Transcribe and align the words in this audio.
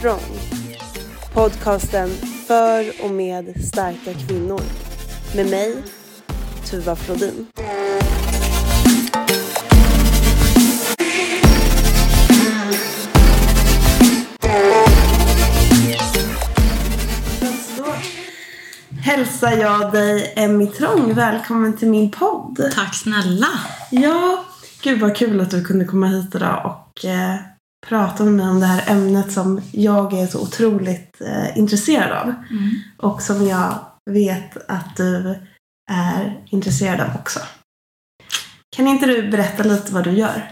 Strong. 0.00 0.20
Podcasten 1.34 2.08
för 2.46 3.04
och 3.04 3.10
med 3.10 3.64
starka 3.64 4.14
kvinnor. 4.26 4.60
Med 5.36 5.50
mig, 5.50 5.76
Tuva 6.70 6.96
Flodin. 6.96 7.46
Hälsar 19.02 19.52
jag 19.52 19.92
dig 19.92 20.32
Emmy 20.36 20.66
Trång. 20.66 21.14
Välkommen 21.14 21.76
till 21.76 21.90
min 21.90 22.10
podd. 22.10 22.70
Tack 22.74 22.94
snälla. 22.94 23.48
Ja, 23.90 24.44
gud 24.82 25.00
vad 25.00 25.16
kul 25.16 25.40
att 25.40 25.50
du 25.50 25.64
kunde 25.64 25.84
komma 25.84 26.06
hit 26.06 26.34
idag 26.34 26.76
och 26.76 27.04
eh, 27.04 27.36
prata 27.86 28.24
med 28.24 28.32
mig 28.32 28.48
om 28.48 28.60
det 28.60 28.66
här 28.66 28.92
ämnet 28.92 29.32
som 29.32 29.60
jag 29.72 30.12
är 30.12 30.26
så 30.26 30.42
otroligt 30.42 31.20
eh, 31.20 31.58
intresserad 31.58 32.12
av. 32.12 32.34
Och 32.96 33.22
som 33.22 33.46
jag 33.46 33.78
vet 34.10 34.56
att 34.68 34.96
du 34.96 35.38
är 35.90 36.44
intresserad 36.50 37.00
av 37.00 37.16
också. 37.20 37.40
Kan 38.76 38.88
inte 38.88 39.06
du 39.06 39.30
berätta 39.30 39.62
lite 39.62 39.94
vad 39.94 40.04
du 40.04 40.10
gör? 40.10 40.50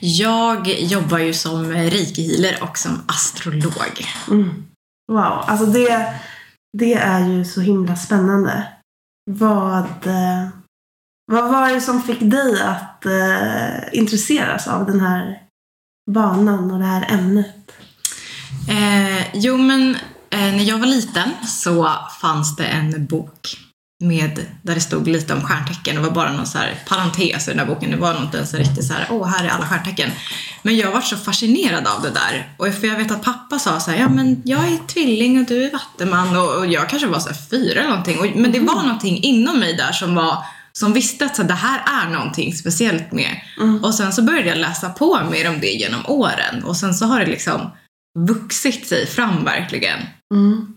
Jag 0.00 0.68
jobbar 0.68 1.18
ju 1.18 1.34
som 1.34 1.72
reiki-healer 1.72 2.62
och 2.62 2.78
som 2.78 3.02
astrolog. 3.06 4.06
Mm. 4.30 4.64
Wow, 5.12 5.44
alltså 5.46 5.66
det, 5.66 6.14
det 6.78 6.94
är 6.94 7.28
ju 7.28 7.44
så 7.44 7.60
himla 7.60 7.96
spännande. 7.96 8.68
Vad, 9.30 10.06
eh, 10.06 10.48
vad 11.32 11.50
var 11.50 11.74
det 11.74 11.80
som 11.80 12.02
fick 12.02 12.20
dig 12.20 12.62
att 12.62 13.06
eh, 13.06 13.98
intresseras 13.98 14.68
av 14.68 14.86
den 14.86 15.00
här 15.00 15.42
banan 16.12 16.70
och 16.70 16.78
det 16.78 16.84
här 16.84 17.06
ämnet? 17.10 17.72
Eh, 18.68 19.26
jo, 19.34 19.56
men 19.56 19.96
eh, 20.30 20.40
när 20.40 20.64
jag 20.64 20.78
var 20.78 20.86
liten 20.86 21.30
så 21.46 21.90
fanns 22.20 22.56
det 22.56 22.64
en 22.64 23.06
bok 23.06 23.56
med, 24.00 24.46
där 24.62 24.74
det 24.74 24.80
stod 24.80 25.08
lite 25.08 25.34
om 25.34 25.40
stjärntecken. 25.40 25.96
Det 25.96 26.02
var 26.02 26.10
bara 26.10 26.32
någon 26.32 26.46
så 26.46 26.58
här 26.58 26.78
parentes 26.88 27.48
i 27.48 27.50
den 27.50 27.66
där 27.66 27.74
boken. 27.74 27.90
Det 27.90 27.96
var 27.96 28.14
nog 28.14 28.22
inte 28.22 28.36
ens 28.36 28.54
riktigt 28.54 28.84
så 28.84 28.92
här, 28.92 29.06
åh, 29.10 29.26
här 29.26 29.44
är 29.44 29.48
alla 29.48 29.66
stjärntecken. 29.66 30.10
Men 30.62 30.76
jag 30.76 30.92
var 30.92 31.00
så 31.00 31.16
fascinerad 31.16 31.86
av 31.86 32.02
det 32.02 32.10
där. 32.10 32.48
Och 32.56 32.74
för 32.74 32.86
jag 32.86 32.96
vet 32.96 33.10
att 33.10 33.22
pappa 33.22 33.58
sa 33.58 33.80
så 33.80 33.90
här, 33.90 33.98
ja 33.98 34.08
men 34.08 34.42
jag 34.44 34.60
är 34.68 34.78
tvilling 34.86 35.40
och 35.40 35.46
du 35.46 35.64
är 35.64 35.72
vattenman. 35.72 36.36
Och, 36.36 36.56
och 36.56 36.66
jag 36.66 36.88
kanske 36.88 37.08
var 37.08 37.20
så 37.20 37.30
fyra 37.50 37.80
eller 37.80 37.90
någonting. 37.90 38.18
Och, 38.18 38.26
men 38.34 38.52
det 38.52 38.60
var 38.60 38.82
någonting 38.82 39.22
inom 39.22 39.58
mig 39.58 39.76
där 39.76 39.92
som 39.92 40.14
var 40.14 40.44
som 40.72 40.92
visste 40.92 41.24
att 41.24 41.36
så, 41.36 41.42
det 41.42 41.54
här 41.54 42.04
är 42.04 42.10
någonting 42.10 42.54
speciellt 42.54 43.12
med. 43.12 43.40
Mm. 43.60 43.84
Och 43.84 43.94
sen 43.94 44.12
så 44.12 44.22
började 44.22 44.48
jag 44.48 44.58
läsa 44.58 44.90
på 44.90 45.20
mer 45.30 45.48
om 45.48 45.60
det 45.60 45.70
genom 45.70 46.06
åren. 46.06 46.64
Och 46.64 46.76
sen 46.76 46.94
så 46.94 47.06
har 47.06 47.20
det 47.20 47.26
liksom 47.26 47.70
vuxit 48.18 48.86
sig 48.86 49.06
fram 49.06 49.44
verkligen. 49.44 49.98
Mm. 50.34 50.74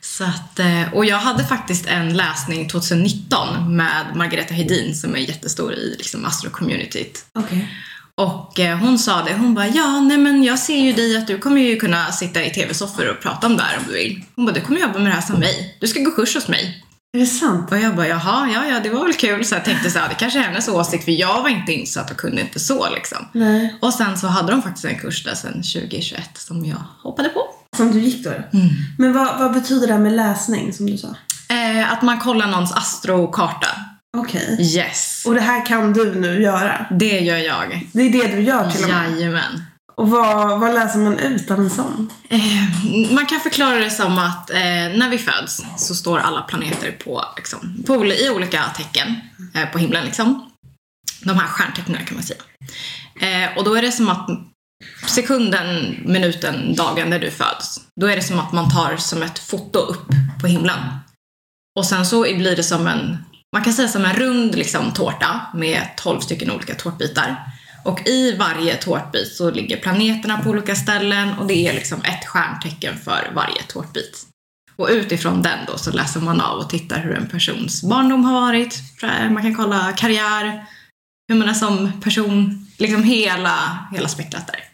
Så 0.00 0.24
att, 0.24 0.58
eh, 0.58 0.94
och 0.94 1.04
jag 1.04 1.16
hade 1.16 1.44
faktiskt 1.44 1.86
en 1.86 2.16
läsning 2.16 2.68
2019 2.68 3.76
med 3.76 4.06
Margareta 4.14 4.54
Hedin 4.54 4.94
som 4.94 5.14
är 5.14 5.18
jättestor 5.18 5.74
i 5.74 5.94
liksom 5.98 6.26
astro-communityt. 6.26 7.24
Okej. 7.34 7.68
Och 8.14 8.60
eh, 8.60 8.78
hon 8.78 8.98
sa 8.98 9.22
det, 9.22 9.34
hon 9.34 9.54
bara 9.54 9.68
ja, 9.68 10.00
nej 10.00 10.18
men 10.18 10.42
jag 10.42 10.58
ser 10.58 10.78
ju 10.78 10.92
dig 10.92 11.16
att 11.16 11.26
du 11.26 11.38
kommer 11.38 11.60
ju 11.60 11.76
kunna 11.76 12.12
sitta 12.12 12.44
i 12.44 12.50
tv-soffor 12.50 13.10
och 13.10 13.22
prata 13.22 13.46
om 13.46 13.56
det 13.56 13.62
här 13.62 13.78
om 13.78 13.84
du 13.86 13.92
vill. 13.92 14.24
Hon 14.36 14.46
bara, 14.46 14.52
du 14.52 14.60
kommer 14.60 14.80
jobba 14.80 14.98
med 14.98 15.06
det 15.06 15.14
här 15.14 15.20
som 15.20 15.40
mig. 15.40 15.76
Du 15.80 15.86
ska 15.86 16.00
gå 16.00 16.10
kurs 16.10 16.34
hos 16.34 16.48
mig. 16.48 16.84
Är 17.16 17.18
det 17.20 17.26
sant? 17.26 17.72
Och 17.72 17.78
jag 17.78 17.96
bara, 17.96 18.08
jaha, 18.08 18.50
ja, 18.54 18.66
ja, 18.66 18.80
det 18.80 18.90
var 18.90 19.04
väl 19.04 19.14
kul. 19.14 19.44
Så 19.44 19.54
jag 19.54 19.64
tänkte 19.64 19.90
så 19.90 19.98
här, 19.98 20.08
det 20.08 20.14
kanske 20.14 20.38
är 20.38 20.42
hennes 20.42 20.68
åsikt 20.68 21.04
för 21.04 21.12
jag 21.12 21.42
var 21.42 21.48
inte 21.48 21.72
insatt 21.72 22.10
och 22.10 22.16
kunde 22.16 22.40
inte 22.40 22.60
så 22.60 22.90
liksom. 22.90 23.18
Nej. 23.32 23.78
Och 23.80 23.94
sen 23.94 24.18
så 24.18 24.26
hade 24.26 24.52
de 24.52 24.62
faktiskt 24.62 24.84
en 24.84 24.98
kurs 24.98 25.24
där 25.24 25.34
sen 25.34 25.52
2021 25.52 26.22
som 26.34 26.64
jag 26.64 26.82
hoppade 27.02 27.28
på. 27.28 27.40
Som 27.76 27.92
du 27.92 28.00
gick 28.00 28.24
då? 28.24 28.32
Men 28.98 29.12
vad, 29.12 29.38
vad 29.38 29.52
betyder 29.52 29.86
det 29.86 29.92
här 29.92 30.00
med 30.00 30.12
läsning 30.12 30.72
som 30.72 30.86
du 30.86 30.98
sa? 30.98 31.08
Eh, 31.50 31.92
att 31.92 32.02
man 32.02 32.18
kollar 32.20 32.46
någons 32.46 32.72
astrokarta. 32.72 33.68
Okej. 34.16 34.56
Yes. 34.76 35.24
Och 35.26 35.34
det 35.34 35.40
här 35.40 35.66
kan 35.66 35.92
du 35.92 36.14
nu 36.14 36.42
göra? 36.42 36.86
Det 36.90 37.18
gör 37.20 37.36
jag. 37.36 37.86
Det 37.92 38.02
är 38.02 38.10
det 38.12 38.36
du 38.36 38.42
gör 38.42 38.70
till 38.70 38.84
och 38.84 38.90
med? 38.90 39.10
Jajamän. 39.10 39.62
Och 39.98 40.10
vad, 40.10 40.60
vad 40.60 40.74
läser 40.74 40.98
man 40.98 41.18
ut 41.18 41.50
av 41.50 41.58
en 41.58 41.70
sån? 41.70 42.12
Eh, 42.28 43.12
man 43.12 43.26
kan 43.26 43.40
förklara 43.40 43.78
det 43.78 43.90
som 43.90 44.18
att 44.18 44.50
eh, 44.50 44.58
när 44.96 45.10
vi 45.10 45.18
föds 45.18 45.64
så 45.76 45.94
står 45.94 46.18
alla 46.18 46.42
planeter 46.42 46.92
på, 46.92 47.24
liksom, 47.36 47.82
på, 47.86 48.06
i 48.06 48.30
olika 48.30 48.62
tecken 48.76 49.16
eh, 49.54 49.70
på 49.70 49.78
himlen. 49.78 50.04
Liksom. 50.04 50.50
De 51.22 51.38
här 51.38 51.46
stjärntecknen 51.46 52.04
kan 52.06 52.14
man 52.14 52.24
säga. 52.24 52.42
Eh, 53.20 53.58
och 53.58 53.64
då 53.64 53.74
är 53.74 53.82
det 53.82 53.92
som 53.92 54.08
att 54.08 54.28
sekunden, 55.06 55.96
minuten, 56.04 56.74
dagen 56.74 57.10
när 57.10 57.18
du 57.18 57.30
föds, 57.30 57.80
då 58.00 58.06
är 58.06 58.16
det 58.16 58.22
som 58.22 58.38
att 58.38 58.52
man 58.52 58.70
tar 58.70 58.96
som 58.96 59.22
ett 59.22 59.38
foto 59.38 59.78
upp 59.78 60.08
på 60.40 60.46
himlen. 60.46 60.78
Och 61.78 61.86
sen 61.86 62.06
så 62.06 62.22
blir 62.22 62.56
det 62.56 62.64
som 62.64 62.86
en, 62.86 63.18
man 63.56 63.64
kan 63.64 63.72
säga 63.72 63.88
som 63.88 64.04
en 64.04 64.16
rund 64.16 64.54
liksom, 64.54 64.92
tårta 64.92 65.40
med 65.54 65.82
12 65.96 66.20
stycken 66.20 66.50
olika 66.50 66.74
tårtbitar. 66.74 67.57
Och 67.88 68.08
i 68.08 68.36
varje 68.36 68.76
tårtbit 68.76 69.32
så 69.32 69.50
ligger 69.50 69.76
planeterna 69.76 70.38
på 70.38 70.50
olika 70.50 70.74
ställen 70.74 71.38
och 71.38 71.46
det 71.46 71.68
är 71.68 71.72
liksom 71.72 72.00
ett 72.00 72.24
stjärntecken 72.24 72.98
för 72.98 73.32
varje 73.34 73.62
tårtbit. 73.68 74.26
Och 74.76 74.88
utifrån 74.90 75.42
den 75.42 75.58
då 75.66 75.78
så 75.78 75.90
läser 75.92 76.20
man 76.20 76.40
av 76.40 76.58
och 76.58 76.70
tittar 76.70 76.98
hur 76.98 77.14
en 77.14 77.28
persons 77.28 77.82
barndom 77.82 78.24
har 78.24 78.40
varit. 78.40 78.78
Man 79.30 79.42
kan 79.42 79.54
kolla 79.54 79.92
karriär, 79.92 80.64
hur 81.28 81.38
man 81.38 81.48
är 81.48 81.54
som 81.54 82.00
person, 82.00 82.66
liksom 82.78 83.02
hela, 83.02 83.86
hela 83.92 84.08
spektrat 84.08 84.46
där. 84.46 84.64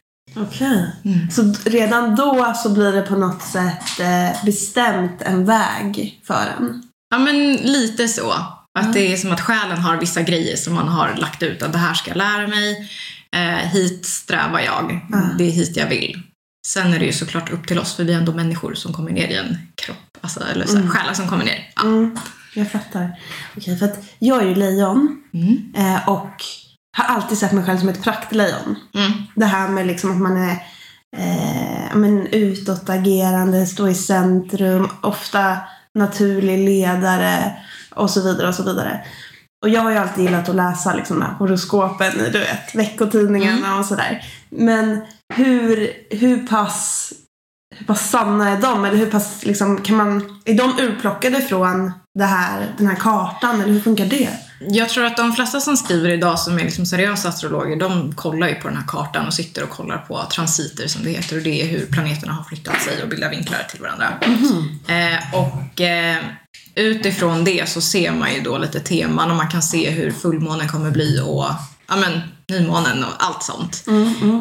Okej. 0.43 0.93
Mm. 1.05 1.31
Så 1.31 1.55
redan 1.65 2.17
då 2.17 2.55
så 2.57 2.71
blir 2.71 2.93
det 2.93 3.03
på 3.03 3.17
något 3.17 3.43
sätt 3.43 4.01
eh, 4.01 4.45
bestämt 4.45 5.23
en 5.23 5.45
väg 5.45 6.21
för 6.27 6.55
en? 6.59 6.83
Ja 7.11 7.19
men 7.19 7.53
lite 7.53 8.09
så. 8.09 8.35
Att 8.79 8.93
det 8.93 9.12
är 9.12 9.17
som 9.17 9.33
att 9.33 9.41
själen 9.41 9.79
har 9.79 9.97
vissa 9.97 10.23
grejer 10.23 10.57
som 10.57 10.75
man 10.75 10.89
har 10.89 11.15
lagt 11.17 11.43
ut 11.43 11.62
att 11.62 11.73
det 11.73 11.79
här 11.79 11.95
ska 11.95 12.11
jag 12.11 12.17
lära 12.17 12.47
mig. 12.47 12.91
Eh, 13.37 13.69
hit 13.71 14.07
strävar 14.07 14.61
jag. 14.61 15.01
Det 15.39 15.45
är 15.45 15.51
hit 15.51 15.77
jag 15.77 15.87
vill. 15.89 16.23
Sen 16.67 16.93
är 16.95 16.99
det 16.99 17.05
ju 17.05 17.13
såklart 17.13 17.51
upp 17.53 17.67
till 17.67 17.79
oss 17.79 17.95
för 17.95 18.05
vi 18.05 18.13
är 18.13 18.19
ändå 18.19 18.33
människor 18.33 18.75
som 18.75 18.93
kommer 18.93 19.11
ner 19.11 19.29
i 19.29 19.34
en 19.37 19.59
kropp. 19.75 20.19
Alltså, 20.21 20.41
eller 20.53 20.67
så 20.67 20.77
Mm. 20.77 20.91
själar 20.91 21.13
som 21.15 21.29
kommer 21.29 21.45
ner. 21.45 21.73
Ja. 21.77 21.83
Mm, 21.83 22.17
jag 22.55 22.71
fattar. 22.71 23.11
Okej, 23.57 23.79
för 23.79 23.87
att 23.87 24.05
jag 24.19 24.43
är 24.43 24.47
ju 24.49 24.55
lejon 24.55 25.23
Mm. 25.34 25.73
eh, 25.77 26.09
och 26.09 26.31
har 26.97 27.05
alltid 27.05 27.39
sett 27.39 27.53
mig 27.53 27.65
själv 27.65 27.79
som 27.79 27.89
ett 27.89 28.03
praktlejon. 28.03 28.77
Mm. 28.95 29.13
Det 29.34 29.47
här 29.47 29.69
med 29.69 29.87
liksom 29.87 30.11
att 30.11 30.17
man 30.21 30.37
är 30.37 30.51
eh, 31.17 31.95
men 31.97 32.27
utåtagerande, 32.27 33.67
står 33.67 33.89
i 33.89 33.95
centrum, 33.95 34.89
ofta 35.03 35.57
naturlig 35.94 36.59
ledare 36.59 37.53
och 37.94 38.10
så 38.10 38.22
vidare 38.22 38.49
och 38.49 38.55
så 38.55 38.62
vidare. 38.62 39.05
Och 39.62 39.69
jag 39.69 39.81
har 39.81 39.91
ju 39.91 39.97
alltid 39.97 40.25
gillat 40.25 40.49
att 40.49 40.56
läsa 40.56 40.94
liksom, 40.94 41.22
här 41.22 41.32
horoskopen 41.32 42.21
i 42.21 42.31
du 42.31 42.38
vet, 42.38 42.75
veckotidningarna 42.75 43.78
och 43.78 43.84
sådär. 43.84 44.25
Men 44.50 45.00
hur, 45.34 45.91
hur 46.10 46.47
pass 46.47 47.12
hur 47.78 47.87
pass 47.87 48.10
sanna 48.10 48.50
är 48.50 48.60
de? 48.60 48.84
Eller 48.84 48.99
hur 48.99 49.10
pass 49.10 49.44
liksom, 49.44 49.81
kan 49.81 49.97
man, 49.97 50.41
är 50.44 50.54
de 50.54 50.78
urplockade 50.78 51.41
från 51.41 51.92
det 52.19 52.24
här, 52.24 52.74
den 52.78 52.86
här 52.86 52.97
kartan? 52.97 53.60
Eller 53.60 53.72
hur 53.72 53.80
funkar 53.80 54.07
det? 54.07 54.28
Jag 54.69 54.89
tror 54.89 55.05
att 55.05 55.16
de 55.16 55.33
flesta 55.33 55.61
som 55.61 55.77
skriver 55.77 56.11
idag 56.11 56.39
som 56.39 56.59
är 56.59 56.65
liksom 56.65 56.87
seriösa 56.87 57.28
astrologer, 57.28 57.77
de 57.77 58.15
kollar 58.15 58.49
ju 58.49 58.55
på 58.55 58.69
den 58.69 58.77
här 58.77 58.87
kartan 58.87 59.27
och 59.27 59.34
sitter 59.34 59.63
och 59.63 59.71
kollar 59.71 59.99
på 59.99 60.25
transiter 60.33 60.89
som 60.89 61.03
det 61.03 61.11
heter. 61.11 61.37
Och 61.37 61.43
det 61.43 61.63
är 61.63 61.66
hur 61.66 61.87
planeterna 61.87 62.33
har 62.33 62.45
flyttat 62.45 62.83
sig 62.83 63.03
och 63.03 63.09
bildar 63.09 63.31
vinklar 63.31 63.66
till 63.71 63.81
varandra. 63.81 64.09
Eh, 64.89 65.34
och 65.34 65.81
eh, 65.81 66.25
utifrån 66.75 67.45
det 67.45 67.69
så 67.69 67.81
ser 67.81 68.13
man 68.13 68.34
ju 68.34 68.41
då 68.41 68.59
lite 68.59 68.81
teman 68.81 69.31
och 69.31 69.37
man 69.37 69.51
kan 69.51 69.63
se 69.63 69.91
hur 69.91 70.11
fullmånen 70.11 70.69
kommer 70.69 70.91
bli 70.91 71.21
och 71.21 71.47
ja 71.89 71.97
men, 71.97 72.21
nymånen 72.49 73.05
och 73.05 73.11
allt 73.19 73.43
sånt. 73.43 73.85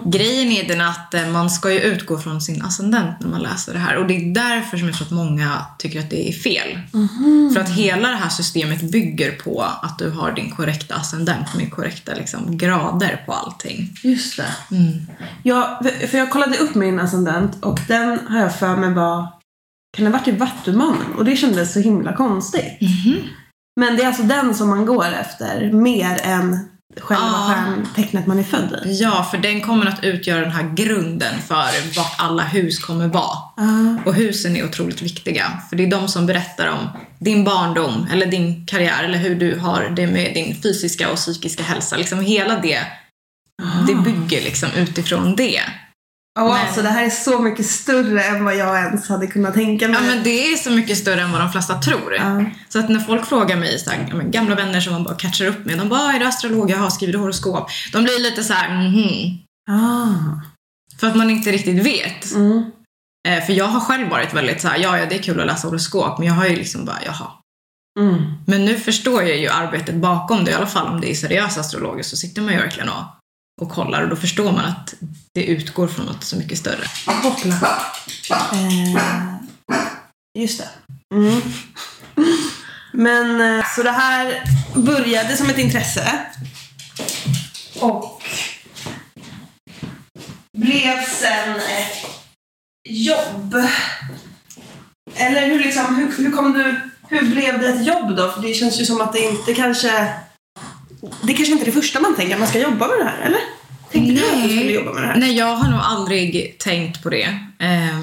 Grejen 0.05 0.51
är 0.51 0.67
den 0.67 0.81
att 0.81 1.13
eh, 1.13 1.27
man 1.27 1.49
ska 1.49 1.71
ju 1.71 1.79
utgå 1.79 2.17
från 2.17 2.41
sin 2.41 2.61
ascendent 2.61 3.19
när 3.19 3.27
man 3.27 3.41
läser 3.41 3.73
det 3.73 3.79
här 3.79 3.97
och 3.97 4.07
det 4.07 4.13
är 4.13 4.33
därför 4.33 4.77
som 4.77 4.87
jag 4.87 4.97
tror 4.97 5.05
att 5.05 5.11
många 5.11 5.65
tycker 5.77 5.99
att 5.99 6.09
det 6.09 6.29
är 6.29 6.33
fel. 6.33 6.79
För 7.53 7.61
att 7.61 7.69
hela 7.69 8.07
det 8.07 8.15
här 8.15 8.29
systemet 8.29 8.81
bygger 8.91 9.31
på 9.31 9.61
att 9.81 9.99
du 9.99 10.09
har 10.09 10.31
din 10.31 10.51
korrekta 10.51 10.95
ascendent 10.95 11.55
med 11.55 11.71
korrekta 11.71 12.13
liksom, 12.13 12.57
grader 12.57 13.23
på 13.25 13.33
allting. 13.33 13.95
Just 14.03 14.37
det. 14.37 14.55
Ja, 15.43 15.81
för 16.11 16.17
jag 16.17 16.31
kollade 16.31 16.57
upp 16.57 16.75
min 16.75 16.99
ascendent 16.99 17.65
och 17.65 17.79
den 17.87 18.19
har 18.27 18.39
jag 18.39 18.59
för 18.59 18.75
mig 18.75 18.93
var, 18.93 19.27
kan 19.97 20.05
det 20.05 20.11
ha 20.11 20.17
varit 20.17 20.27
i 20.27 20.31
Vattumannen? 20.31 21.13
Och 21.17 21.25
det 21.25 21.35
kändes 21.35 21.73
så 21.73 21.79
himla 21.79 22.13
konstigt. 22.15 22.79
Men 23.79 23.95
det 23.95 24.03
är 24.03 24.07
alltså 24.07 24.23
den 24.23 24.55
som 24.55 24.69
man 24.69 24.85
går 24.85 25.05
efter 25.05 25.71
mer 25.71 26.19
än 26.23 26.59
själva 26.97 27.23
Ja. 27.25 27.53
stjärntecknet 27.53 28.27
man 28.27 28.39
är 28.39 28.43
född 28.43 28.81
i. 28.85 28.93
Ja, 29.01 29.27
för 29.31 29.37
den 29.37 29.61
kommer 29.61 29.85
att 29.85 30.03
utgöra 30.03 30.41
den 30.41 30.51
här 30.51 30.71
grunden 30.75 31.41
för 31.47 31.95
vart 31.97 32.15
alla 32.17 32.43
hus 32.43 32.79
kommer 32.79 33.07
vara. 33.07 33.37
Ah, 33.57 33.97
Och 34.05 34.13
husen 34.13 34.55
är 34.55 34.65
otroligt 34.65 35.01
viktiga. 35.01 35.59
För 35.69 35.75
det 35.75 35.83
är 35.83 35.91
de 35.91 36.07
som 36.07 36.25
berättar 36.25 36.67
om 36.67 36.89
din 37.19 37.43
barndom, 37.43 38.07
eller 38.11 38.25
din 38.25 38.65
karriär, 38.65 39.03
eller 39.03 39.17
hur 39.17 39.35
du 39.35 39.59
har 39.59 39.93
det 39.95 40.07
med 40.07 40.33
din 40.33 40.55
fysiska 40.63 41.09
och 41.09 41.15
psykiska 41.17 41.63
hälsa. 41.63 41.97
Liksom 41.97 42.19
hela 42.21 42.59
det, 42.59 42.79
det 43.87 43.95
bygger 43.95 44.41
liksom 44.43 44.69
utifrån 44.77 45.35
det. 45.35 45.61
Ja, 46.35 46.43
Men- 46.43 46.67
alltså 46.67 46.81
det 46.81 46.89
här 46.89 47.05
är 47.05 47.09
så 47.09 47.39
mycket 47.39 47.65
större 47.65 48.23
än 48.23 48.43
vad 48.45 48.55
jag 48.55 48.77
ens 48.77 49.09
hade 49.09 49.27
kunnat 49.27 49.53
tänka 49.53 49.87
mig. 49.87 49.97
Ja 50.01 50.01
men 50.15 50.23
det 50.23 50.51
är 50.53 50.55
så 50.57 50.69
mycket 50.71 50.97
större 50.97 51.21
än 51.21 51.31
vad 51.31 51.41
de 51.41 51.51
flesta 51.51 51.81
tror. 51.81 52.13
Ja. 52.15 52.45
Så 52.69 52.79
att 52.79 52.89
när 52.89 52.99
folk 52.99 53.25
frågar 53.25 53.55
mig, 53.57 53.79
så 53.79 53.89
här, 53.89 54.13
men 54.13 54.31
gamla 54.31 54.55
vänner 54.55 54.81
som 54.81 54.93
man 54.93 55.03
bara 55.03 55.15
catchar 55.15 55.45
upp 55.45 55.65
med, 55.65 55.77
de 55.77 55.89
bara 55.89 55.99
"Ah, 55.99 56.13
“Är 56.13 56.19
du 56.19 56.25
astrolog? 56.25 56.69
Jaha, 56.71 56.89
skriver 56.89 57.13
du 57.13 57.19
horoskop?” 57.19 57.69
De 57.91 58.03
blir 58.03 58.19
lite 58.19 58.43
så 58.43 58.53
här 58.53 58.69
mhm. 58.89 59.39
Ah. 59.69 60.41
För 60.99 61.07
att 61.07 61.15
man 61.15 61.29
inte 61.29 61.51
riktigt 61.51 61.85
vet. 61.85 62.31
Mm. 62.33 62.71
Eh, 63.27 63.45
för 63.45 63.53
jag 63.53 63.65
har 63.65 63.79
själv 63.79 64.09
varit 64.09 64.33
väldigt 64.33 64.61
så 64.61 64.67
här, 64.67 64.77
ja, 64.77 64.97
ja 64.97 65.05
det 65.09 65.15
är 65.15 65.23
kul 65.23 65.39
att 65.39 65.47
läsa 65.47 65.67
horoskop, 65.67 66.17
men 66.19 66.27
jag 66.27 66.33
har 66.35 66.45
ju 66.47 66.55
liksom 66.55 66.85
bara, 66.85 66.99
jaha. 67.05 67.27
Mm. 67.99 68.21
Men 68.47 68.65
nu 68.65 68.77
förstår 68.79 69.23
jag 69.23 69.37
ju 69.37 69.47
arbetet 69.49 69.95
bakom 69.95 70.45
det, 70.45 70.51
i 70.51 70.53
alla 70.53 70.67
fall 70.67 70.87
om 70.87 71.01
det 71.01 71.11
är 71.11 71.15
seriösa 71.15 71.59
astrologer 71.59 72.03
så 72.03 72.17
sitter 72.17 72.41
man 72.41 72.53
ju 72.53 72.59
verkligen 72.59 72.89
och, 72.89 73.03
och 73.63 73.69
kollar 73.69 74.03
och 74.03 74.09
då 74.09 74.15
förstår 74.15 74.51
man 74.51 74.65
att 74.65 74.93
det 75.33 75.45
utgår 75.45 75.87
från 75.87 76.05
något 76.05 76.23
så 76.23 76.35
mycket 76.35 76.57
större. 76.57 76.87
Hoppla. 77.05 77.55
Eh, 78.53 79.01
just 80.39 80.59
det. 80.59 80.69
Mm. 81.15 81.41
Men 82.93 83.57
eh, 83.59 83.65
så 83.75 83.83
det 83.83 83.91
här 83.91 84.43
började 84.75 85.37
som 85.37 85.49
ett 85.49 85.57
intresse. 85.57 86.19
Och 87.79 88.23
blev 90.57 91.05
sen 91.05 91.55
ett 91.55 92.05
jobb. 92.89 93.55
Eller 95.15 95.47
hur, 95.47 95.59
liksom, 95.59 95.95
hur, 95.95 96.23
hur 96.23 96.31
kom 96.31 96.53
du... 96.53 96.89
Hur 97.09 97.29
blev 97.29 97.59
det 97.59 97.67
ett 97.67 97.85
jobb 97.85 98.15
då? 98.15 98.31
För 98.31 98.41
det 98.41 98.53
känns 98.53 98.81
ju 98.81 98.85
som 98.85 99.01
att 99.01 99.13
det 99.13 99.19
inte 99.19 99.53
kanske... 99.53 100.13
Det 101.21 101.33
kanske 101.33 101.51
inte 101.51 101.63
är 101.63 101.65
det 101.65 101.71
första 101.81 101.99
man 101.99 102.15
tänker, 102.15 102.33
att 102.33 102.39
man 102.39 102.49
ska 102.49 102.59
jobba 102.59 102.87
med 102.87 102.97
det 102.97 103.03
här, 103.03 103.21
eller? 103.21 103.41
Tänkte 103.93 104.13
du 104.13 104.29
att 104.29 104.43
du 104.43 104.49
skulle 104.49 104.71
jobba 104.71 104.93
med 104.93 105.03
det 105.03 105.07
här? 105.07 105.19
Nej, 105.19 105.37
jag 105.37 105.55
har 105.55 105.71
nog 105.71 105.79
aldrig 105.83 106.55
tänkt 106.59 107.03
på 107.03 107.09
det. 107.09 107.39
Eh, 107.59 107.99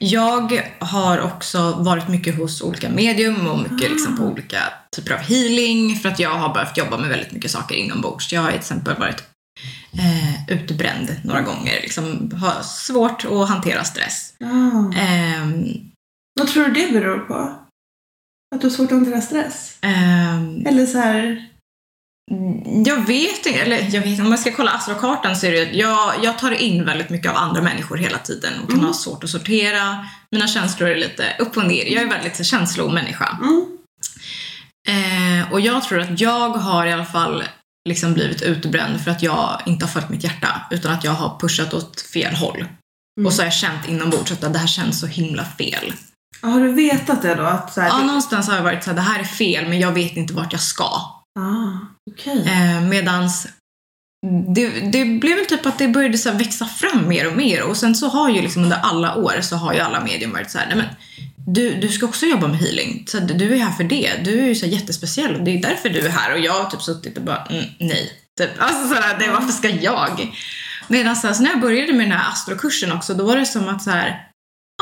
jag 0.00 0.62
har 0.78 1.20
också 1.20 1.72
varit 1.72 2.08
mycket 2.08 2.36
hos 2.38 2.62
olika 2.62 2.88
medium 2.88 3.46
och 3.46 3.58
mycket 3.58 3.90
liksom 3.90 4.16
på 4.16 4.22
olika 4.22 4.58
typer 4.96 5.14
av 5.14 5.20
healing 5.20 5.96
för 5.96 6.08
att 6.08 6.18
jag 6.18 6.30
har 6.30 6.54
behövt 6.54 6.76
jobba 6.76 6.98
med 6.98 7.08
väldigt 7.08 7.32
mycket 7.32 7.50
saker 7.50 7.74
inombords. 7.74 8.32
Jag 8.32 8.40
har 8.40 8.48
till 8.50 8.58
exempel 8.58 8.96
varit 8.98 9.22
eh, 9.98 10.48
utbränd 10.56 11.16
några 11.24 11.42
gånger. 11.42 11.80
Liksom, 11.82 12.30
har 12.42 12.62
svårt 12.62 13.24
att 13.24 13.48
hantera 13.48 13.84
stress. 13.84 14.32
Ah. 14.44 14.98
Ehm, 15.00 15.64
Vad 16.40 16.48
tror 16.48 16.64
du 16.64 16.72
det 16.72 16.92
beror 16.92 17.18
på? 17.18 17.34
Att 18.54 18.60
du 18.60 18.66
har 18.66 18.70
svårt 18.74 18.92
att 18.92 18.98
hantera 18.98 19.20
stress? 19.20 19.78
ehm, 19.80 20.66
Eller 20.66 20.86
så 20.86 20.98
här... 20.98 21.48
Jag 22.84 23.06
vet 23.06 23.46
inte, 23.46 23.60
eller 23.60 23.94
jag 23.94 24.02
vet 24.02 24.20
om 24.20 24.28
man 24.28 24.38
ska 24.38 24.52
kolla 24.52 24.70
astrokartan 24.70 25.36
så 25.36 25.46
är 25.46 25.50
det 25.52 25.70
jag, 25.72 26.14
jag 26.22 26.38
tar 26.38 26.50
in 26.50 26.84
väldigt 26.84 27.10
mycket 27.10 27.30
av 27.30 27.36
andra 27.36 27.62
människor 27.62 27.96
hela 27.96 28.18
tiden 28.18 28.52
och 28.62 28.68
kan 28.68 28.74
Mm. 28.78 28.86
ha 28.86 28.94
svårt 28.94 29.24
att 29.24 29.30
sortera. 29.30 30.06
Mina 30.30 30.46
känslor 30.48 30.88
är 30.90 30.96
lite 30.96 31.36
upp 31.38 31.56
och 31.56 31.66
ner. 31.66 31.84
Jag 31.94 32.02
är 32.02 32.08
väldigt 32.08 32.46
känslomänniska. 32.46 33.38
Mm. 33.42 33.66
Eh, 34.88 35.52
och 35.52 35.60
jag 35.60 35.82
tror 35.82 36.00
att 36.00 36.20
jag 36.20 36.48
har 36.50 36.86
i 36.86 36.92
alla 36.92 37.04
fall 37.04 37.44
liksom 37.88 38.14
blivit 38.14 38.42
utbränd 38.42 39.00
för 39.00 39.10
att 39.10 39.22
jag 39.22 39.62
inte 39.66 39.84
har 39.84 39.90
följt 39.90 40.08
mitt 40.08 40.24
hjärta 40.24 40.60
utan 40.70 40.92
att 40.92 41.04
jag 41.04 41.12
har 41.12 41.38
pushat 41.40 41.74
åt 41.74 42.00
fel 42.00 42.34
håll. 42.34 42.56
Mm. 42.56 43.26
Och 43.26 43.32
så 43.32 43.42
har 43.42 43.46
jag 43.46 43.54
känt 43.54 43.88
inombords 43.88 44.32
att 44.32 44.52
det 44.52 44.58
här 44.58 44.66
känns 44.66 45.00
så 45.00 45.06
himla 45.06 45.44
fel. 45.44 45.92
Har 46.42 46.60
du 46.60 46.72
vetat 46.72 47.22
det 47.22 47.34
då? 47.34 47.42
Att 47.42 47.72
så 47.74 47.80
här, 47.80 47.88
Ja, 47.88 47.98
du... 48.00 48.06
någonstans 48.06 48.48
har 48.48 48.56
jag 48.56 48.62
varit 48.62 48.84
så 48.84 48.90
här, 48.90 48.94
det 48.96 49.02
här 49.02 49.20
är 49.20 49.24
fel 49.24 49.68
men 49.68 49.80
jag 49.80 49.92
vet 49.92 50.16
inte 50.16 50.34
vart 50.34 50.52
jag 50.52 50.60
ska. 50.60 50.84
ah, 51.38 51.86
okej. 52.10 52.44
Eh, 52.46 52.80
medans 52.80 53.48
det, 54.54 54.68
det 54.92 55.04
blev 55.04 55.36
väl 55.36 55.46
typ 55.46 55.66
att 55.66 55.78
det 55.78 55.88
började 55.88 56.18
så 56.18 56.32
växa 56.32 56.66
fram 56.66 57.08
mer 57.08 57.26
och 57.26 57.36
mer 57.36 57.62
och 57.62 57.76
sen 57.76 57.94
så 57.94 58.08
har 58.08 58.30
ju 58.30 58.42
liksom 58.42 58.62
under 58.62 58.76
alla 58.76 59.14
år 59.14 59.40
så 59.40 59.56
har 59.56 59.74
ju 59.74 59.80
alla 59.80 60.04
medium 60.04 60.32
varit 60.32 60.50
så 60.50 60.58
här, 60.58 60.66
nej 60.66 60.76
men 60.76 60.86
du, 61.46 61.74
du 61.74 61.88
ska 61.88 62.06
också 62.06 62.26
jobba 62.26 62.48
med 62.48 62.58
healing. 62.58 63.04
Så 63.08 63.18
du 63.18 63.54
är 63.54 63.58
här 63.58 63.72
för 63.72 63.84
det. 63.84 64.12
Du 64.24 64.40
är 64.40 64.46
ju 64.46 64.54
så 64.54 64.66
jättespeciell 64.66 65.34
och 65.34 65.44
det 65.44 65.50
är 65.50 65.62
därför 65.62 65.88
du 65.88 66.00
är 66.00 66.10
här. 66.10 66.32
Och 66.32 66.38
jag 66.38 66.52
har 66.52 66.70
typ 66.70 66.82
suttit 66.82 67.18
och 67.18 67.24
bara, 67.24 67.44
mm, 67.44 67.64
nej. 67.80 68.12
Typ. 68.38 68.50
Alltså 68.58 68.88
sådär, 68.88 69.18
det, 69.18 69.30
varför 69.30 69.52
ska 69.52 69.68
jag? 69.68 70.36
Medan 70.88 71.16
så, 71.16 71.26
här, 71.26 71.34
så 71.34 71.42
när 71.42 71.50
jag 71.50 71.60
började 71.60 71.92
med 71.92 72.06
den 72.06 72.18
här 72.18 72.32
astrokursen 72.32 72.92
också, 72.92 73.14
då 73.14 73.26
var 73.26 73.36
det 73.36 73.46
som 73.46 73.68
att 73.68 73.82
så 73.82 73.90
här, 73.90 74.28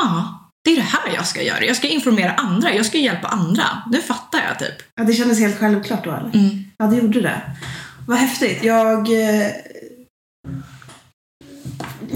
ja, 0.01 0.41
det 0.63 0.71
är 0.71 0.75
det 0.75 0.81
här 0.81 1.15
jag 1.15 1.27
ska 1.27 1.41
göra. 1.41 1.65
Jag 1.65 1.75
ska 1.75 1.87
informera 1.87 2.33
andra, 2.33 2.73
jag 2.73 2.85
ska 2.85 2.97
hjälpa 2.97 3.27
andra. 3.27 3.63
Nu 3.91 4.01
fattar 4.01 4.43
jag 4.47 4.59
typ. 4.59 4.75
Ja, 4.95 5.03
det 5.03 5.13
kändes 5.13 5.39
helt 5.39 5.59
självklart 5.59 6.03
då 6.03 6.11
eller? 6.11 6.35
Mm. 6.35 6.64
Ja, 6.77 6.85
det 6.85 6.95
gjorde 6.95 7.21
det. 7.21 7.41
Vad 8.07 8.17
häftigt. 8.17 8.63
Jag 8.63 8.97
eh, 8.97 9.51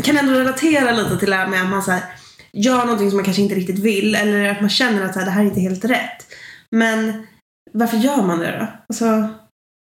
kan 0.04 0.18
ändå 0.18 0.34
relatera 0.34 0.92
lite 0.92 1.18
till 1.18 1.30
det 1.30 1.36
här 1.36 1.48
med 1.48 1.64
att 1.64 1.70
man 1.70 1.84
så 1.84 1.92
här, 1.92 2.04
gör 2.54 2.86
någonting 2.86 3.10
som 3.10 3.18
man 3.18 3.26
kanske 3.26 3.42
inte 3.42 3.56
riktigt 3.56 3.80
vill 3.80 4.16
eller 4.16 4.50
att 4.50 4.62
man 4.62 4.70
känner 4.70 5.06
att 5.06 5.14
så 5.14 5.20
här, 5.20 5.26
det 5.26 5.32
här 5.32 5.42
är 5.42 5.46
inte 5.46 5.60
helt 5.60 5.86
rätt. 5.86 6.26
Men 6.72 7.28
varför 7.74 7.98
gör 7.98 8.24
man 8.24 8.40
det 8.40 8.58
då? 8.60 8.68
Alltså, 8.90 9.36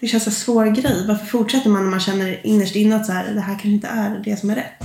det 0.00 0.06
känns 0.06 0.26
en 0.26 0.32
svår 0.32 0.66
grej. 0.66 1.04
Varför 1.08 1.26
fortsätter 1.26 1.70
man 1.70 1.82
när 1.82 1.90
man 1.90 2.00
känner 2.00 2.46
innerst 2.46 2.76
inne 2.76 2.96
att 2.96 3.06
så 3.06 3.12
här, 3.12 3.34
det 3.34 3.40
här 3.40 3.52
kanske 3.52 3.68
inte 3.68 3.88
är 3.88 4.22
det 4.24 4.36
som 4.36 4.50
är 4.50 4.54
rätt? 4.54 4.82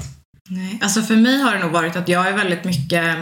Nej, 0.50 0.80
alltså 0.82 1.02
för 1.02 1.16
mig 1.16 1.42
har 1.42 1.54
det 1.54 1.60
nog 1.60 1.72
varit 1.72 1.96
att 1.96 2.10
jag 2.10 2.28
är 2.28 2.34
väldigt 2.34 2.64
mycket 2.64 3.18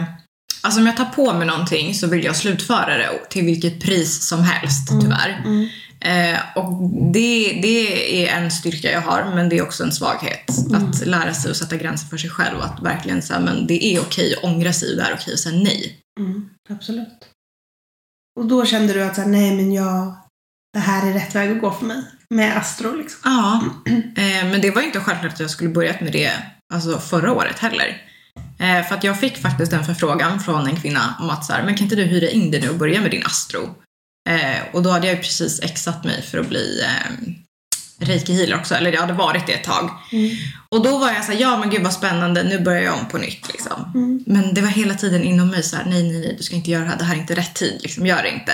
Alltså 0.60 0.80
om 0.80 0.86
jag 0.86 0.96
tar 0.96 1.04
på 1.04 1.32
mig 1.32 1.46
någonting 1.46 1.94
så 1.94 2.06
vill 2.06 2.24
jag 2.24 2.36
slutföra 2.36 2.96
det 2.96 3.10
till 3.30 3.44
vilket 3.44 3.80
pris 3.80 4.28
som 4.28 4.42
helst, 4.42 4.88
tyvärr. 5.00 5.42
Mm. 5.44 5.68
Eh, 6.00 6.38
och 6.54 6.90
det, 7.12 7.58
det 7.62 8.26
är 8.26 8.40
en 8.40 8.50
styrka 8.50 8.92
jag 8.92 9.00
har, 9.00 9.34
men 9.34 9.48
det 9.48 9.58
är 9.58 9.62
också 9.62 9.84
en 9.84 9.92
svaghet. 9.92 10.50
Att 10.74 11.06
lära 11.06 11.34
sig 11.34 11.50
att 11.50 11.56
sätta 11.56 11.76
gränser 11.76 12.06
för 12.06 12.16
sig 12.16 12.30
själv. 12.30 12.60
Att 12.60 12.82
verkligen 12.82 13.22
säga, 13.22 13.40
men 13.40 13.66
det 13.66 13.84
är 13.84 14.00
okej 14.00 14.34
att 14.36 14.44
ångra 14.44 14.72
sig 14.72 14.90
och 14.90 14.96
det 14.96 15.02
är 15.02 15.14
okej 15.14 15.34
att 15.34 15.40
säga 15.40 15.62
nej. 15.62 15.98
Mm, 16.20 16.48
absolut. 16.70 17.28
Och 18.40 18.46
då 18.46 18.66
kände 18.66 18.92
du 18.92 19.02
att 19.02 19.14
så 19.14 19.20
här, 19.20 19.28
nej 19.28 19.56
men 19.56 19.72
jag, 19.72 20.14
det 20.72 20.78
här 20.78 21.08
är 21.08 21.12
rätt 21.12 21.34
väg 21.34 21.50
att 21.50 21.60
gå 21.60 21.70
för 21.70 21.86
mig. 21.86 22.02
Med 22.34 22.56
Astro 22.56 22.96
liksom. 22.96 23.20
Ja, 23.24 23.62
eh, 24.22 24.50
men 24.50 24.60
det 24.60 24.70
var 24.70 24.82
inte 24.82 25.00
självklart 25.00 25.32
att 25.32 25.40
jag 25.40 25.50
skulle 25.50 25.70
börjat 25.70 26.00
med 26.00 26.12
det 26.12 26.32
alltså 26.74 26.98
förra 26.98 27.32
året 27.32 27.58
heller. 27.58 28.02
Eh, 28.58 28.86
för 28.86 28.94
att 28.94 29.04
jag 29.04 29.20
fick 29.20 29.36
faktiskt 29.36 29.72
en 29.72 29.84
förfrågan 29.84 30.40
från 30.40 30.66
en 30.66 30.76
kvinna 30.76 31.14
om 31.20 31.30
att 31.30 31.44
så 31.44 31.52
här, 31.52 31.64
men 31.64 31.74
kan 31.74 31.84
inte 31.84 31.96
du 31.96 32.02
hyra 32.02 32.28
in 32.28 32.50
dig 32.50 32.60
nu 32.60 32.68
och 32.68 32.78
börja 32.78 33.00
med 33.00 33.10
din 33.10 33.26
astro? 33.26 33.74
Eh, 34.28 34.60
och 34.72 34.82
då 34.82 34.90
hade 34.90 35.06
jag 35.06 35.16
ju 35.16 35.22
precis 35.22 35.62
exat 35.62 36.04
mig 36.04 36.22
för 36.22 36.38
att 36.38 36.48
bli 36.48 36.82
eh, 36.82 37.34
reiki 38.00 38.32
healer 38.32 38.56
också, 38.56 38.74
eller 38.74 38.92
jag 38.92 39.00
hade 39.00 39.12
varit 39.12 39.46
det 39.46 39.52
ett 39.52 39.64
tag. 39.64 39.90
Mm. 40.12 40.30
Och 40.68 40.82
då 40.82 40.98
var 40.98 41.08
jag 41.08 41.24
så 41.24 41.32
här, 41.32 41.40
ja 41.40 41.58
men 41.58 41.70
gud 41.70 41.82
vad 41.82 41.92
spännande, 41.92 42.42
nu 42.42 42.60
börjar 42.60 42.82
jag 42.82 42.98
om 42.98 43.08
på 43.08 43.18
nytt 43.18 43.48
liksom. 43.48 43.92
Mm. 43.94 44.24
Men 44.26 44.54
det 44.54 44.60
var 44.60 44.68
hela 44.68 44.94
tiden 44.94 45.22
inom 45.24 45.48
mig 45.48 45.62
så 45.62 45.76
här, 45.76 45.84
nej 45.84 46.02
nej 46.02 46.20
nej, 46.20 46.34
du 46.38 46.42
ska 46.42 46.56
inte 46.56 46.70
göra 46.70 46.84
det 46.84 46.90
här, 46.90 46.98
det 46.98 47.04
här 47.04 47.14
är 47.14 47.18
inte 47.18 47.34
rätt 47.34 47.54
tid, 47.54 47.80
liksom, 47.82 48.06
gör 48.06 48.22
det 48.22 48.30
inte. 48.30 48.52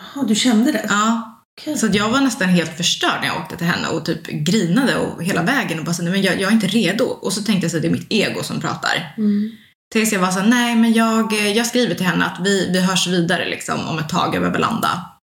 Jaha, 0.00 0.24
du 0.24 0.34
kände 0.34 0.72
det? 0.72 0.86
Ja, 0.88 1.32
Okej. 1.60 1.78
så 1.78 1.88
jag 1.92 2.10
var 2.10 2.20
nästan 2.20 2.48
helt 2.48 2.76
förstörd 2.76 3.20
när 3.20 3.26
jag 3.26 3.36
åkte 3.36 3.56
till 3.56 3.66
henne 3.66 3.88
och 3.88 4.04
typ 4.04 4.26
grinade 4.26 4.96
och 4.96 5.24
hela 5.24 5.42
vägen 5.42 5.78
och 5.78 5.84
bara 5.84 5.94
så, 5.94 6.02
nej 6.02 6.12
men 6.12 6.22
jag, 6.22 6.40
jag 6.40 6.50
är 6.50 6.54
inte 6.54 6.66
redo. 6.66 7.04
Och 7.04 7.32
så 7.32 7.42
tänkte 7.42 7.64
jag 7.64 7.70
så 7.70 7.76
att 7.76 7.82
det 7.82 7.88
är 7.88 7.92
mitt 7.92 8.12
ego 8.12 8.42
som 8.42 8.60
pratar. 8.60 9.14
Mm. 9.18 9.50
Tills 9.92 10.12
jag 10.12 10.20
var 10.20 10.30
så 10.30 10.40
här, 10.40 10.48
nej 10.48 10.76
men 10.76 10.92
jag, 10.92 11.32
jag 11.32 11.66
skriver 11.66 11.94
till 11.94 12.06
henne 12.06 12.24
att 12.24 12.40
vi, 12.44 12.70
vi 12.72 12.80
hörs 12.80 13.06
vidare 13.06 13.48
liksom 13.48 13.88
om 13.88 13.98
ett 13.98 14.08
tag, 14.08 14.34
jag 14.34 14.42
behöver 14.42 14.58
landa. 14.58 15.15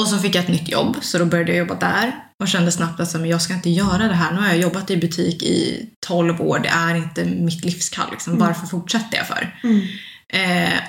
Och 0.00 0.08
så 0.08 0.18
fick 0.18 0.34
jag 0.34 0.44
ett 0.44 0.50
nytt 0.50 0.68
jobb, 0.68 0.96
så 1.00 1.18
då 1.18 1.24
började 1.24 1.50
jag 1.50 1.58
jobba 1.58 1.74
där 1.74 2.12
och 2.42 2.48
kände 2.48 2.72
snabbt 2.72 3.00
att 3.00 3.26
jag 3.26 3.42
ska 3.42 3.54
inte 3.54 3.70
göra 3.70 4.08
det 4.08 4.14
här. 4.14 4.32
Nu 4.32 4.40
har 4.40 4.48
jag 4.48 4.58
jobbat 4.58 4.90
i 4.90 4.96
butik 4.96 5.42
i 5.42 5.86
12 6.06 6.40
år, 6.40 6.58
det 6.58 6.68
är 6.68 6.94
inte 6.94 7.24
mitt 7.24 7.64
livskall. 7.64 8.10
Liksom. 8.10 8.32
Mm. 8.32 8.46
Varför 8.46 8.66
fortsätter 8.66 9.16
jag 9.16 9.26
för? 9.26 9.60
Mm. 9.64 9.82
Eh, 10.32 10.80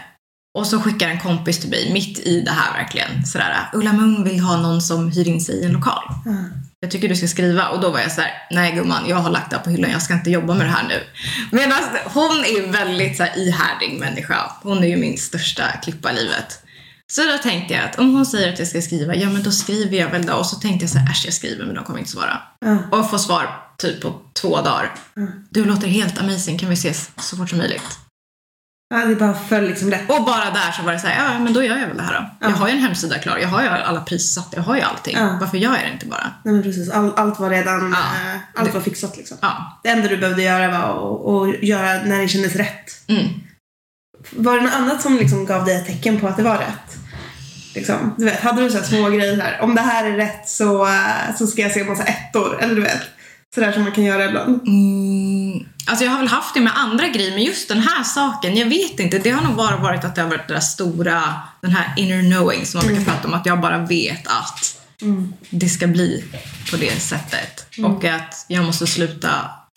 och 0.60 0.68
så 0.68 0.80
skickar 0.80 1.10
en 1.10 1.20
kompis 1.20 1.60
till 1.60 1.70
mig 1.70 1.94
mitt 1.94 2.20
i 2.20 2.42
det 2.42 2.52
här 2.52 2.84
verkligen. 2.84 3.26
Sådär, 3.26 3.70
Ulla 3.74 3.94
Mung 3.94 4.24
vill 4.24 4.40
ha 4.40 4.58
någon 4.58 4.82
som 4.82 5.12
hyr 5.12 5.28
in 5.28 5.42
sig 5.42 5.56
i 5.56 5.66
en 5.66 5.72
lokal. 5.72 6.04
Ja. 6.26 6.32
Jag 6.80 6.92
tycker 6.92 7.10
du 7.10 7.16
ska 7.16 7.28
skriva. 7.28 7.68
Och 7.68 7.82
då 7.82 7.90
var 7.90 8.00
jag 8.00 8.12
så 8.12 8.22
här: 8.22 8.32
nej 8.52 8.76
gumman, 8.76 9.10
jag 9.10 9.16
har 9.16 9.30
lagt 9.30 9.52
det 9.52 9.58
på 9.58 9.70
hyllan, 9.70 9.92
jag 9.92 10.02
ska 10.02 10.14
inte 10.14 10.32
jobba 10.32 10.54
med 10.54 10.66
det 10.66 10.72
här 10.72 10.88
nu. 10.88 11.04
Medan 11.52 11.80
hon 12.06 12.32
är 12.32 12.72
väldigt 12.72 13.18
så 13.18 13.24
här, 13.24 13.38
ihärdig 13.38 14.00
människa. 14.00 14.52
Hon 14.64 14.84
är 14.84 14.88
ju 14.88 14.98
min 14.98 15.18
största 15.18 15.64
klippa 15.84 16.12
i 16.12 16.16
livet. 16.16 16.64
Så 17.12 17.22
då 17.22 17.38
tänkte 17.38 17.74
jag 17.74 17.84
att 17.86 18.00
om 18.00 18.14
hon 18.14 18.26
säger 18.26 18.54
att 18.54 18.60
jag 18.60 18.68
ska 18.68 18.82
skriva, 18.82 19.16
ja 19.16 19.30
men 19.30 19.44
då 19.44 19.52
skriver 19.52 19.98
jag 19.98 20.10
väl 20.10 20.26
då. 20.26 20.34
Och 20.34 20.46
så 20.46 20.56
tänkte 20.56 20.84
jag 20.84 20.90
så 20.90 20.98
här, 20.98 21.12
äsch 21.12 21.22
jag 21.26 21.34
skriver 21.34 21.66
men 21.66 21.76
de 21.76 21.84
kommer 21.86 22.00
inte 22.00 22.12
svara. 22.12 22.42
Ja. 22.60 22.78
Och 22.92 23.10
får 23.10 23.18
svar 23.18 23.64
typ 23.78 24.02
på 24.02 24.22
två 24.34 24.62
dagar. 24.62 24.96
Mm. 25.18 25.32
Du 25.50 25.66
låter 25.66 25.88
helt 25.88 26.20
amazing, 26.20 26.58
kan 26.58 26.70
vi 26.70 26.74
ses 26.74 27.12
så 27.18 27.38
fort 27.38 27.50
som 27.50 27.58
möjligt? 27.58 28.00
Ja, 28.94 29.06
det 29.06 29.16
bara 29.16 29.34
föll 29.34 29.64
liksom 29.68 29.90
lätt. 29.90 30.10
Och 30.10 30.24
bara 30.26 30.52
där 30.52 30.72
så 30.72 30.84
var 30.84 30.94
det 30.94 31.00
så 31.00 31.08
här, 31.08 31.34
ja 31.34 31.40
men 31.40 31.54
då 31.54 31.64
gör 31.64 31.78
jag 31.78 31.88
väl 31.88 31.98
det 31.98 32.04
här 32.04 32.14
då. 32.14 32.30
Ja. 32.40 32.50
Jag 32.50 32.56
har 32.58 32.68
ju 32.68 32.74
en 32.74 32.82
hemsida 32.82 33.18
klar, 33.20 33.38
jag 33.38 33.48
har 33.50 33.62
ju 33.62 33.68
alla 33.68 34.02
priser 34.02 34.42
satta, 34.42 34.58
jag 34.58 34.64
har 34.64 34.76
ju 34.76 34.82
allting. 34.82 35.18
Ja. 35.18 35.38
Varför 35.42 35.58
gör 35.58 35.72
jag 35.72 35.82
det 35.86 35.94
inte 35.94 36.06
bara? 36.06 36.32
Nej 36.44 36.54
men 36.54 36.64
precis, 36.64 36.90
All, 36.90 37.14
allt 37.16 37.40
var 37.40 37.50
redan, 37.50 37.92
Ja. 37.92 38.32
eh, 38.34 38.40
allt 38.56 38.74
var 38.74 38.82
fixat 38.82 39.18
liksom. 39.18 39.38
Ja. 39.42 39.80
Det 39.84 39.90
enda 39.90 40.08
du 40.08 40.18
behövde 40.18 40.42
göra 40.44 40.68
var 40.72 40.80
att, 40.80 41.56
att 41.56 41.64
göra 41.64 42.04
när 42.04 42.22
det 42.22 42.28
kändes 42.28 42.56
rätt. 42.56 43.08
Mm. 43.08 43.28
Var 44.32 44.56
det 44.56 44.62
något 44.62 44.74
annat 44.74 45.02
som 45.02 45.18
liksom 45.18 45.46
gav 45.46 45.66
dig 45.66 45.76
ett 45.76 45.86
tecken 45.86 46.20
på 46.20 46.28
att 46.28 46.38
det 46.38 46.44
var 46.44 46.58
rätt? 46.58 46.98
Liksom, 47.74 48.16
du 48.18 48.26
vet, 48.26 48.40
hade 48.40 48.62
du 48.62 48.70
så 48.70 48.78
här 48.78 48.84
små 48.86 49.10
grejer 49.10 49.42
här, 49.42 49.62
om 49.62 49.76
det 49.76 49.82
här 49.82 50.06
är 50.06 50.18
rätt 50.18 50.50
så, 50.50 50.86
eh, 50.88 51.36
så 51.38 51.48
ska 51.48 51.62
jag 51.62 51.72
se 51.72 51.80
en 51.80 51.88
massa 51.88 52.04
ettor. 52.04 52.62
Eller 52.64 52.76
du 52.76 52.82
vet, 52.82 53.02
sådär 53.56 53.72
som 53.72 53.84
man 53.84 53.92
kan 53.92 54.04
göra 54.04 54.26
ibland. 54.26 54.68
Mm, 54.68 55.66
Alltså 55.86 56.06
jag 56.06 56.12
har 56.12 56.20
väl 56.20 56.28
haft 56.28 56.54
det 56.54 56.60
med 56.60 56.74
andra 56.76 57.08
grejer, 57.08 57.32
men 57.32 57.44
just 57.44 57.68
den 57.70 57.80
här 57.80 58.04
saken, 58.04 58.58
jag 58.58 58.66
vet 58.66 59.00
inte. 59.00 59.18
Det 59.20 59.30
har 59.30 59.42
nog 59.42 59.56
bara 59.56 59.78
varit 59.78 60.04
att 60.06 60.16
det 60.16 60.22
har 60.22 60.30
varit 60.30 60.48
det 60.48 60.54
där 60.54 60.62
stora, 60.62 61.24
den 61.62 61.72
här 61.72 61.94
inner 61.98 62.22
knowing 62.22 62.66
som 62.66 62.78
man 62.78 62.88
brukar 62.88 63.12
prata 63.12 63.28
om. 63.28 63.34
Att 63.34 63.46
jag 63.46 63.62
bara 63.62 63.78
vet 63.78 64.28
att 64.28 64.78
Mm. 65.02 65.34
det 65.50 65.70
ska 65.70 65.88
bli 65.88 66.24
på 66.72 66.78
det 66.78 67.02
sättet. 67.02 67.66
Och 67.86 68.06
att 68.06 68.46
jag 68.48 68.66
måste 68.66 68.88
sluta 68.88 69.30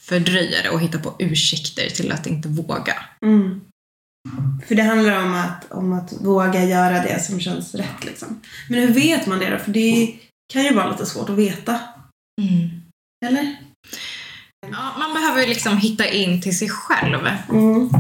fördröja 0.09 0.63
det 0.63 0.69
och 0.71 0.81
hitta 0.81 0.99
på 0.99 1.17
ursäkter 1.19 1.89
till 1.91 2.13
att 2.13 2.27
inte 2.27 2.49
våga. 2.49 2.95
Mm. 3.23 3.61
För 4.67 4.75
det 4.75 4.83
handlar 4.83 5.25
om 5.25 5.35
att, 5.35 5.73
om 5.73 5.93
att 5.93 6.13
våga 6.21 6.65
göra 6.65 7.03
det 7.03 7.25
som 7.25 7.41
känns 7.41 7.75
rätt. 7.75 8.05
Liksom. 8.05 8.41
Men 8.69 8.81
hur 8.81 8.95
vet 8.95 9.27
man 9.27 9.39
det 9.39 9.51
då? 9.51 9.59
För 9.59 9.71
det 9.71 10.15
kan 10.53 10.65
ju 10.65 10.75
vara 10.75 10.91
lite 10.91 11.07
svårt 11.07 11.29
att 11.31 11.37
veta. 11.37 11.81
Eller? 13.27 13.57
Ja, 14.73 14.93
man 14.99 15.15
behöver 15.15 15.41
ju 15.43 15.47
liksom 15.49 15.77
hitta 15.77 16.09
in 16.09 16.43
till 16.43 16.59
sig 16.59 16.69
själv 16.69 17.19
Mm. 17.51 17.91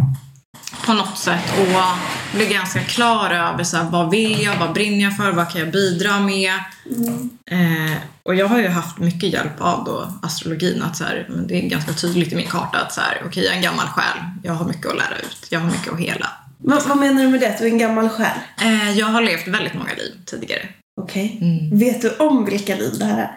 På 0.86 0.92
något 0.92 1.18
sätt 1.18 1.58
och 1.58 2.36
bli 2.36 2.46
ganska 2.46 2.80
klar 2.80 3.30
över 3.30 3.64
så 3.64 3.76
här, 3.76 3.90
vad 3.90 4.10
vill 4.10 4.42
jag, 4.42 4.56
vad 4.56 4.72
brinner 4.72 5.04
jag 5.04 5.16
för, 5.16 5.32
vad 5.32 5.52
kan 5.52 5.60
jag 5.60 5.70
bidra 5.70 6.20
med. 6.20 6.52
Mm. 6.96 7.30
Eh, 7.50 7.96
och 8.22 8.34
jag 8.34 8.46
har 8.48 8.58
ju 8.58 8.68
haft 8.68 8.98
mycket 8.98 9.32
hjälp 9.32 9.60
av 9.60 9.84
då 9.84 10.12
astrologin. 10.22 10.82
Att 10.82 10.96
så 10.96 11.04
här, 11.04 11.26
men 11.30 11.46
det 11.46 11.64
är 11.64 11.68
ganska 11.68 11.92
tydligt 11.92 12.32
i 12.32 12.36
min 12.36 12.46
karta 12.46 12.78
att 12.78 12.92
så 12.92 13.00
här, 13.00 13.22
okej, 13.26 13.44
jag 13.44 13.52
är 13.52 13.56
en 13.56 13.62
gammal 13.62 13.86
själ. 13.86 14.18
Jag 14.42 14.52
har 14.52 14.64
mycket 14.64 14.86
att 14.86 14.96
lära 14.96 15.18
ut. 15.18 15.46
Jag 15.48 15.60
har 15.60 15.70
mycket 15.70 15.92
att 15.92 16.00
hela. 16.00 16.30
Vad, 16.58 16.82
vad 16.82 16.98
menar 16.98 17.22
du 17.22 17.28
med 17.28 17.40
det? 17.40 17.48
Att 17.48 17.58
du 17.58 17.64
är 17.64 17.70
en 17.70 17.78
gammal 17.78 18.08
själ? 18.08 18.38
Eh, 18.60 18.98
jag 18.98 19.06
har 19.06 19.22
levt 19.22 19.48
väldigt 19.48 19.74
många 19.74 19.94
liv 19.96 20.12
tidigare. 20.26 20.68
Okej. 21.00 21.38
Mm. 21.40 21.78
Vet 21.78 22.02
du 22.02 22.10
om 22.10 22.44
vilka 22.44 22.76
liv 22.76 22.92
det 22.98 23.04
här 23.04 23.18
är? 23.18 23.30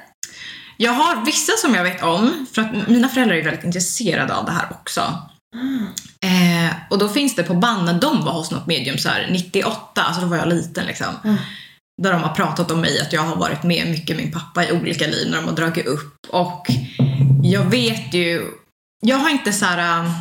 Jag 0.77 0.91
har 0.91 1.25
vissa 1.25 1.51
som 1.57 1.75
jag 1.75 1.83
vet 1.83 2.03
om, 2.03 2.47
för 2.53 2.61
att 2.61 2.87
mina 2.87 3.09
föräldrar 3.09 3.35
är 3.35 3.43
väldigt 3.43 3.63
intresserade 3.63 4.35
av 4.35 4.45
det 4.45 4.51
här 4.51 4.67
också. 4.71 5.01
Eh, 6.21 6.75
och 6.89 6.97
då 6.97 7.09
finns 7.09 7.35
det 7.35 7.43
på 7.43 7.53
band 7.53 7.85
när 7.85 7.93
de 8.01 8.25
var 8.25 8.31
hos 8.31 8.51
något 8.51 8.67
medium 8.67 8.97
så 8.97 9.09
här 9.09 9.27
98, 9.31 10.01
alltså 10.03 10.21
då 10.21 10.27
var 10.27 10.37
jag 10.37 10.47
liten 10.47 10.85
liksom. 10.85 11.15
Mm. 11.23 11.37
Där 12.01 12.11
de 12.13 12.21
har 12.23 12.35
pratat 12.35 12.71
om 12.71 12.81
mig, 12.81 13.01
att 13.01 13.13
jag 13.13 13.21
har 13.21 13.35
varit 13.35 13.63
med 13.63 13.87
mycket 13.87 14.17
min 14.17 14.31
pappa 14.31 14.65
i 14.67 14.71
olika 14.71 15.07
liv 15.07 15.29
när 15.29 15.37
de 15.37 15.45
har 15.47 15.55
dragit 15.55 15.85
upp. 15.85 16.17
Och 16.29 16.67
jag 17.43 17.63
vet 17.63 18.13
ju, 18.13 18.51
jag 19.05 19.17
har 19.17 19.29
inte 19.29 19.53
så 19.53 19.65
här 19.65 19.99
äh, 20.03 20.11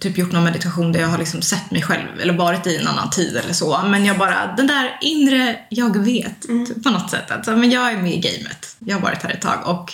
typ 0.00 0.18
gjort 0.18 0.32
någon 0.32 0.44
meditation 0.44 0.92
där 0.92 1.00
jag 1.00 1.08
har 1.08 1.18
liksom 1.18 1.42
sett 1.42 1.70
mig 1.70 1.82
själv 1.82 2.20
eller 2.20 2.32
varit 2.34 2.66
i 2.66 2.76
en 2.76 2.88
annan 2.88 3.10
tid 3.10 3.36
eller 3.36 3.52
så. 3.52 3.82
Men 3.82 4.04
jag 4.04 4.18
bara, 4.18 4.54
den 4.56 4.66
där 4.66 4.98
inre, 5.00 5.58
jag 5.70 6.04
vet 6.04 6.48
Mm. 6.48 6.66
typ, 6.66 6.82
på 6.82 6.90
något 6.90 7.10
sätt. 7.10 7.30
Alltså, 7.30 7.56
men 7.56 7.70
jag 7.70 7.92
är 7.92 7.96
med 7.96 8.12
i 8.12 8.18
gamet. 8.20 8.76
Jag 8.78 8.96
har 8.96 9.02
varit 9.02 9.22
här 9.22 9.30
ett 9.30 9.40
tag 9.40 9.66
och 9.66 9.92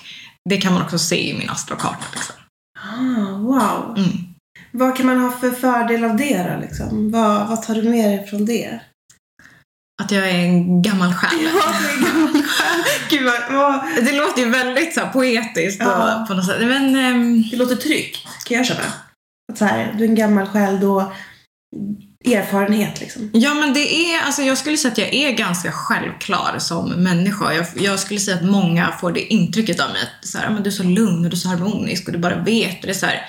det 0.50 0.56
kan 0.56 0.72
man 0.72 0.82
också 0.82 0.98
se 0.98 1.30
i 1.30 1.38
min 1.38 1.50
astrokarta. 1.50 2.04
Liksom. 2.12 2.34
Ah, 2.82 3.36
wow. 3.38 3.94
Mm. 3.98 4.10
Vad 4.72 4.96
kan 4.96 5.06
man 5.06 5.20
ha 5.20 5.30
för 5.30 5.50
fördel 5.50 6.04
av 6.04 6.16
det 6.16 6.52
då? 6.54 6.60
Liksom? 6.60 7.10
Vad, 7.10 7.48
vad 7.48 7.62
tar 7.62 7.74
du 7.74 7.82
med 7.82 8.10
dig 8.10 8.26
från 8.26 8.44
det? 8.46 8.80
Att 10.02 10.10
jag 10.10 10.30
är 10.30 10.34
en 10.38 10.82
gammal 10.82 11.12
själ. 11.14 11.30
Ja, 11.42 11.72
du 11.80 11.88
är 11.88 11.92
en 11.96 12.04
gammal 12.04 12.42
själ. 12.42 12.82
Gud 13.10 13.30
vad. 13.50 13.80
Det 14.04 14.12
låter 14.12 14.42
ju 14.42 14.50
väldigt 14.50 14.94
så 14.94 15.00
här, 15.00 15.12
poetiskt 15.12 15.82
Ja. 15.82 16.24
på 16.28 16.34
något 16.34 16.46
sätt. 16.46 16.60
Men 16.60 16.96
ehm, 16.96 17.42
Det 17.50 17.56
låter 17.56 17.76
tryggt, 17.76 18.16
kan 18.46 18.56
jag 18.56 18.66
känna. 18.66 18.80
Att 19.52 19.58
så 19.58 19.64
här, 19.64 19.94
du 19.98 20.04
är 20.04 20.08
en 20.08 20.14
gammal 20.14 20.46
själ 20.46 20.80
då 20.80 21.12
erfarenhet 22.24 23.00
liksom. 23.00 23.30
Ja 23.32 23.54
men 23.54 23.72
det 23.72 23.94
är, 23.94 24.20
alltså 24.26 24.42
jag 24.42 24.58
skulle 24.58 24.76
säga 24.76 24.92
att 24.92 24.98
jag 24.98 25.14
är 25.14 25.30
ganska 25.32 25.72
självklar 25.72 26.54
som 26.58 26.90
människa. 26.90 27.52
Jag, 27.54 27.66
jag 27.74 27.98
skulle 27.98 28.20
säga 28.20 28.36
att 28.36 28.44
många 28.44 28.92
får 29.00 29.12
det 29.12 29.32
intrycket 29.32 29.80
av 29.80 29.90
mig 29.90 30.02
att 30.02 30.28
så 30.28 30.38
här, 30.38 30.50
men 30.50 30.62
du 30.62 30.68
är 30.70 30.74
så 30.74 30.82
lugn 30.82 31.24
och 31.24 31.30
du 31.30 31.36
är 31.36 31.40
så 31.40 31.48
harmonisk 31.48 32.06
och 32.06 32.12
du 32.12 32.18
bara 32.18 32.36
vet. 32.36 32.80
Och 32.80 32.86
det 32.86 32.92
är 32.92 32.94
så 32.94 33.06
här, 33.06 33.22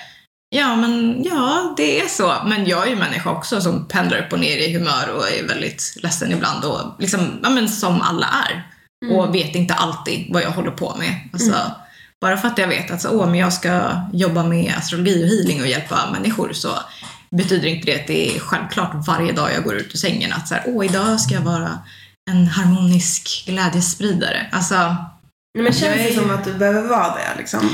ja 0.55 0.75
men 0.75 1.23
ja, 1.23 1.73
det 1.77 2.01
är 2.01 2.07
så. 2.07 2.35
Men 2.45 2.65
jag 2.65 2.85
är 2.87 2.89
ju 2.89 2.95
människa 2.95 3.29
också 3.31 3.61
som 3.61 3.87
pendlar 3.87 4.17
upp 4.25 4.33
och 4.33 4.39
ner 4.39 4.57
i 4.57 4.73
humör 4.73 5.09
och 5.15 5.31
är 5.31 5.47
väldigt 5.47 5.93
ledsen 6.03 6.31
ibland 6.31 6.63
och 6.65 6.95
liksom, 6.99 7.39
ja 7.43 7.49
men 7.49 7.69
som 7.69 8.01
alla 8.01 8.27
är. 8.47 8.67
Och 9.11 9.35
vet 9.35 9.55
inte 9.55 9.73
alltid 9.73 10.27
vad 10.33 10.43
jag 10.43 10.51
håller 10.51 10.71
på 10.71 10.95
med. 10.99 11.29
Alltså, 11.33 11.53
Bara 12.21 12.37
för 12.37 12.47
att 12.47 12.57
jag 12.57 12.67
vet 12.67 12.91
att 12.91 13.01
så, 13.01 13.09
åh, 13.09 13.25
men 13.29 13.39
jag 13.39 13.53
ska 13.53 13.91
jobba 14.13 14.43
med 14.43 14.73
astrologi 14.77 15.23
och 15.23 15.27
healing 15.27 15.61
och 15.61 15.67
hjälpa 15.67 16.11
människor 16.11 16.53
så 16.53 16.69
betyder 17.35 17.67
inte 17.67 17.85
det 17.85 18.01
att 18.01 18.07
det 18.07 18.35
är 18.35 18.39
självklart 18.39 19.07
varje 19.07 19.31
dag 19.31 19.49
jag 19.53 19.63
går 19.63 19.75
ut 19.75 19.93
ur 19.93 19.97
sängen 19.97 20.33
att 20.33 20.47
så 20.47 20.53
här, 20.53 20.63
åh, 20.67 20.85
idag 20.85 21.21
ska 21.21 21.33
jag 21.33 21.41
vara 21.41 21.79
en 22.31 22.47
harmonisk 22.47 23.45
glädjespridare. 23.47 24.47
Alltså, 24.51 24.75
Nej, 25.53 25.63
men 25.63 25.73
känns 25.73 26.07
det 26.07 26.13
som 26.13 26.31
att 26.31 26.43
du 26.43 26.53
behöver 26.53 26.89
vara 26.89 27.15
det 27.15 27.37
liksom? 27.37 27.69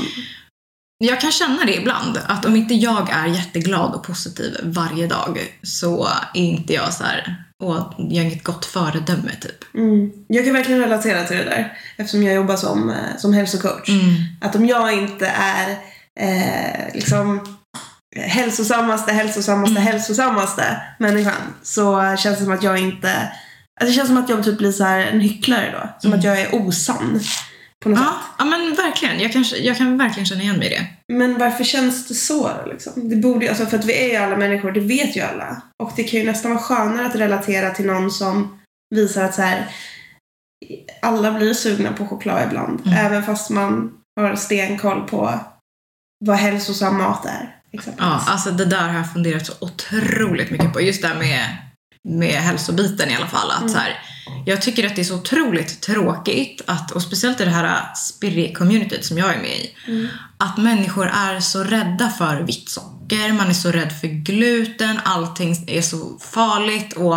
jag 1.04 1.20
kan 1.20 1.32
känna 1.32 1.64
det 1.64 1.76
ibland, 1.76 2.20
att 2.26 2.44
om 2.44 2.56
inte 2.56 2.74
jag 2.74 3.10
är 3.10 3.26
jätteglad 3.26 3.94
och 3.94 4.02
positiv 4.02 4.56
varje 4.62 5.06
dag 5.06 5.38
så 5.62 6.08
är 6.34 6.40
inte 6.40 6.72
jag 6.72 6.94
så 6.94 7.04
här, 7.04 7.44
åh, 7.64 7.92
jag 7.98 8.24
är 8.24 8.30
inget 8.30 8.44
gott 8.44 8.64
föredöme 8.64 9.32
typ. 9.40 9.74
Mm. 9.74 10.12
Jag 10.28 10.44
kan 10.44 10.54
verkligen 10.54 10.80
relatera 10.80 11.24
till 11.24 11.36
det 11.36 11.44
där 11.44 11.78
eftersom 11.96 12.22
jag 12.22 12.34
jobbar 12.34 12.56
som, 12.56 12.90
eh, 12.90 13.16
som 13.18 13.32
hälsocoach. 13.32 13.88
Att 14.40 14.56
om 14.56 14.66
jag 14.66 14.92
inte 14.92 15.26
är 15.26 15.70
eh, 16.20 16.94
liksom 16.94 17.57
hälsosammaste, 18.16 19.12
hälsosammaste, 19.12 19.70
Mm. 19.70 19.82
hälsosammaste 19.82 20.82
människan 20.98 21.54
så 21.62 22.16
känns 22.18 22.38
det 22.38 22.44
som 22.44 22.52
att 22.52 22.62
jag 22.62 22.78
inte... 22.78 23.32
Alltså 23.80 23.90
det 23.90 23.92
känns 23.92 24.08
som 24.08 24.16
att 24.18 24.28
jag 24.28 24.44
typ 24.44 24.58
blir 24.58 24.72
så 24.72 24.84
här 24.84 24.98
en 25.00 25.20
hycklare 25.20 25.70
då. 25.72 25.88
Som 26.00 26.08
Mm. 26.12 26.18
att 26.18 26.24
jag 26.24 26.40
är 26.40 26.54
osann. 26.54 27.20
På 27.82 27.88
något 27.88 27.98
Ja, 27.98 28.04
sätt. 28.04 28.34
ja 28.38 28.44
men 28.44 28.74
verkligen. 28.74 29.20
Jag 29.20 29.32
kan, 29.32 29.44
jag 29.62 29.76
kan 29.76 29.98
verkligen 29.98 30.26
känna 30.26 30.42
igen 30.42 30.56
mig 30.58 30.66
i 30.66 30.70
det. 30.70 30.86
Men 31.14 31.38
varför 31.38 31.64
känns 31.64 32.08
det 32.08 32.14
så 32.14 32.48
då 32.48 32.70
liksom? 32.72 33.08
Det 33.08 33.16
borde 33.16 33.48
alltså 33.48 33.66
för 33.66 33.78
att 33.78 33.84
vi 33.84 34.04
är 34.04 34.08
ju 34.08 34.16
alla 34.16 34.36
människor, 34.36 34.72
det 34.72 34.80
vet 34.80 35.16
ju 35.16 35.20
alla. 35.20 35.62
Och 35.82 35.92
det 35.96 36.04
kan 36.04 36.20
ju 36.20 36.26
nästan 36.26 36.50
vara 36.50 36.62
skönare 36.62 37.06
att 37.06 37.14
relatera 37.16 37.70
till 37.70 37.86
någon 37.86 38.10
som 38.10 38.58
visar 38.94 39.24
att 39.24 39.34
så 39.34 39.42
här 39.42 39.66
alla 41.02 41.32
blir 41.32 41.54
sugna 41.54 41.92
på 41.92 42.06
choklad 42.06 42.42
ibland. 42.48 42.80
Mm. 42.86 43.06
Även 43.06 43.22
fast 43.22 43.50
man 43.50 43.92
har 44.20 44.36
stenkoll 44.36 45.08
på 45.08 45.34
vad 46.24 46.36
hälsosam 46.36 46.96
mat 46.98 47.26
är. 47.26 47.54
Exempelvis. 47.72 48.22
Ja, 48.26 48.32
alltså 48.32 48.50
det 48.50 48.64
där 48.64 48.88
har 48.88 48.94
jag 48.94 49.12
funderat 49.12 49.46
så 49.46 49.52
otroligt 49.60 50.50
mycket 50.50 50.72
på. 50.72 50.80
Just 50.80 51.02
det 51.02 51.08
här 51.08 51.18
med, 51.18 51.56
med 52.08 52.34
hälsobiten 52.34 53.10
i 53.10 53.16
alla 53.16 53.26
fall. 53.26 53.50
Att 53.50 53.58
Mm. 53.60 53.68
så 53.72 53.78
här, 53.78 53.98
jag 54.46 54.62
tycker 54.62 54.86
att 54.86 54.96
det 54.96 55.02
är 55.02 55.04
så 55.04 55.14
otroligt 55.14 55.80
tråkigt 55.80 56.62
att, 56.66 56.90
och 56.90 57.02
speciellt 57.02 57.40
i 57.40 57.44
det 57.44 57.50
här 57.50 57.94
spirit-communityt 57.94 59.02
som 59.02 59.18
jag 59.18 59.34
är 59.34 59.38
med 59.38 59.50
i, 59.50 59.74
Mm. 59.86 60.08
att 60.38 60.56
människor 60.58 61.06
är 61.14 61.40
så 61.40 61.64
rädda 61.64 62.10
för 62.10 62.40
vitt 62.40 62.68
socker, 62.68 63.32
man 63.32 63.48
är 63.48 63.54
så 63.54 63.70
rädd 63.70 63.92
för 64.00 64.06
gluten, 64.08 65.00
allting 65.04 65.64
är 65.66 65.82
så 65.82 66.18
farligt 66.32 66.92
och 66.96 67.16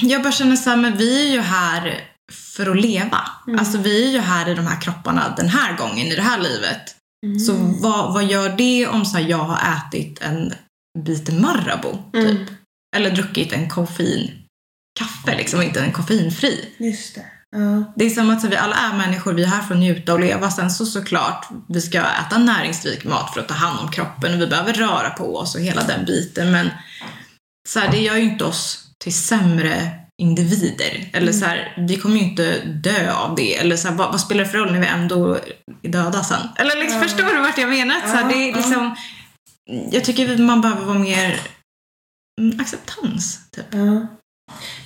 jag 0.00 0.22
bara 0.22 0.32
känner 0.32 0.56
så 0.56 0.70
här, 0.70 0.76
men 0.76 0.96
vi 0.96 1.26
är 1.28 1.32
ju 1.32 1.40
här 1.40 2.00
för 2.32 2.70
att 2.70 2.80
leva. 2.80 3.28
Mm. 3.46 3.58
Alltså 3.58 3.78
vi 3.78 4.06
är 4.06 4.10
ju 4.10 4.20
här 4.20 4.48
i 4.48 4.54
de 4.54 4.66
här 4.66 4.80
kropparna 4.80 5.34
den 5.36 5.48
här 5.48 5.76
gången, 5.76 6.06
i 6.06 6.16
det 6.16 6.22
här 6.22 6.38
livet. 6.38 6.95
Mm. 7.26 7.38
Så 7.38 7.52
vad, 7.80 8.14
vad 8.14 8.24
gör 8.24 8.56
det 8.56 8.86
om 8.86 9.04
så 9.04 9.16
här, 9.16 9.28
jag 9.28 9.38
har 9.38 9.58
ätit 9.76 10.22
en 10.22 10.54
bit 10.98 11.32
Marabou, 11.32 11.92
typ? 12.12 12.24
Mm. 12.30 12.46
Eller 12.96 13.10
druckit 13.10 13.52
en 13.52 13.70
koffein 13.70 14.46
kaffe, 14.98 15.36
liksom, 15.36 15.62
inte 15.62 15.80
en 15.80 15.92
koffeinfri. 15.92 16.68
Just 16.78 17.14
det. 17.14 17.26
Ja. 17.56 17.92
Det 17.96 18.04
är 18.04 18.10
som 18.10 18.30
att 18.30 18.40
så, 18.40 18.48
vi 18.48 18.56
alla 18.56 18.76
är 18.76 18.96
människor, 18.96 19.32
vi 19.32 19.42
är 19.42 19.46
här 19.46 19.62
för 19.62 19.74
att 19.74 19.80
njuta 19.80 20.12
och 20.12 20.20
leva. 20.20 20.50
Sen 20.50 20.70
så 20.70 20.86
såklart, 20.86 21.48
vi 21.68 21.80
ska 21.80 21.98
äta 21.98 22.38
näringsrik 22.38 23.04
mat 23.04 23.34
för 23.34 23.40
att 23.40 23.48
ta 23.48 23.54
hand 23.54 23.80
om 23.80 23.90
kroppen 23.90 24.34
och 24.34 24.40
vi 24.40 24.46
behöver 24.46 24.72
röra 24.72 25.10
på 25.10 25.36
oss 25.36 25.54
och 25.54 25.60
hela 25.60 25.82
den 25.82 26.04
biten. 26.04 26.52
Men 26.52 26.70
så 27.68 27.80
här, 27.80 27.90
det 27.90 27.98
gör 27.98 28.16
ju 28.16 28.22
inte 28.22 28.44
oss 28.44 28.88
till 28.98 29.14
sämre 29.14 29.95
individer. 30.22 31.10
Eller 31.12 31.32
så 31.32 31.44
här, 31.44 31.84
vi 31.88 31.96
kommer 31.96 32.16
ju 32.16 32.22
inte 32.22 32.60
dö 32.64 33.12
av 33.12 33.34
det. 33.36 33.56
Eller 33.56 33.76
så 33.76 33.88
här, 33.88 33.94
vad, 33.94 34.10
vad 34.10 34.20
spelar 34.20 34.44
det 34.44 34.50
för 34.50 34.58
roll 34.58 34.72
när 34.72 34.80
vi 34.80 34.86
ändå 34.86 35.34
är 35.82 35.88
döda 35.88 36.24
sen? 36.24 36.40
Eller 36.56 36.76
liksom, 36.80 36.98
Ja. 36.98 37.02
förstår 37.08 37.34
du 37.34 37.40
vart 37.40 37.58
jag 37.58 37.68
menar? 37.70 38.00
Så 38.00 38.06
här, 38.06 38.28
det 38.28 38.34
är 38.50 38.54
liksom, 38.56 38.96
jag 39.92 40.04
tycker 40.04 40.38
man 40.38 40.60
behöver 40.60 40.84
vara 40.84 40.98
mer 40.98 41.40
mm, 42.40 42.60
acceptans. 42.60 43.40
Typ. 43.56 43.64
Ja. 43.70 44.06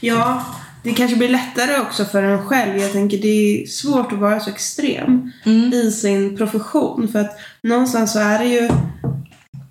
ja, 0.00 0.44
det 0.84 0.92
kanske 0.92 1.16
blir 1.16 1.28
lättare 1.28 1.80
också 1.80 2.04
för 2.04 2.22
en 2.22 2.46
själv. 2.46 2.76
Jag 2.78 2.92
tänker 2.92 3.18
det 3.18 3.28
är 3.62 3.66
svårt 3.66 4.12
att 4.12 4.18
vara 4.18 4.40
så 4.40 4.50
extrem 4.50 5.32
Mm. 5.44 5.72
i 5.72 5.90
sin 5.92 6.36
profession. 6.36 7.08
För 7.12 7.18
att 7.18 7.38
någonstans 7.62 8.12
så 8.12 8.18
är 8.18 8.38
det 8.38 8.44
ju, 8.44 8.68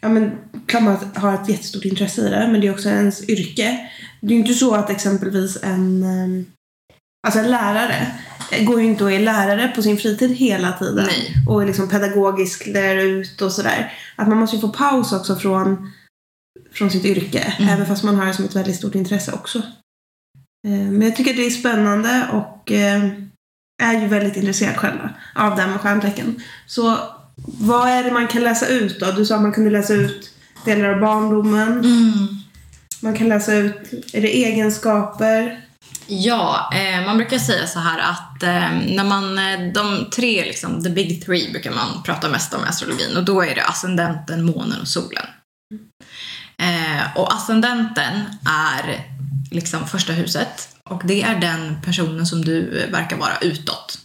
ja 0.01 0.09
men 0.09 0.31
kan 0.65 0.83
man 0.83 0.95
ha 1.15 1.33
ett 1.33 1.49
jättestort 1.49 1.85
intresse 1.85 2.21
i 2.27 2.29
det, 2.29 2.47
men 2.51 2.61
det 2.61 2.67
är 2.67 2.71
också 2.73 2.89
ens 2.89 3.29
yrke. 3.29 3.89
Det 4.21 4.33
är 4.33 4.35
ju 4.35 4.41
inte 4.41 4.53
så 4.53 4.75
att 4.75 4.89
exempelvis 4.89 5.57
en, 5.63 6.03
eh, 6.03 6.45
alltså 7.27 7.39
en 7.39 7.51
lärare 7.51 8.07
går 8.61 8.81
ju 8.81 8.87
inte 8.87 9.03
och 9.03 9.11
är 9.11 9.19
lärare 9.19 9.67
på 9.67 9.81
sin 9.81 9.97
fritid 9.97 10.31
hela 10.31 10.71
tiden. 10.71 11.05
Nej. 11.05 11.35
Och 11.47 11.61
är 11.61 11.67
liksom 11.67 11.89
pedagogisk, 11.89 12.67
lär 12.67 12.95
ut 12.95 13.41
och 13.41 13.51
sådär. 13.51 13.93
Att 14.15 14.27
man 14.27 14.37
måste 14.37 14.55
ju 14.55 14.61
få 14.61 14.69
paus 14.69 15.13
också 15.13 15.35
från, 15.35 15.91
från 16.73 16.91
sitt 16.91 17.05
yrke. 17.05 17.53
Mm. 17.59 17.69
Även 17.69 17.85
fast 17.85 18.03
man 18.03 18.15
har 18.15 18.25
det 18.25 18.33
som 18.33 18.45
ett 18.45 18.55
väldigt 18.55 18.75
stort 18.75 18.95
intresse 18.95 19.31
också. 19.31 19.57
Eh, 20.67 20.71
Men 20.71 21.01
jag 21.01 21.15
tycker 21.15 21.31
att 21.31 21.37
det 21.37 21.45
är 21.45 21.49
spännande 21.49 22.27
och 22.31 22.71
eh, 22.71 23.09
är 23.81 24.01
ju 24.01 24.07
väldigt 24.07 24.35
intresserad 24.35 24.77
själv 24.77 24.99
av 25.35 25.55
det 25.55 25.61
här 25.61 25.69
med 25.69 25.81
stjärntecken. 25.81 26.41
Så 26.65 26.97
vad 27.59 27.89
är 27.89 28.03
det 28.03 28.11
man 28.11 28.27
kan 28.27 28.43
läsa 28.43 28.67
ut 28.67 28.99
då? 28.99 29.11
Du 29.11 29.25
sa 29.25 29.35
att 29.35 29.41
man 29.41 29.53
kunde 29.53 29.69
läsa 29.69 29.93
ut 29.93 30.33
delar 30.65 30.93
av 30.93 30.99
barndomen. 30.99 31.71
Mm. 31.71 32.38
Man 32.99 33.15
kan 33.15 33.29
läsa 33.29 33.53
ut, 33.53 33.93
är 34.13 34.21
det 34.21 34.45
egenskaper? 34.45 35.65
Ja, 36.07 36.71
eh, 36.73 37.05
man 37.05 37.17
brukar 37.17 37.39
säga 37.39 37.67
så 37.67 37.79
här 37.79 37.99
att 37.99 38.43
eh, 38.43 38.93
när 38.95 39.03
man, 39.03 39.37
eh, 39.37 39.73
de 39.73 40.09
tre, 40.15 40.45
liksom, 40.45 40.83
the 40.83 40.89
big 40.89 41.25
three 41.25 41.51
brukar 41.51 41.71
man 41.71 42.03
prata 42.03 42.29
mest 42.29 42.53
om 42.53 42.61
i 42.65 42.67
astrologin 42.67 43.17
och 43.17 43.23
då 43.23 43.41
är 43.41 43.55
det 43.55 43.65
ascendenten, 43.65 44.45
månen 44.45 44.81
och 44.81 44.87
solen. 44.87 45.25
Eh, 46.61 47.17
och 47.17 47.33
ascendenten 47.33 48.21
är 48.45 49.05
liksom 49.51 49.87
första 49.87 50.13
huset 50.13 50.69
och 50.83 51.01
det 51.05 51.21
är 51.21 51.39
den 51.39 51.81
personen 51.85 52.25
som 52.25 52.45
du 52.45 52.87
verkar 52.91 53.17
vara 53.17 53.37
utåt. 53.41 53.99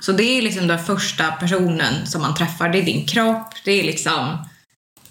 Så 0.00 0.12
det 0.12 0.24
är 0.24 0.42
liksom 0.42 0.66
den 0.66 0.84
första 0.84 1.30
personen 1.30 2.06
som 2.06 2.22
man 2.22 2.34
träffar, 2.34 2.68
det 2.68 2.78
är 2.78 2.82
din 2.82 3.06
kropp, 3.06 3.54
det 3.64 3.72
är 3.72 3.84
liksom 3.84 4.46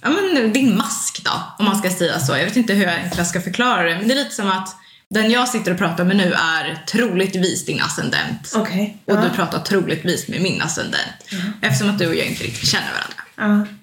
ja, 0.01 0.09
men 0.09 0.53
din 0.53 0.77
mask 0.77 1.23
då, 1.23 1.31
om 1.59 1.65
man 1.65 1.77
ska 1.77 1.89
säga 1.89 2.19
så. 2.19 2.31
Jag 2.37 2.45
vet 2.45 2.55
inte 2.55 2.73
hur 2.73 2.85
jag 2.85 2.95
enklast 2.95 3.29
ska 3.29 3.41
förklara 3.41 3.83
det, 3.83 3.97
men 3.97 4.07
det 4.07 4.13
är 4.13 4.23
lite 4.23 4.35
som 4.35 4.49
att 4.49 4.75
den 5.13 5.31
jag 5.31 5.49
sitter 5.49 5.71
och 5.71 5.77
pratar 5.77 6.05
med 6.05 6.17
nu 6.17 6.33
är 6.33 6.83
troligtvis 6.87 7.65
din 7.65 7.81
ascendent. 7.81 8.53
Och 8.55 8.67
ja. 9.05 9.21
du 9.21 9.29
pratar 9.29 9.59
troligtvis 9.59 10.27
med 10.27 10.41
min 10.41 10.61
ascendent. 10.61 11.15
Eftersom 11.61 11.89
att 11.89 11.99
du 11.99 12.07
och 12.07 12.15
jag 12.15 12.25
inte 12.25 12.43
riktigt 12.43 12.69
känner 12.69 12.91
varandra. 12.91 13.23
Ja. 13.35 13.75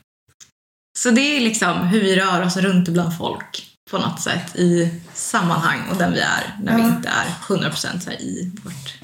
Så 0.98 1.10
det 1.10 1.20
är 1.36 1.40
liksom 1.40 1.78
hur 1.86 2.00
vi 2.00 2.16
rör 2.16 2.42
oss 2.42 2.56
runt 2.56 2.88
bland 2.88 3.18
folk 3.18 3.66
på 3.90 3.98
något 3.98 4.20
sätt 4.20 4.56
i 4.56 4.90
sammanhang 5.14 5.88
och 5.90 5.96
den 5.96 6.12
vi 6.12 6.20
är 6.20 6.56
när 6.62 6.76
vi 6.76 6.82
Ja. 6.82 6.88
inte 6.88 7.08
är 7.08 7.26
100% 7.46 7.98
så 7.98 8.10
i, 8.10 8.52
vårt, 8.64 8.94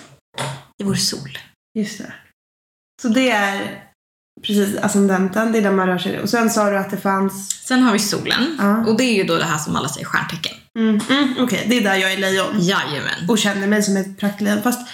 i 0.83 0.85
vår 0.85 0.95
sol. 0.95 1.39
Just 1.79 1.99
det. 1.99 2.13
Så 3.03 3.09
det 3.09 3.31
är 3.31 3.85
precis 4.47 4.77
ascendenten, 4.83 5.53
det 5.53 5.59
är 5.59 5.63
där 5.63 5.71
man 5.73 5.87
rör 5.87 5.99
sig. 5.99 6.21
Och 6.21 6.29
sen 6.29 6.51
sa 6.51 6.71
du 6.71 6.79
att 6.79 6.91
det 6.91 6.97
fanns... 6.97 7.63
Sen 7.65 7.83
har 7.83 7.93
vi 7.93 7.99
solen 7.99 8.57
Ja. 8.59 8.85
och 8.87 8.97
det 8.97 9.05
är 9.05 9.15
ju 9.15 9.25
då 9.25 9.37
det 9.39 9.45
här 9.45 9.59
som 9.59 9.77
alla 9.77 9.89
säger 9.89 10.07
stjärntecken. 10.07 10.53
Mm, 10.79 11.01
mm, 11.11 11.35
Okej, 11.39 11.67
det 11.69 11.77
är 11.79 11.81
där 11.81 11.95
jag 11.95 12.13
är 12.13 12.19
lejon. 12.19 12.61
Jajamän. 12.61 13.29
Och 13.29 13.39
känner 13.39 13.67
mig 13.67 13.83
som 13.83 13.97
ett 13.97 14.19
praktlejon. 14.19 14.63
Fast... 14.63 14.89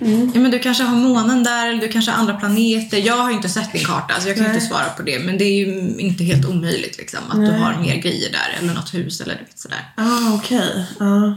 Mm. 0.00 0.30
Ja, 0.34 0.40
men 0.40 0.50
du 0.50 0.58
kanske 0.58 0.84
har 0.84 0.96
månen 0.96 1.42
där 1.42 1.68
eller 1.68 1.80
du 1.80 1.88
kanske 1.88 2.10
har 2.10 2.18
andra 2.18 2.34
planeter. 2.34 2.98
Jag 2.98 3.16
har 3.16 3.30
inte 3.30 3.48
sett 3.48 3.72
din 3.72 3.84
karta 3.84 4.20
så 4.20 4.28
jag 4.28 4.36
kan 4.36 4.44
Nej. 4.44 4.54
inte 4.54 4.66
svara 4.66 4.84
på 4.96 5.02
det. 5.02 5.18
Men 5.18 5.38
det 5.38 5.44
är 5.44 5.54
ju 5.66 5.94
inte 5.98 6.24
helt 6.24 6.46
omöjligt 6.48 6.98
liksom, 6.98 7.20
att 7.28 7.36
du 7.36 7.40
Nej. 7.42 7.60
har 7.60 7.74
mer 7.80 7.96
grejer 7.96 8.32
där 8.32 8.58
eller 8.58 8.74
något 8.74 8.94
hus 8.94 9.20
eller 9.20 9.34
du 9.34 9.44
sådär. 9.54 9.92
Ah, 9.96 10.34
okej. 10.34 10.86
Ja. 10.98 11.36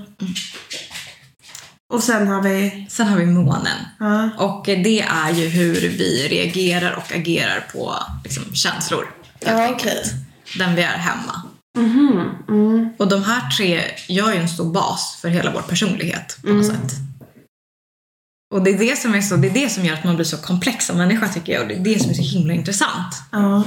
Och 1.93 2.03
sen 2.03 2.27
har 2.27 2.41
vi... 2.41 2.87
Sen 2.89 3.07
har 3.07 3.17
vi 3.17 3.25
månen. 3.25 3.77
Ja. 3.99 4.29
Och 4.37 4.63
det 4.65 5.01
är 5.01 5.31
ju 5.31 5.47
hur 5.47 5.73
vi 5.73 6.27
reagerar 6.27 6.91
och 6.95 7.15
agerar 7.15 7.59
på 7.73 7.95
liksom, 8.23 8.43
känslor. 8.55 9.07
helt 9.45 9.59
Ja, 9.59 9.69
okej. 9.75 10.03
Den 10.57 10.75
vi 10.75 10.81
är 10.81 10.97
hemma. 10.97 11.41
Mhm. 11.77 12.29
Mm. 12.49 12.89
Och 12.97 13.07
de 13.07 13.23
här 13.23 13.49
tre 13.57 13.83
gör 14.07 14.31
ju 14.33 14.37
en 14.39 14.49
stor 14.49 14.73
bas 14.73 15.17
för 15.21 15.29
hela 15.29 15.51
vår 15.53 15.61
personlighet 15.61 16.37
på 16.41 16.47
något 16.47 16.65
Mm. 16.69 16.77
sätt. 16.87 16.95
Och 18.55 18.63
det 18.63 18.69
är 18.71 18.77
det, 18.77 18.95
som 18.99 19.15
är 19.15 19.21
så, 19.21 19.35
det 19.35 19.47
är 19.47 19.53
det 19.53 19.69
som 19.69 19.85
gör 19.85 19.93
att 19.93 20.03
man 20.03 20.15
blir 20.15 20.25
så 20.25 20.37
komplex 20.37 20.85
som 20.85 20.97
människa 20.97 21.27
tycker 21.27 21.53
jag. 21.53 21.61
Och 21.61 21.67
det 21.67 21.73
är 21.75 21.79
det 21.79 21.99
som 22.01 22.09
är 22.09 22.13
så 22.13 22.21
himla 22.37 22.53
intressant. 22.53 23.15
Ja. 23.31 23.63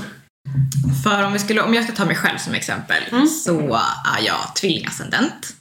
För 1.05 1.23
om, 1.23 1.33
vi 1.33 1.39
skulle, 1.39 1.63
om 1.63 1.75
jag 1.75 1.85
ska 1.85 1.93
ta 1.93 2.05
mig 2.05 2.17
själv 2.17 2.39
som 2.39 2.55
exempel 2.55 3.03
Mm. 3.13 3.27
så 3.27 3.75
är 4.19 4.27
jag 4.27 4.55
tvillingascendent. 4.57 5.55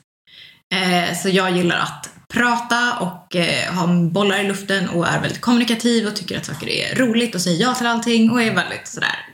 Eh, 0.74 1.17
så 1.17 1.30
jag 1.30 1.58
gillar 1.58 1.78
att 1.78 2.10
prata 2.34 2.98
och 3.00 3.36
eh, 3.36 3.74
ha 3.74 3.88
bollar 4.10 4.39
i 4.39 4.48
luften 4.48 4.89
och 4.89 5.08
är 5.08 5.22
väldigt 5.22 5.42
kommunikativ 5.42 6.08
och 6.08 6.15
tycker 6.15 6.38
att 6.38 6.46
saker 6.46 6.70
är 6.70 6.96
roligt 6.96 7.36
och 7.36 7.42
säger 7.42 7.62
ja 7.62 7.74
till 7.74 7.88
allting 7.88 8.32
och 8.32 8.42
är 8.42 8.56
väldigt 8.56 8.88
sådär 8.88 9.26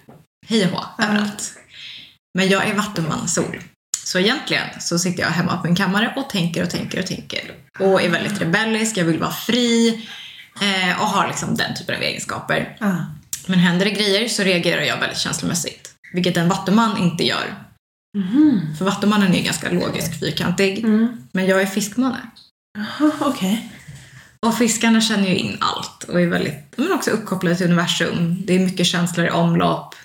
hej 0.48 0.66
och 0.66 0.72
hå 0.72 1.04
överallt. 1.04 1.54
Men 2.34 2.50
jag 2.50 2.68
är 2.68 2.74
vattenman-sol. 2.74 3.60
Så 4.04 4.20
egentligen 4.20 4.68
så 4.80 5.00
sitter 5.00 5.24
jag 5.24 5.30
hemma 5.30 5.58
på 5.58 5.68
min 5.68 5.76
kammare 5.76 6.14
och 6.16 6.30
tänker 6.30 6.64
och 6.64 6.70
tänker 6.70 7.00
och 7.00 7.08
tänker. 7.08 7.52
Och 7.80 8.02
är 8.02 8.10
väldigt 8.10 8.42
rebellisk, 8.42 8.98
jag 8.98 9.06
vill 9.06 9.20
vara 9.20 9.32
fri 9.32 10.08
eh, 10.62 11.02
och 11.02 11.08
har 11.08 11.28
liksom 11.28 11.56
den 11.56 11.76
typen 11.76 11.96
av 11.96 12.02
egenskaper. 12.02 12.78
Ah. 12.80 12.96
Men 13.48 13.60
händer 13.60 13.86
det 13.86 13.92
grejer 13.92 14.28
så 14.28 14.44
reagerar 14.44 14.82
jag 14.82 15.00
väldigt 15.00 15.18
känslomässigt. 15.18 15.92
Vilket 16.14 16.38
en 16.38 16.50
vattuman 16.50 16.98
inte 16.98 17.24
gör. 17.24 17.56
Mhm. 18.18 18.76
För 18.78 18.86
vattumannen 18.86 19.34
är 19.34 19.44
ganska 19.44 19.72
logisk, 19.72 20.20
fyrkantig. 20.20 20.80
Mm. 20.80 21.28
Men 21.32 21.46
jag 21.46 21.62
är 21.62 21.66
fiskmåne. 21.66 22.20
Jaha, 22.76 23.12
okej. 23.20 23.72
Och 24.46 24.58
fiskarna 24.58 25.02
känner 25.02 25.28
ju 25.28 25.36
in 25.36 25.58
allt 25.60 26.04
och 26.04 26.22
är 26.22 26.28
väldigt, 26.28 26.74
men 26.76 26.92
också 26.92 27.12
uppkopplade 27.12 27.56
till 27.56 27.66
universum. 27.66 28.42
Det 28.46 28.56
är 28.56 28.60
mycket 28.60 28.88
känslor 28.88 29.28
i 29.28 29.30
omlopp. 29.30 29.96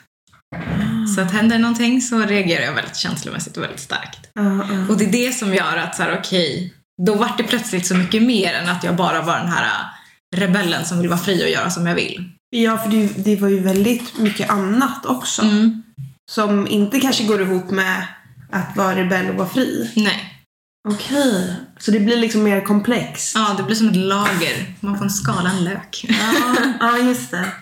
Så 1.14 1.20
att 1.20 1.33
händer 1.33 1.59
någonting 1.59 2.00
så 2.00 2.18
reagerar 2.18 2.64
jag 2.64 2.74
väldigt 2.74 2.96
känslomässigt 2.96 3.56
och 3.56 3.62
väldigt 3.62 3.80
starkt. 3.80 4.30
Ja, 4.35 4.42
ja. 4.42 4.87
Och 4.88 4.98
det 4.98 5.04
är 5.04 5.12
det 5.12 5.33
som 5.33 5.54
gör 5.54 5.76
att 5.76 5.96
så 5.96 6.02
här, 6.02 6.18
okej, 6.18 6.74
då 7.06 7.14
vart 7.14 7.38
det 7.38 7.44
plötsligt 7.44 7.87
så 7.87 7.94
mycket 7.94 8.22
mer 8.22 8.54
än 8.54 8.68
att 8.68 8.85
jag 8.85 8.96
bara 8.96 9.22
var 9.22 9.38
den 9.38 9.48
här 9.48 9.64
äh, 9.64 10.38
rebellen 10.40 10.85
som 10.85 10.98
vill 10.98 11.09
vara 11.09 11.20
fri 11.20 11.44
och 11.44 11.50
göra 11.50 11.70
som 11.70 11.87
jag 11.87 11.94
vill. 11.94 12.24
Ja, 12.50 12.78
för 12.78 12.90
det, 12.90 13.06
det 13.24 13.37
var 13.37 13.48
ju 13.48 13.61
väldigt 13.61 14.18
mycket 14.18 14.50
annat 14.50 15.06
också. 15.06 15.42
Mm. 15.42 15.83
Som 16.30 16.66
inte 16.66 17.00
kanske 17.00 17.24
går 17.24 17.42
ihop 17.42 17.70
med 17.70 18.06
att 18.50 18.76
vara 18.76 18.96
rebell 18.96 19.30
och 19.30 19.37
vara 19.37 19.48
fri. 19.48 19.90
Nej. 19.96 20.44
Okej. 20.88 21.56
Så 21.81 21.90
det 21.90 22.01
blir 22.01 22.16
liksom 22.16 22.43
mer 22.43 22.61
komplext. 22.61 23.33
Ja, 23.35 23.55
det 23.57 23.62
blir 23.62 23.77
som 23.77 23.88
ett 23.88 23.97
lager. 23.97 24.75
Man 24.81 24.99
får 24.99 25.05
en 25.05 25.11
skala 25.11 25.51
en 25.51 25.64
lök. 25.64 26.07
Ja, 26.09 26.57
ja 26.81 26.99
just 26.99 27.31
det. 27.31 27.53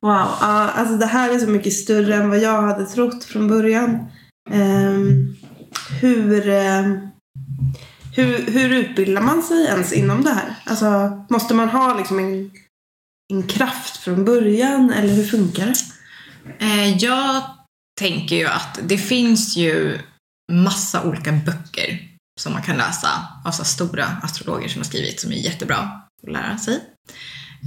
Wow. 0.00 0.28
Ja, 0.40 0.70
alltså 0.70 0.96
det 0.96 1.06
här 1.06 1.34
är 1.34 1.38
så 1.38 1.46
mycket 1.46 1.72
större 1.72 2.14
än 2.14 2.28
vad 2.28 2.38
jag 2.38 2.62
hade 2.62 2.86
trott 2.86 3.24
från 3.24 3.48
början. 3.48 4.06
Ehm, 4.50 5.36
hur, 6.00 6.48
ehm, 6.48 6.98
hur, 8.16 8.46
hur 8.52 8.70
utbildar 8.70 9.22
man 9.22 9.42
sig 9.42 9.64
ens 9.64 9.92
inom 9.92 10.22
det 10.24 10.30
här? 10.30 10.54
Alltså, 10.64 10.86
måste 11.30 11.54
man 11.54 11.68
ha 11.68 11.98
liksom 11.98 12.18
en, 12.18 12.50
en 13.32 13.42
kraft 13.42 13.96
från 13.96 14.24
början 14.24 14.92
eller 14.92 15.14
hur 15.14 15.24
funkar 15.24 15.66
det? 15.66 15.74
Eh, 16.64 16.96
jag 16.96 17.42
tänker 18.00 18.36
ju 18.36 18.46
att 18.46 18.78
det 18.82 18.98
finns 18.98 19.56
ju 19.56 19.98
massa 20.52 21.02
olika 21.02 21.32
böcker 21.32 22.13
som 22.40 22.52
man 22.52 22.62
kan 22.62 22.76
läsa 22.76 23.08
av 23.44 23.50
så 23.50 23.64
stora 23.64 24.06
astrologer 24.06 24.68
som 24.68 24.80
har 24.80 24.86
skrivit 24.86 25.20
som 25.20 25.32
är 25.32 25.36
jättebra 25.36 25.76
att 26.22 26.32
lära 26.32 26.58
sig. 26.58 26.80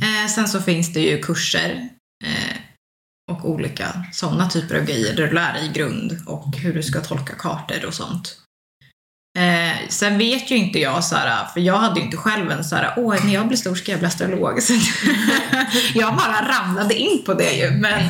Eh, 0.04 0.30
sen 0.30 0.48
så 0.48 0.62
finns 0.62 0.94
det 0.94 1.00
ju 1.00 1.22
kurser 1.22 1.90
eh, 2.26 2.58
och 3.32 3.50
olika 3.50 4.06
sådana 4.14 4.50
typer 4.50 4.76
av 4.76 4.86
grejer 4.86 5.16
där 5.16 5.28
du 5.28 5.34
lär 5.34 5.54
dig 5.54 5.72
grund 5.74 6.22
och 6.26 6.58
hur 6.58 6.74
du 6.74 6.84
ska 6.84 7.02
tolka 7.02 7.36
kartor 7.36 7.86
och 7.86 7.94
sånt. 7.94 8.38
Eh, 9.38 9.90
sen 9.90 10.18
vet 10.18 10.52
ju 10.52 10.56
inte 10.56 10.80
jag 10.80 11.04
såhär, 11.04 11.46
för 11.46 11.60
jag 11.60 11.78
hade 11.78 12.00
ju 12.00 12.06
inte 12.06 12.18
själv 12.18 12.52
en 12.52 12.64
så 12.64 12.76
här, 12.76 12.94
åh 12.98 13.26
när 13.26 13.34
jag 13.34 13.48
blir 13.48 13.58
stor 13.58 13.76
ska 13.76 13.92
jag 13.92 14.00
bli 14.00 14.08
astrolog. 14.08 14.64
Så 14.64 14.74
jag 15.94 16.16
bara 16.16 16.50
ramlade 16.50 16.96
in 16.96 17.24
på 17.26 17.34
det 17.34 17.52
ju. 17.52 17.72
Men, 17.72 18.04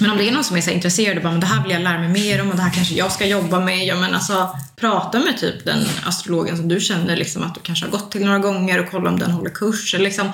men 0.00 0.10
om 0.10 0.16
det 0.18 0.28
är 0.28 0.32
någon 0.32 0.44
som 0.44 0.56
är 0.56 0.60
så 0.60 0.70
intresserad 0.70 1.16
och 1.16 1.22
bara, 1.22 1.30
men 1.32 1.40
det 1.40 1.46
här 1.46 1.62
vill 1.62 1.72
jag 1.72 1.82
lära 1.82 1.98
mig 1.98 2.08
mer 2.08 2.40
om 2.42 2.50
och 2.50 2.56
det 2.56 2.62
här 2.62 2.70
kanske 2.72 2.94
jag 2.94 3.12
ska 3.12 3.26
jobba 3.26 3.60
med. 3.60 3.86
Ja 3.86 3.94
men 3.96 4.14
alltså, 4.14 4.58
prata 4.76 5.18
med 5.18 5.38
typ 5.38 5.64
den 5.64 5.84
astrologen 6.06 6.56
som 6.56 6.68
du 6.68 6.80
känner 6.80 7.16
liksom 7.16 7.42
att 7.42 7.54
du 7.54 7.60
kanske 7.60 7.84
har 7.86 7.90
gått 7.92 8.10
till 8.12 8.24
några 8.24 8.38
gånger 8.38 8.84
och 8.84 8.90
kolla 8.90 9.10
om 9.10 9.18
den 9.18 9.30
håller 9.30 9.50
kurs. 9.50 9.94
Eller 9.94 10.04
liksom, 10.04 10.32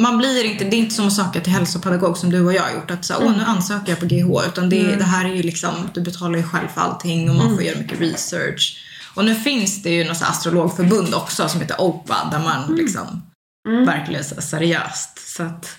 man 0.00 0.18
blir 0.18 0.44
inte, 0.44 0.64
det 0.64 0.76
är 0.76 0.78
inte 0.78 0.94
som 0.94 1.06
att 1.06 1.12
söka 1.12 1.40
till 1.40 1.52
hälsopedagog 1.52 2.16
som 2.18 2.30
du 2.30 2.40
och 2.44 2.52
jag 2.52 2.62
har 2.62 2.72
gjort. 2.72 2.90
Att 2.90 3.04
så, 3.04 3.14
åh 3.20 3.36
nu 3.36 3.42
ansöker 3.44 3.92
jag 3.92 4.00
på 4.00 4.06
GH. 4.06 4.46
Utan 4.48 4.68
det, 4.68 4.80
Mm. 4.80 4.98
det 4.98 5.04
här 5.04 5.24
är 5.24 5.34
ju 5.34 5.42
liksom, 5.42 5.90
du 5.94 6.00
betalar 6.00 6.36
ju 6.38 6.42
själv 6.44 6.68
för 6.74 6.80
allting 6.80 7.30
och 7.30 7.36
man 7.36 7.44
Mm. 7.46 7.56
får 7.56 7.64
göra 7.64 7.78
mycket 7.78 8.00
research. 8.00 8.78
Och 9.14 9.24
nu 9.24 9.34
finns 9.34 9.82
det 9.82 9.90
ju 9.90 10.04
något 10.04 10.22
astrologförbund 10.22 11.14
också 11.14 11.48
som 11.48 11.60
heter 11.60 11.80
OPA 11.80 12.28
där 12.32 12.38
man 12.38 12.74
liksom 12.76 13.22
Mm. 13.68 13.84
verkligen 13.86 14.24
så 14.24 14.42
seriöst. 14.42 15.34
Så 15.36 15.42
att, 15.42 15.76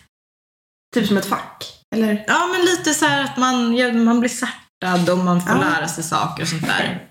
Typ 0.95 1.07
som 1.07 1.17
ett 1.17 1.25
fack? 1.25 1.72
Eller? 1.93 2.23
ja 2.27 2.47
men 2.51 2.61
lite 2.65 2.93
så 2.93 3.05
här 3.05 3.23
att 3.23 3.37
man, 3.37 3.75
ja, 3.75 3.93
man 3.93 4.19
blir 4.19 4.29
särtad 4.29 5.09
och 5.09 5.17
man 5.17 5.41
får 5.41 5.55
Ja. 5.55 5.61
lära 5.61 5.87
sig 5.87 6.03
saker 6.03 6.43
och 6.43 6.49
sånt 6.49 6.67
där. 6.67 7.01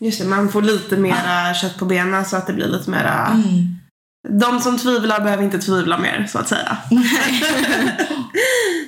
Just 0.00 0.20
det, 0.20 0.26
man 0.26 0.48
får 0.48 0.62
lite 0.62 0.96
mera 0.96 1.54
kött 1.54 1.78
på 1.78 1.84
benen 1.84 2.24
så 2.24 2.36
att 2.36 2.46
det 2.46 2.52
blir 2.52 2.66
lite 2.68 2.90
mera... 2.90 3.26
Mm. 3.26 3.76
De 4.28 4.60
som 4.60 4.78
tvivlar 4.78 5.20
behöver 5.20 5.42
inte 5.44 5.58
tvivla 5.58 5.98
mer, 5.98 6.26
så 6.32 6.38
att 6.38 6.48
säga. 6.48 6.76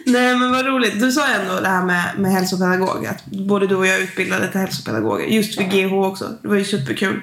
Nej 0.07 0.37
men 0.39 0.51
vad 0.51 0.67
roligt. 0.67 1.01
Du 1.01 1.13
sa 1.13 1.29
ju 1.29 1.35
ändå 1.35 1.61
det 1.61 1.69
här 1.69 1.83
med, 1.83 2.05
med 2.19 2.33
hälsopedagog. 2.33 3.07
Att 3.07 3.25
både 3.27 3.67
du 3.67 3.75
och 3.75 3.87
jag 3.87 3.97
är 3.97 4.01
utbildade 4.03 4.49
till 4.49 4.61
hälsopedagoger. 4.61 5.25
Just 5.27 5.61
vid 5.61 5.71
GH 5.71 5.93
också. 5.93 6.29
Det 6.43 6.49
var 6.49 6.57
ju 6.57 6.65
superkul. 6.65 7.21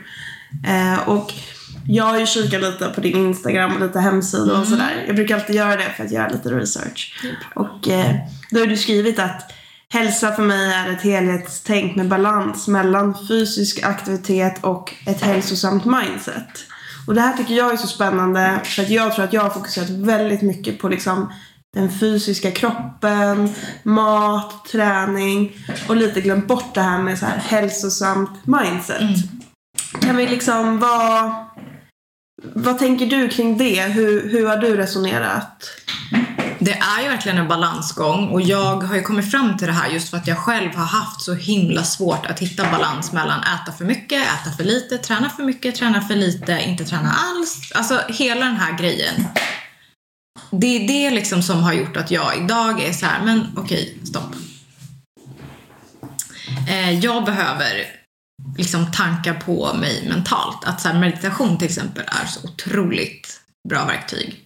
Eh, 0.67 1.09
och 1.09 1.33
jag 1.87 2.03
har 2.03 2.19
ju 2.19 2.25
kikat 2.25 2.61
lite 2.61 2.89
på 2.95 3.01
din 3.01 3.15
Instagram 3.17 3.73
och 3.73 3.79
lite 3.81 3.99
hemsida 3.99 4.43
och 4.43 4.57
Mm. 4.57 4.65
sådär. 4.69 5.03
Jag 5.07 5.15
brukar 5.15 5.35
alltid 5.35 5.55
göra 5.55 5.75
det 5.75 5.93
för 5.97 6.03
att 6.05 6.11
göra 6.11 6.27
lite 6.29 6.49
research. 6.49 7.23
Och 7.53 7.87
eh, 7.87 8.15
då 8.51 8.59
har 8.59 8.67
du 8.67 8.77
skrivit 8.77 9.19
att 9.19 9.51
hälsa 9.93 10.31
för 10.31 10.43
mig 10.43 10.73
är 10.73 10.89
ett 10.89 11.01
helhetstänk 11.01 11.95
med 11.95 12.07
balans 12.07 12.67
mellan 12.67 13.15
fysisk 13.27 13.83
aktivitet 13.83 14.63
och 14.63 14.93
ett 15.05 15.21
hälsosamt 15.21 15.85
mindset. 15.85 16.47
Och 17.07 17.15
det 17.15 17.21
här 17.21 17.37
tycker 17.37 17.53
jag 17.53 17.73
är 17.73 17.77
så 17.77 17.87
spännande 17.87 18.59
för 18.63 18.81
att 18.81 18.89
jag 18.89 19.13
tror 19.15 19.25
att 19.25 19.33
jag 19.33 19.41
har 19.41 19.49
fokuserat 19.49 19.89
väldigt 19.89 20.41
mycket 20.41 20.79
på 20.79 20.89
liksom 20.89 21.33
den 21.75 21.91
fysiska 21.99 22.51
kroppen, 22.51 23.49
mat, 23.83 24.65
träning 24.71 25.51
och 25.87 25.95
lite 25.95 26.21
glömt 26.21 26.47
bort 26.47 26.73
det 26.73 26.81
här 26.81 27.01
med 27.01 27.19
så 27.19 27.25
här 27.25 27.37
hälsosamt 27.37 28.45
mindset. 28.45 29.01
Mm. 29.01 29.13
Kan 30.01 30.15
vi 30.15 30.27
liksom, 30.27 30.79
vad, 30.79 31.44
vad 32.43 32.79
tänker 32.79 33.05
du 33.05 33.29
kring 33.29 33.57
det? 33.57 33.81
Hur, 33.81 34.29
hur 34.29 34.47
har 34.47 34.57
du 34.57 34.77
resonerat? 34.77 35.69
Det 36.59 36.71
är 36.71 37.03
ju 37.03 37.09
verkligen 37.09 37.37
en 37.37 37.47
balansgång 37.47 38.27
och 38.27 38.41
jag 38.41 38.75
har 38.75 38.95
ju 38.95 39.01
kommit 39.01 39.31
fram 39.31 39.57
till 39.57 39.67
det 39.67 39.73
här 39.73 39.89
just 39.89 40.09
för 40.09 40.17
att 40.17 40.27
jag 40.27 40.37
själv 40.37 40.75
har 40.75 40.85
haft 40.85 41.21
så 41.21 41.33
himla 41.33 41.83
svårt 41.83 42.25
att 42.25 42.39
hitta 42.39 42.71
balans 42.71 43.11
mellan 43.11 43.39
äta 43.39 43.71
för 43.71 43.85
mycket, 43.85 44.23
äta 44.23 44.51
för 44.57 44.63
lite, 44.63 44.97
träna 44.97 45.29
för 45.29 45.43
mycket, 45.43 45.75
träna 45.75 46.01
för 46.01 46.15
lite, 46.15 46.63
inte 46.67 46.85
träna 46.85 47.11
alls. 47.11 47.71
Alltså 47.75 48.01
hela 48.07 48.45
den 48.45 48.55
här 48.55 48.77
grejen. 48.77 49.27
Det 50.51 50.67
är 50.67 50.87
det 50.87 51.15
liksom 51.15 51.43
som 51.43 51.63
har 51.63 51.73
gjort 51.73 51.97
att 51.97 52.11
jag 52.11 52.37
idag 52.37 52.83
är 52.83 52.93
så 52.93 53.05
här, 53.05 53.25
men 53.25 53.51
okej, 53.57 53.97
stopp. 54.03 54.35
Eh, 56.69 56.99
jag 56.99 57.25
behöver 57.25 58.04
liksom 58.57 58.91
tankar 58.91 59.33
på 59.33 59.73
mig 59.73 60.07
mentalt. 60.09 60.65
Att 60.65 60.81
så 60.81 60.87
här, 60.87 60.99
meditation 60.99 61.57
till 61.57 61.67
exempel 61.67 62.03
är 62.07 62.25
så 62.25 62.47
otroligt 62.47 63.41
bra 63.69 63.85
verktyg. 63.85 64.41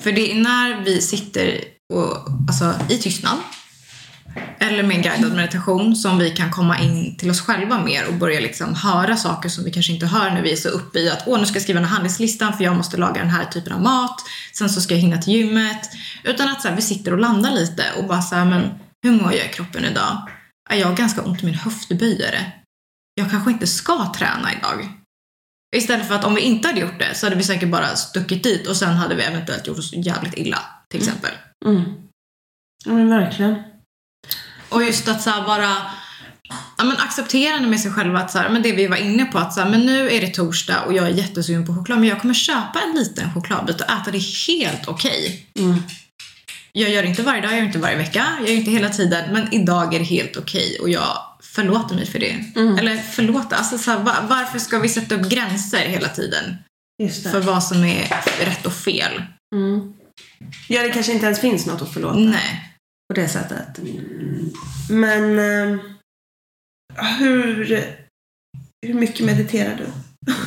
För 0.00 0.12
det 0.12 0.32
är 0.32 0.34
när 0.34 0.84
vi 0.84 1.00
sitter 1.00 1.60
och, 1.94 2.16
alltså, 2.48 2.74
i 2.88 2.98
tystnad 2.98 3.36
eller 4.58 4.82
med 4.82 4.96
en 4.96 5.02
guidad 5.02 5.36
meditation 5.36 5.96
som 5.96 6.18
vi 6.18 6.30
kan 6.30 6.50
komma 6.50 6.78
in 6.78 7.16
till 7.16 7.30
oss 7.30 7.40
själva 7.40 7.84
mer 7.84 8.08
och 8.08 8.14
börja 8.14 8.40
liksom 8.40 8.74
höra 8.74 9.16
saker 9.16 9.48
som 9.48 9.64
vi 9.64 9.70
kanske 9.70 9.92
inte 9.92 10.06
hör 10.06 10.30
när 10.30 10.42
vi 10.42 10.52
är 10.52 10.56
så 10.56 10.68
uppe 10.68 10.98
i 10.98 11.10
att 11.10 11.22
åh, 11.26 11.40
nu 11.40 11.46
ska 11.46 11.54
jag 11.54 11.62
skriva 11.62 11.80
den 11.80 11.88
här 11.88 11.94
handlingslistan 11.94 12.56
för 12.56 12.64
jag 12.64 12.76
måste 12.76 12.96
laga 12.96 13.20
den 13.20 13.30
här 13.30 13.44
typen 13.44 13.72
av 13.72 13.82
mat. 13.82 14.20
Sen 14.52 14.68
så 14.68 14.80
ska 14.80 14.94
jag 14.94 15.00
hinna 15.00 15.22
till 15.22 15.32
gymmet. 15.32 15.90
Utan 16.24 16.48
att 16.48 16.62
så 16.62 16.68
här, 16.68 16.76
vi 16.76 16.82
sitter 16.82 17.12
och 17.12 17.18
landar 17.18 17.52
lite 17.52 17.84
och 17.98 18.04
bara 18.04 18.22
så 18.22 18.34
här, 18.34 18.44
men 18.44 18.70
hur 19.02 19.12
mår 19.12 19.32
jag 19.32 19.46
i 19.46 19.48
kroppen 19.48 19.84
idag? 19.84 20.28
Är 20.70 20.76
jag 20.76 20.86
har 20.86 20.96
ganska 20.96 21.22
ont 21.22 21.42
i 21.42 21.46
min 21.46 21.54
höftböjare? 21.54 22.52
Jag 23.14 23.30
kanske 23.30 23.50
inte 23.50 23.66
ska 23.66 24.12
träna 24.14 24.52
idag. 24.52 24.88
Istället 25.76 26.08
för 26.08 26.14
att 26.14 26.24
om 26.24 26.34
vi 26.34 26.40
inte 26.40 26.68
hade 26.68 26.80
gjort 26.80 26.98
det 26.98 27.14
så 27.14 27.26
hade 27.26 27.36
vi 27.36 27.42
säkert 27.42 27.68
bara 27.68 27.96
stuckit 27.96 28.42
dit 28.42 28.66
och 28.66 28.76
sen 28.76 28.94
hade 28.94 29.14
vi 29.14 29.22
eventuellt 29.22 29.66
gjort 29.66 29.78
oss 29.78 29.92
jävligt 29.92 30.38
illa. 30.38 30.58
Till 30.90 31.00
exempel. 31.00 31.30
Mm. 31.64 31.82
Ja, 32.84 32.92
men 32.92 33.08
verkligen. 33.08 33.62
Och 34.68 34.84
just 34.84 35.08
att 35.08 35.22
så 35.22 35.30
vara 35.30 35.76
ja, 36.78 36.84
men 36.84 36.96
accepterande 36.96 37.68
med 37.68 37.80
sig 37.80 37.92
själv 37.92 38.16
att 38.16 38.30
så 38.30 38.38
här, 38.38 38.48
men 38.48 38.62
det 38.62 38.72
vi 38.72 38.86
var 38.86 38.96
inne 38.96 39.24
på 39.24 39.38
att 39.38 39.54
så 39.54 39.60
här, 39.60 39.70
men 39.70 39.86
nu 39.86 40.10
är 40.10 40.20
det 40.20 40.34
torsdag 40.34 40.82
och 40.82 40.92
jag 40.92 41.06
är 41.06 41.10
jättesugen 41.10 41.66
på 41.66 41.74
choklad 41.74 41.98
men 41.98 42.08
jag 42.08 42.20
kommer 42.20 42.34
köpa 42.34 42.80
en 42.80 42.94
liten 42.94 43.34
chokladbit 43.34 43.80
och 43.80 43.90
äta 43.90 44.10
det 44.10 44.22
helt 44.48 44.88
okej. 44.88 45.46
Mm. 45.58 45.82
Jag 46.72 46.90
gör 46.90 47.02
det 47.02 47.08
inte 47.08 47.22
varje 47.22 47.40
dag, 47.40 47.50
jag 47.50 47.56
gör 47.56 47.60
det 47.60 47.66
inte 47.66 47.78
varje 47.78 47.96
vecka, 47.96 48.26
jag 48.38 48.48
gör 48.48 48.54
det 48.54 48.60
inte 48.60 48.70
hela 48.70 48.88
tiden 48.88 49.32
men 49.32 49.54
idag 49.54 49.94
är 49.94 49.98
det 49.98 50.04
helt 50.04 50.36
okej 50.36 50.78
och 50.80 50.88
jag 50.88 51.31
förlåter 51.52 51.94
mig 51.94 52.06
för 52.06 52.18
det. 52.18 52.44
Mm. 52.56 52.78
Eller 52.78 52.96
förlåta, 52.96 53.56
alltså 53.56 53.78
så 53.78 53.90
här, 53.90 53.98
va- 53.98 54.26
varför 54.28 54.58
ska 54.58 54.78
vi 54.78 54.88
sätta 54.88 55.14
upp 55.14 55.28
gränser 55.30 55.78
hela 55.78 56.08
tiden 56.08 56.56
för 57.32 57.40
vad 57.40 57.64
som 57.64 57.84
är 57.84 58.08
rätt 58.44 58.66
och 58.66 58.72
fel? 58.72 59.22
Mm. 59.54 59.92
Ja, 60.68 60.82
det 60.82 60.90
kanske 60.90 61.12
inte 61.12 61.26
ens 61.26 61.40
finns 61.40 61.66
något 61.66 61.82
att 61.82 61.92
förlåta 61.92 62.18
Nej. 62.18 62.74
på 63.08 63.14
det 63.20 63.28
sättet. 63.28 63.78
Men 64.90 65.38
eh, 65.38 65.78
hur, 67.18 67.64
hur 68.86 68.94
mycket 68.94 69.26
mediterar 69.26 69.76
du? 69.76 69.86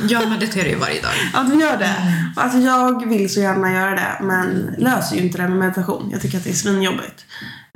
Jag 0.09 0.29
mediterar 0.29 0.69
ju 0.69 0.75
varje 0.75 1.01
dag. 1.01 1.11
Ja, 1.33 1.43
du 1.43 1.59
gör 1.61 1.77
det. 1.77 1.95
Alltså 2.35 2.59
jag 2.59 3.09
vill 3.09 3.29
så 3.33 3.39
gärna 3.39 3.71
göra 3.73 3.91
det, 3.95 4.17
men 4.25 4.75
löser 4.77 5.15
ju 5.15 5.21
inte 5.21 5.37
det 5.37 5.47
med 5.47 5.57
meditation. 5.57 6.09
Jag 6.11 6.21
tycker 6.21 6.37
att 6.37 6.43
det 6.43 6.49
är 6.49 6.53
svinjobbigt. 6.53 7.25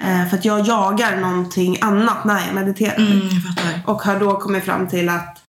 Eh, 0.01 0.29
för 0.29 0.37
att 0.37 0.45
jag 0.45 0.67
jagar 0.67 1.17
någonting 1.17 1.77
annat 1.81 2.25
när 2.25 2.45
jag 2.45 2.55
mediterar. 2.55 2.97
Mm, 2.97 3.19
jag. 3.19 3.95
Och 3.95 4.01
har 4.01 4.19
då 4.19 4.39
kommit 4.39 4.63
fram 4.63 4.87
till 4.87 5.09
att, 5.09 5.43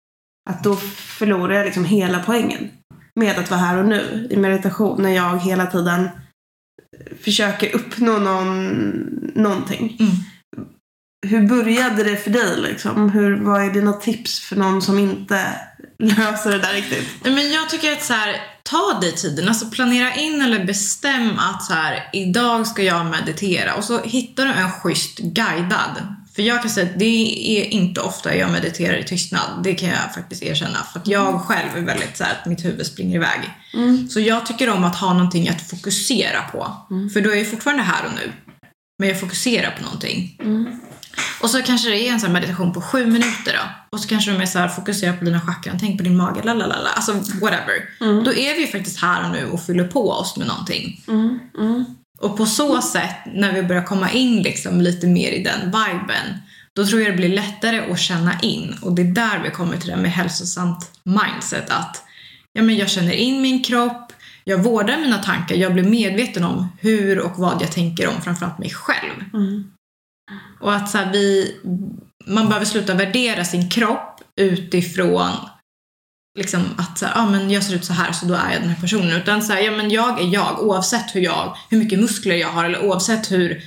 att 0.50 0.64
då 0.64 0.76
förlorar 0.76 1.54
jag 1.54 1.64
liksom 1.64 1.84
hela 1.84 2.18
poängen. 2.18 2.68
Med 3.20 3.38
att 3.38 3.50
vara 3.50 3.60
här 3.60 3.78
och 3.78 3.86
nu 3.86 4.28
i 4.30 4.36
meditation. 4.36 5.02
När 5.02 5.10
jag 5.10 5.38
hela 5.38 5.66
tiden 5.66 6.08
försöker 7.20 7.76
uppnå 7.76 8.18
någon, 8.18 8.90
någonting. 9.34 9.96
Mm. 10.00 10.12
Hur 11.26 11.48
började 11.48 12.04
det 12.04 12.16
för 12.16 12.30
dig 12.30 12.60
liksom? 12.60 13.10
Hur, 13.10 13.36
vad 13.36 13.62
är 13.62 13.70
dina 13.70 13.92
tips 13.92 14.40
för 14.40 14.56
någon 14.56 14.82
som 14.82 14.98
inte 14.98 15.60
löser 15.98 16.50
det 16.50 16.58
där 16.58 16.72
riktigt? 16.72 17.08
Men 17.24 17.52
jag 17.52 17.68
tycker 17.68 17.92
att 17.92 18.02
så 18.02 18.12
här, 18.12 18.36
ta 18.66 18.98
dig 19.00 19.12
tiden, 19.12 19.48
alltså 19.48 19.66
planera 19.66 20.14
in 20.14 20.42
eller 20.42 20.64
bestäm 20.64 21.38
att 21.38 21.64
så 21.64 21.72
här, 21.72 22.10
idag 22.12 22.66
ska 22.66 22.82
jag 22.82 23.06
meditera 23.06 23.74
och 23.74 23.84
så 23.84 24.02
hittar 24.02 24.44
du 24.44 24.52
en 24.52 24.70
schysst 24.70 25.18
guidad. 25.18 26.16
För 26.34 26.42
jag 26.42 26.60
kan 26.62 26.70
säga 26.70 26.90
att 26.90 26.98
det 26.98 27.58
är 27.58 27.64
inte 27.64 28.00
ofta 28.00 28.36
jag 28.36 28.50
mediterar 28.50 28.96
i 28.96 29.04
tystnad, 29.04 29.62
det 29.62 29.74
kan 29.74 29.88
jag 29.88 30.14
faktiskt 30.14 30.42
erkänna. 30.42 30.78
För 30.92 31.00
att 31.00 31.06
jag 31.06 31.40
själv 31.40 31.76
är 31.76 31.80
väldigt 31.80 32.16
så 32.16 32.24
här, 32.24 32.32
att 32.32 32.46
mitt 32.46 32.64
huvud 32.64 32.86
springer 32.86 33.16
iväg. 33.16 33.40
Mm. 33.74 34.08
Så 34.08 34.20
jag 34.20 34.46
tycker 34.46 34.70
om 34.70 34.84
att 34.84 34.96
ha 34.96 35.12
någonting 35.12 35.48
att 35.48 35.70
fokusera 35.70 36.42
på. 36.42 36.76
För 37.12 37.20
då 37.20 37.30
är 37.30 37.36
jag 37.36 37.50
fortfarande 37.50 37.82
här 37.82 38.06
och 38.06 38.12
nu. 38.14 38.32
Men 38.98 39.08
jag 39.08 39.20
fokuserar 39.20 39.70
på 39.70 39.82
någonting. 39.82 40.38
Mm. 40.42 40.80
Och 41.40 41.50
så 41.50 41.62
kanske 41.62 41.88
det 41.88 42.08
är 42.08 42.12
en 42.12 42.20
sån 42.20 42.32
meditation 42.32 42.72
på 42.72 42.80
sju 42.80 43.06
minuter 43.06 43.52
då. 43.52 43.70
Och 43.90 44.00
så 44.00 44.08
kanske 44.08 44.30
de 44.30 44.40
är 44.42 44.46
så 44.46 44.58
här, 44.58 44.68
fokusera 44.68 45.12
på 45.12 45.24
dina 45.24 45.40
chakran, 45.40 45.78
tänk 45.80 45.98
på 45.98 46.04
din 46.04 46.16
mage, 46.16 46.42
lalalala. 46.42 46.88
Alltså 46.90 47.12
whatever. 47.12 47.88
Mm. 48.00 48.24
Då 48.24 48.32
är 48.32 48.54
vi 48.54 48.60
ju 48.60 48.66
faktiskt 48.66 49.00
här 49.00 49.24
och 49.24 49.30
nu 49.30 49.46
och 49.46 49.62
fyller 49.62 49.84
på 49.84 50.10
oss 50.10 50.36
med 50.36 50.46
någonting. 50.46 51.04
Mm. 51.08 51.38
Mm. 51.58 51.84
Och 52.18 52.36
på 52.36 52.46
så 52.46 52.82
sätt, 52.82 53.16
när 53.34 53.52
vi 53.52 53.62
börjar 53.62 53.82
komma 53.82 54.10
in 54.10 54.42
liksom 54.42 54.80
lite 54.80 55.06
mer 55.06 55.30
i 55.30 55.42
den 55.42 55.60
viben, 55.60 56.40
då 56.72 56.86
tror 56.86 57.02
jag 57.02 57.12
det 57.12 57.16
blir 57.16 57.28
lättare 57.28 57.92
att 57.92 57.98
känna 57.98 58.40
in. 58.40 58.76
Och 58.82 58.92
det 58.92 59.02
är 59.02 59.06
där 59.12 59.40
vi 59.44 59.50
kommer 59.50 59.76
till 59.76 59.90
det 59.90 59.96
med 59.96 60.10
hälsosamt 60.10 60.90
mindset. 61.02 61.70
Att 61.70 62.02
ja, 62.52 62.62
men 62.62 62.76
jag 62.76 62.90
känner 62.90 63.12
in 63.12 63.42
min 63.42 63.64
kropp, 63.64 64.12
jag 64.44 64.58
vårdar 64.58 64.96
mina 64.96 65.18
tankar, 65.18 65.56
jag 65.56 65.74
blir 65.74 65.84
medveten 65.84 66.44
om 66.44 66.68
hur 66.80 67.18
och 67.18 67.38
vad 67.38 67.62
jag 67.62 67.72
tänker 67.72 68.08
om 68.08 68.22
framförallt 68.22 68.58
mig 68.58 68.70
själv. 68.70 69.24
Mm. 69.34 69.70
Och 70.60 70.74
att 70.74 70.90
så 70.90 70.98
här, 70.98 71.12
vi, 71.12 71.56
man 72.26 72.48
behöver 72.48 72.66
sluta 72.66 72.94
värdera 72.94 73.44
sin 73.44 73.70
kropp 73.70 74.20
utifrån 74.40 75.30
liksom 76.38 76.64
att 76.78 76.98
så 76.98 77.06
här, 77.06 77.12
ah, 77.16 77.30
men 77.30 77.50
jag 77.50 77.62
ser 77.62 77.74
ut 77.74 77.84
så 77.84 77.92
här 77.92 78.12
så 78.12 78.26
då 78.26 78.34
är 78.34 78.52
jag 78.52 78.62
den 78.62 78.70
här 78.70 78.80
personen. 78.80 79.20
Utan 79.20 79.42
så 79.42 79.52
här, 79.52 79.60
ja, 79.60 79.70
men 79.70 79.90
jag 79.90 80.20
är 80.20 80.26
jag 80.26 80.62
oavsett 80.62 81.14
hur, 81.14 81.20
jag, 81.20 81.56
hur 81.70 81.78
mycket 81.78 81.98
muskler 81.98 82.36
jag 82.36 82.48
har 82.48 82.64
eller 82.64 82.84
oavsett 82.84 83.32
hur 83.32 83.62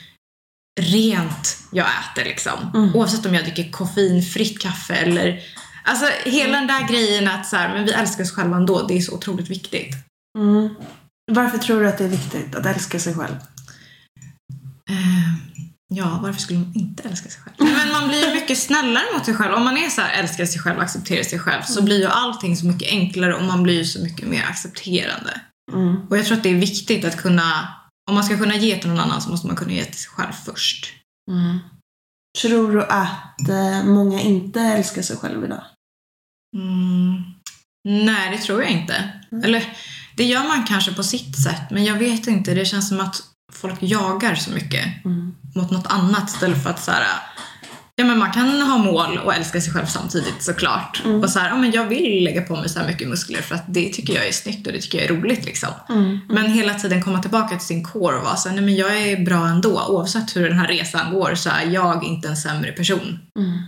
rent 0.82 1.58
jag 1.72 1.86
äter. 1.86 2.26
Liksom. 2.26 2.72
Mm. 2.74 2.96
Oavsett 2.96 3.26
om 3.26 3.34
jag 3.34 3.44
dricker 3.44 3.72
koffeinfritt 3.72 4.62
kaffe 4.62 4.96
eller 4.96 5.42
Alltså 5.84 6.06
hela 6.26 6.58
den 6.58 6.68
där 6.68 6.88
grejen 6.88 7.28
att 7.28 7.46
så 7.48 7.56
här, 7.56 7.74
men 7.74 7.86
vi 7.86 7.92
älskar 7.92 8.24
oss 8.24 8.32
själva 8.32 8.58
ändå, 8.58 8.88
det 8.88 8.98
är 8.98 9.02
så 9.02 9.16
otroligt 9.16 9.50
viktigt. 9.50 9.96
Mm. 10.38 10.70
Varför 11.32 11.58
tror 11.58 11.82
du 11.82 11.88
att 11.88 11.98
det 11.98 12.04
är 12.04 12.10
viktigt 12.10 12.56
att 12.56 12.66
älska 12.66 13.00
sig 13.00 13.14
själv? 13.14 13.36
Ja, 15.96 16.20
varför 16.22 16.40
skulle 16.40 16.60
man 16.60 16.74
inte 16.74 17.04
älska 17.10 17.30
sig 17.30 17.42
själv? 17.42 17.56
Men 17.58 17.92
man 17.92 18.08
blir 18.08 18.28
ju 18.28 18.34
mycket 18.34 18.58
snällare 18.58 19.04
mot 19.14 19.26
sig 19.26 19.34
själv. 19.34 19.54
Om 19.54 19.64
man 19.64 19.78
är 19.78 19.90
så 19.90 20.02
här, 20.02 20.20
älskar 20.20 20.46
sig 20.46 20.62
själv 20.62 20.78
och 20.78 20.84
accepterar 20.84 21.24
sig 21.24 21.40
själv 21.40 21.62
så 21.62 21.84
blir 21.84 22.00
ju 22.00 22.06
allting 22.06 22.58
så 22.58 22.66
mycket 22.66 22.90
enklare 22.90 23.36
och 23.36 23.44
man 23.44 23.64
blir 23.64 23.74
ju 23.74 23.86
så 23.86 24.02
mycket 24.02 24.28
mer 24.28 24.44
accepterande. 24.44 25.42
Mm. 25.74 26.08
Och 26.10 26.18
jag 26.18 26.26
tror 26.26 26.38
att 26.38 26.44
det 26.44 26.50
är 26.50 26.56
viktigt 26.56 27.06
att 27.06 27.18
kunna, 27.18 27.68
om 28.10 28.16
man 28.16 28.24
ska 28.24 28.38
kunna 28.38 28.56
ge 28.56 28.78
till 28.80 28.90
någon 28.90 29.00
annan 29.00 29.22
så 29.22 29.30
måste 29.30 29.48
man 29.48 29.56
kunna 29.56 29.72
ge 29.72 29.86
till 29.86 30.00
sig 30.00 30.10
själv 30.10 30.32
först. 30.46 30.94
Mm. 31.32 31.60
Tror 32.42 32.72
du 32.72 32.84
att 32.84 33.50
eh, 33.50 33.84
många 33.84 34.22
inte 34.22 34.62
älskar 34.62 35.02
sig 35.02 35.18
själv 35.18 35.46
idag? 35.46 35.64
Mm. 36.58 37.24
Nej, 38.06 38.38
det 38.38 38.44
tror 38.44 38.62
jag 38.62 38.72
inte. 38.72 39.12
Mm. 39.32 39.44
Eller 39.44 39.78
det 40.16 40.24
gör 40.24 40.48
man 40.48 40.66
kanske 40.66 40.94
på 40.94 41.04
sitt 41.04 41.44
sätt, 41.44 41.72
men 41.72 41.84
jag 41.86 41.96
vet 41.96 42.28
inte. 42.28 42.54
Det 42.54 42.66
känns 42.66 42.90
som 42.90 43.00
att 43.00 43.24
folk 43.54 43.78
jagar 43.82 44.36
så 44.36 44.52
mycket 44.52 45.06
Mm. 45.06 45.36
Mot 45.56 45.72
något 45.72 45.88
annat 45.88 46.30
istället 46.30 46.64
för 46.64 46.70
att 46.70 46.84
så 46.84 46.92
här, 46.92 47.04
Ja 48.00 48.06
men 48.06 48.18
man 48.18 48.32
kan 48.32 48.62
ha 48.62 48.78
mål 48.78 49.18
och 49.18 49.34
älska 49.34 49.62
sig 49.62 49.74
själv 49.74 49.86
samtidigt 49.86 50.44
såklart. 50.44 51.02
Mm. 51.06 51.22
Och 51.24 51.30
så 51.30 51.40
här, 51.40 51.50
ja, 51.50 51.56
men 51.56 51.72
jag 51.72 51.86
vill 51.86 52.24
lägga 52.24 52.42
på 52.42 52.56
mig 52.56 52.70
så 52.70 52.80
här 52.80 52.88
mycket 52.88 53.08
muskler 53.08 53.42
för 53.42 53.56
att 53.56 53.64
det 53.68 53.90
tycker 53.90 54.14
jag 54.14 54.28
är 54.28 54.32
snyggt 54.32 54.68
och 54.68 54.74
det 54.74 54.82
tycker 54.82 54.98
jag 54.98 55.10
är 55.10 55.14
roligt 55.14 55.46
liksom. 55.46 55.70
Mm. 55.90 56.20
Men 56.30 56.52
hela 56.52 56.74
tiden 56.74 57.02
komma 57.02 57.22
tillbaka 57.22 57.58
till 57.58 57.68
sin 57.68 57.84
core 57.84 58.18
och 58.18 58.24
vara 58.24 58.36
så 58.36 58.50
här, 58.50 58.56
nej 58.56 58.66
men 58.66 58.76
jag 58.76 59.02
är 59.02 59.26
bra 59.26 59.48
ändå. 59.48 59.86
Oavsett 59.90 60.36
hur 60.36 60.50
den 60.50 60.58
här 60.58 60.68
resan 60.68 61.14
går 61.14 61.36
så 61.36 61.50
är 61.50 61.66
jag 61.66 62.04
inte 62.04 62.28
en 62.28 62.38
sämre 62.38 62.72
person. 62.72 63.20
Mm. 63.40 63.60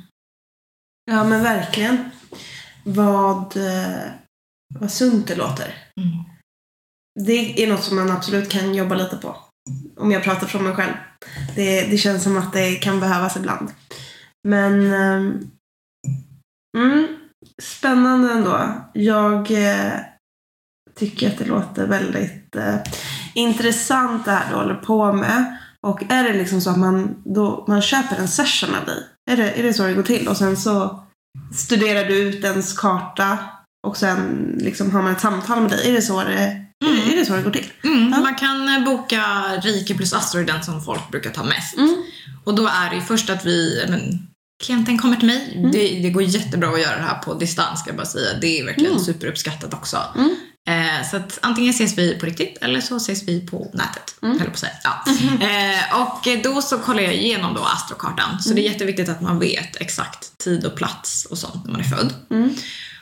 Ja 1.12 1.24
men 1.24 1.44
verkligen. 1.44 2.12
Vad, 2.84 3.58
eh, 3.58 4.02
vad 4.80 4.92
sunt 4.92 5.28
det 5.28 5.36
låter. 5.36 5.74
Mm. 6.02 6.24
Det 7.26 7.64
är 7.64 7.68
något 7.68 7.84
som 7.84 7.96
man 7.96 8.12
absolut 8.12 8.50
kan 8.50 8.76
jobba 8.76 8.96
lite 8.96 9.16
på. 9.16 9.36
Om 9.98 10.12
jag 10.12 10.24
pratar 10.24 10.48
från 10.48 10.64
mig 10.64 10.76
själv. 10.76 10.94
Det, 11.56 11.82
det 11.82 11.98
känns 11.98 12.24
som 12.24 12.38
att 12.38 12.54
det 12.54 12.76
kan 12.76 13.00
behövas 13.00 13.36
ibland. 13.36 13.70
Men... 14.48 14.94
Ehm, 14.94 15.50
mm, 16.78 17.08
spännande 17.62 18.34
ändå. 18.34 18.74
Jag 18.94 19.52
eh, 19.52 19.94
tycker 20.96 21.28
att 21.28 21.38
det 21.38 21.46
låter 21.46 21.88
väldigt... 21.88 22.56
Eh, 22.56 22.76
intressant 23.34 24.26
det 24.26 24.32
här 24.32 24.50
du 24.50 24.56
håller 24.56 24.76
på 24.76 25.14
med. 25.14 25.58
Och 25.88 26.04
är 26.12 26.24
det 26.24 26.34
liksom 26.34 26.62
så 26.62 26.70
att 26.70 26.80
man, 26.80 27.16
då, 27.26 27.66
man 27.68 27.82
köper 27.82 28.16
en 28.16 28.28
session 28.28 28.76
av 28.76 28.86
dig? 28.86 29.04
Är 29.32 29.38
det, 29.38 29.52
är 29.52 29.64
det 29.64 29.74
så 29.74 29.84
det 29.84 29.94
går 29.94 30.04
till? 30.04 30.28
Och 30.28 30.38
sen 30.38 30.58
så 30.58 31.04
studerar 31.54 32.08
du 32.08 32.18
ut 32.18 32.44
ens 32.44 32.74
karta 32.80 33.38
och 33.88 33.98
sen 33.98 34.52
liksom 34.58 34.92
har 34.92 35.02
man 35.02 35.12
ett 35.12 35.22
samtal 35.22 35.62
med 35.62 35.72
dig. 35.72 35.90
Är 35.90 35.94
det 35.94 36.02
så 36.02 36.24
det, 36.24 36.66
Mm. 36.82 37.12
är 37.12 37.16
det, 37.16 37.26
så 37.26 37.36
det 37.36 37.42
går 37.42 37.52
till? 37.52 37.66
Mm, 37.84 38.12
Ja. 38.14 38.20
Man 38.20 38.36
kan 38.36 38.70
eh, 38.70 38.84
boka 38.86 39.44
Rike 39.64 39.94
plus 39.94 40.14
Astro 40.14 40.44
den 40.44 40.64
som 40.64 40.84
folk 40.84 41.12
brukar 41.12 41.30
ta 41.30 41.44
mest. 41.44 41.78
Mm. 41.78 42.04
Och 42.44 42.56
då 42.56 42.68
är 42.68 42.90
det 42.90 42.96
ju 42.96 43.02
först 43.02 43.30
att 43.30 43.46
vi, 43.46 43.86
men, 43.90 44.28
klienten 44.64 44.98
kommer 44.98 45.16
till 45.16 45.28
mig. 45.28 45.54
Mm. 45.56 45.72
Det, 45.72 46.00
det 46.04 46.10
går 46.10 46.24
jättebra 46.24 46.70
att 46.70 46.82
göra 46.82 46.96
det 46.96 47.04
här 47.04 47.18
på 47.20 47.34
distans 47.34 47.80
ska 47.80 47.90
jag 47.90 47.98
bara 47.98 48.06
säga. 48.08 48.30
Det 48.42 48.60
är 48.60 48.66
verkligen 48.66 48.92
Mm. 48.92 49.04
superuppskattat 49.04 49.74
också. 49.74 49.98
Mm. 50.16 50.36
Eh, 50.70 51.10
så 51.10 51.18
att 51.18 51.40
antingen 51.42 51.70
ses 51.70 51.98
vi 51.98 52.16
på 52.20 52.26
riktigt 52.26 52.58
eller 52.62 52.82
så 52.82 52.96
ses 52.98 53.24
vi 53.28 53.48
på 53.48 53.72
nätet. 53.74 54.16
Mm. 54.24 54.40
På 54.40 54.46
att 54.52 54.60
säga. 54.60 54.72
Ja. 54.84 55.04
Eh, 55.46 56.02
och 56.02 56.28
då 56.44 56.62
så 56.62 56.78
kollar 56.78 57.02
jag 57.02 57.14
igenom 57.16 57.54
då 57.54 57.62
astrokartan. 57.64 58.42
Så 58.42 58.50
Mm. 58.50 58.56
det 58.56 58.68
är 58.68 58.72
jätteviktigt 58.72 59.10
att 59.10 59.22
man 59.22 59.40
vet 59.40 59.76
exakt 59.82 60.38
tid 60.38 60.66
och 60.66 60.76
plats 60.76 61.26
och 61.26 61.38
sånt 61.38 61.66
när 61.66 61.72
man 61.72 61.82
är 61.82 61.86
född. 61.86 62.14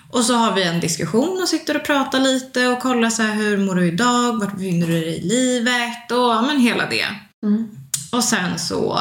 Mm. 0.10 0.20
Och 0.20 0.26
så 0.26 0.34
har 0.34 0.56
vi 0.56 0.64
en 0.64 0.80
diskussion 0.80 1.42
och 1.42 1.48
sitter 1.48 1.76
och 1.76 1.84
pratar 1.84 2.20
lite 2.20 2.68
och 2.68 2.80
kollar 2.80 3.10
så 3.10 3.22
här, 3.22 3.36
hur 3.36 3.58
mår 3.58 3.76
du 3.76 3.88
idag? 3.88 4.40
Vart 4.40 4.54
befinner 4.54 4.88
du 4.88 4.94
dig 4.94 5.18
i 5.18 5.22
livet? 5.22 6.12
Och 6.12 6.18
ja, 6.18 6.42
men 6.42 6.60
hela 6.60 6.90
det. 6.90 7.06
Mm. 7.46 7.70
Och 8.12 8.24
sen 8.24 8.60
så 8.60 9.00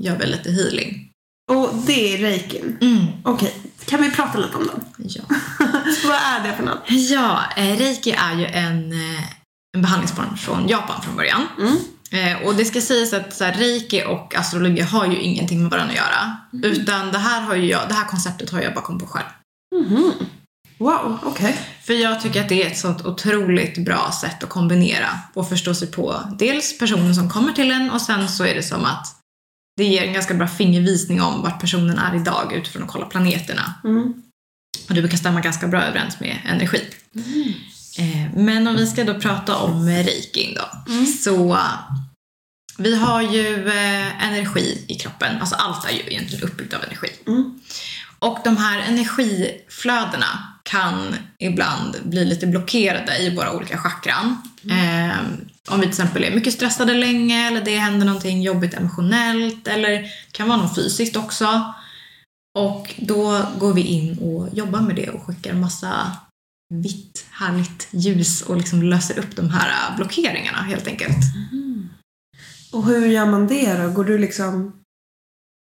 gör 0.00 0.18
vi 0.18 0.26
lite 0.26 0.50
healing. 0.50 1.04
Och 1.50 1.70
det 1.86 2.14
är 2.14 2.18
reikin. 2.18 2.78
Mm. 2.80 3.06
Okej, 3.24 3.54
kan 3.84 4.02
vi 4.02 4.10
prata 4.10 4.38
lite 4.38 4.56
om 4.56 4.66
den? 4.66 5.08
Ja. 5.08 5.22
Vad 6.04 6.16
är 6.16 6.48
det 6.48 6.56
för 6.56 6.64
något? 6.64 6.82
ja, 6.88 7.42
eh, 7.56 7.78
reiki 7.78 8.10
är 8.10 8.34
ju 8.34 8.46
en, 8.46 8.92
eh, 8.92 9.24
en 9.74 9.82
behandlingsform 9.82 10.36
från 10.36 10.68
Japan 10.68 11.02
från 11.02 11.16
början. 11.16 11.46
Mm. 11.58 11.76
Eh, 12.10 12.46
och 12.46 12.54
det 12.54 12.64
ska 12.64 12.80
sägas 12.80 13.12
att 13.12 13.36
så 13.36 13.44
här, 13.44 13.52
reiki 13.52 14.04
och 14.06 14.34
astrologi 14.34 14.80
har 14.80 15.06
ju 15.06 15.20
ingenting 15.20 15.62
med 15.62 15.70
varandra 15.70 15.92
att 15.92 15.98
göra. 15.98 16.36
Utan 16.72 17.12
det 17.12 17.18
här, 17.18 17.40
har 17.40 17.54
ju 17.54 17.66
jag, 17.66 17.88
det 17.88 17.94
här 17.94 18.04
konceptet 18.04 18.50
har 18.50 18.60
jag 18.60 18.74
bara 18.74 18.84
kommit 18.84 19.02
på 19.02 19.08
själv. 19.08 19.26
Mhm. 19.86 20.12
Wow, 20.78 21.18
okej. 21.22 21.56
För 21.82 21.94
jag 21.94 22.20
tycker 22.20 22.40
att 22.40 22.48
det 22.48 22.62
är 22.62 22.66
ett 22.66 22.78
sånt 22.78 23.06
otroligt 23.06 23.78
bra 23.78 24.12
sätt 24.20 24.44
att 24.44 24.50
kombinera 24.50 25.08
och 25.34 25.48
förstå 25.48 25.74
sig 25.74 25.90
på 25.90 26.20
dels 26.38 26.78
personen 26.78 27.14
som 27.14 27.30
kommer 27.30 27.52
till 27.52 27.70
en 27.70 27.90
och 27.90 28.00
sen 28.00 28.28
så 28.28 28.44
är 28.44 28.54
det 28.54 28.62
som 28.62 28.84
att 28.84 29.06
det 29.76 29.84
ger 29.84 30.02
en 30.02 30.12
ganska 30.12 30.34
bra 30.34 30.48
fingervisning 30.48 31.22
om 31.22 31.42
vart 31.42 31.60
personen 31.60 31.98
är 31.98 32.16
idag 32.16 32.52
utifrån 32.52 32.82
att 32.82 32.88
kolla 32.88 33.06
planeterna. 33.06 33.74
Mm. 33.84 34.14
Och 34.88 34.94
det 34.94 35.00
brukar 35.00 35.18
stämma 35.18 35.40
ganska 35.40 35.68
bra 35.68 35.82
överens 35.82 36.20
med 36.20 36.38
energi. 36.46 36.84
Eh, 37.98 38.34
Men 38.34 38.66
om 38.66 38.76
vi 38.76 38.86
ska 38.86 39.04
då 39.04 39.20
prata 39.20 39.56
om 39.56 39.88
reikin 39.88 40.54
då. 40.54 40.92
Mm. 40.92 41.06
Så 41.06 41.58
vi 42.78 42.96
har 42.96 43.22
ju 43.22 43.68
eh, 43.68 44.24
energi 44.24 44.84
i 44.88 44.94
kroppen. 44.94 45.40
Alltså 45.40 45.54
allt 45.54 45.90
är 45.90 45.92
ju 45.92 46.00
egentligen 46.00 46.44
uppbyggt 46.44 46.74
av 46.74 46.84
energi. 46.84 47.08
Mm. 47.26 47.60
Och 48.18 48.38
de 48.44 48.56
här 48.56 48.78
energiflödena 48.78 50.57
kan 50.70 51.16
ibland 51.38 51.96
bli 52.02 52.24
lite 52.24 52.46
blockerade 52.46 53.18
i 53.18 53.36
våra 53.36 53.52
olika 53.52 53.78
chakran. 53.78 54.36
Eh, 54.70 55.18
om 55.70 55.80
vi 55.80 55.82
till 55.82 55.88
exempel 55.88 56.24
är 56.24 56.34
mycket 56.34 56.52
stressade 56.52 56.94
länge 56.94 57.46
eller 57.46 57.64
det 57.64 57.76
händer 57.76 58.06
någonting 58.06 58.42
jobbigt 58.42 58.74
emotionellt 58.74 59.68
eller 59.68 59.90
det 59.90 60.10
kan 60.32 60.48
vara 60.48 60.58
något 60.58 60.74
fysiskt 60.74 61.16
också. 61.16 61.74
Och 62.58 62.94
då 62.96 63.46
går 63.58 63.74
vi 63.74 63.82
in 63.82 64.18
och 64.18 64.48
jobbar 64.52 64.80
med 64.80 64.96
det 64.96 65.08
och 65.08 65.26
skickar 65.26 65.54
massa 65.54 66.16
vitt, 66.74 67.26
härligt 67.30 67.88
ljus 67.90 68.42
och 68.42 68.56
liksom 68.56 68.82
löser 68.82 69.18
upp 69.18 69.36
de 69.36 69.50
här 69.50 69.96
blockeringarna 69.96 70.58
helt 70.58 70.86
enkelt. 70.86 71.16
Och 72.72 72.86
hur 72.86 73.06
gör 73.06 73.26
man 73.26 73.46
det 73.46 73.82
då? 73.82 73.90
Går 73.90 74.04
du 74.04 74.18
liksom... 74.18 74.77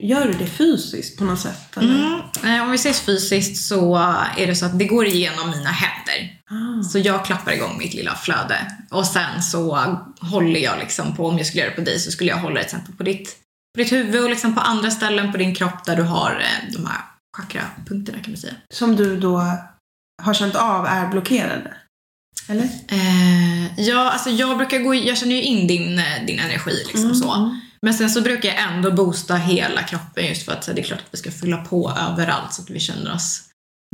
Gör 0.03 0.25
du 0.27 0.33
det 0.33 0.47
fysiskt 0.47 1.17
på 1.17 1.23
något 1.23 1.39
sätt? 1.39 1.77
Eller? 1.77 1.95
Mm. 2.43 2.55
Eh, 2.57 2.63
Om 2.63 2.71
vi 2.71 2.75
ses 2.75 3.01
fysiskt 3.01 3.67
så 3.67 3.95
är 4.37 4.47
det 4.47 4.55
så 4.55 4.65
att 4.65 4.79
det 4.79 4.85
går 4.85 5.05
igenom 5.05 5.49
mina 5.49 5.69
händer. 5.69 6.37
Ah. 6.49 6.83
Så 6.83 6.99
jag 6.99 7.25
klappar 7.25 7.51
igång 7.51 7.77
mitt 7.77 7.93
lilla 7.93 8.15
flöde. 8.15 8.71
Och 8.91 9.05
sen 9.05 9.43
så 9.43 9.75
håller 10.21 10.59
jag 10.59 10.79
liksom 10.79 11.15
på, 11.15 11.27
om 11.27 11.37
jag 11.37 11.47
skulle 11.47 11.61
göra 11.61 11.69
det 11.71 11.75
på 11.75 11.81
dig 11.85 11.99
så 11.99 12.11
skulle 12.11 12.29
jag 12.29 12.37
hålla 12.37 12.55
det 12.55 12.61
exempel 12.61 12.93
på 12.95 13.03
ditt, 13.03 13.35
på 13.75 13.83
ditt 13.83 13.91
huvud 13.91 14.23
och 14.23 14.29
liksom 14.29 14.55
på 14.55 14.61
andra 14.61 14.91
ställen 14.91 15.31
på 15.31 15.37
din 15.37 15.55
kropp 15.55 15.85
där 15.85 15.95
du 15.95 16.03
har 16.03 16.31
eh, 16.31 16.73
de 16.73 16.85
här 16.85 17.01
chakrapunkterna 17.37 18.19
kan 18.19 18.31
man 18.31 18.37
säga. 18.41 18.53
Som 18.73 18.95
du 18.95 19.17
då 19.19 19.43
har 20.23 20.33
känt 20.33 20.55
av 20.55 20.85
är 20.85 21.07
blockerade? 21.07 21.73
Eller? 22.49 22.63
Eh, 22.87 23.79
ja, 23.79 24.11
alltså 24.11 24.29
jag 24.29 24.57
brukar 24.57 24.79
gå, 24.79 24.95
jag 24.95 25.17
känner 25.17 25.35
ju 25.35 25.41
in 25.43 25.67
din, 25.67 25.99
eh, 25.99 26.25
din 26.27 26.39
energi 26.39 26.71
liksom 26.87 27.03
Mm, 27.03 27.15
så. 27.15 27.57
Men 27.87 27.93
sen 27.93 28.09
så 28.09 28.21
brukar 28.21 28.49
jag 28.49 28.57
ändå 28.61 28.91
boosta 28.91 29.35
hela 29.35 29.83
kroppen 29.83 30.25
just 30.25 30.45
för 30.45 30.51
att 30.51 30.65
det 30.75 30.81
är 30.81 30.83
klart 30.83 30.99
att 30.99 31.13
vi 31.13 31.17
ska 31.17 31.31
fylla 31.31 31.57
på 31.57 31.93
överallt 32.09 32.53
så 32.53 32.61
att 32.61 32.69
vi 32.69 32.79
känner 32.79 33.13
oss 33.13 33.43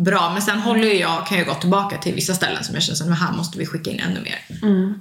bra. 0.01 0.33
Men 0.33 0.41
sen 0.41 0.59
håller 0.59 0.87
jag, 0.87 1.27
kan 1.27 1.37
jag 1.37 1.47
gå 1.47 1.53
tillbaka 1.53 1.97
till 1.97 2.13
vissa 2.13 2.33
ställen 2.33 2.63
som 2.63 2.75
jag 2.75 2.83
känner 2.83 3.11
att 3.11 3.19
här 3.19 3.33
måste 3.33 3.57
vi 3.57 3.65
skicka 3.65 3.91
in 3.91 3.99
ännu 3.99 4.21
mer. 4.21 4.39
Mm. 4.61 4.93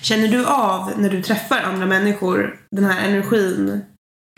Känner 0.00 0.28
du 0.28 0.46
av 0.46 0.92
när 0.96 1.10
du 1.10 1.22
träffar 1.22 1.60
andra 1.60 1.86
människor 1.86 2.60
den 2.70 2.84
här 2.84 3.08
energin? 3.08 3.84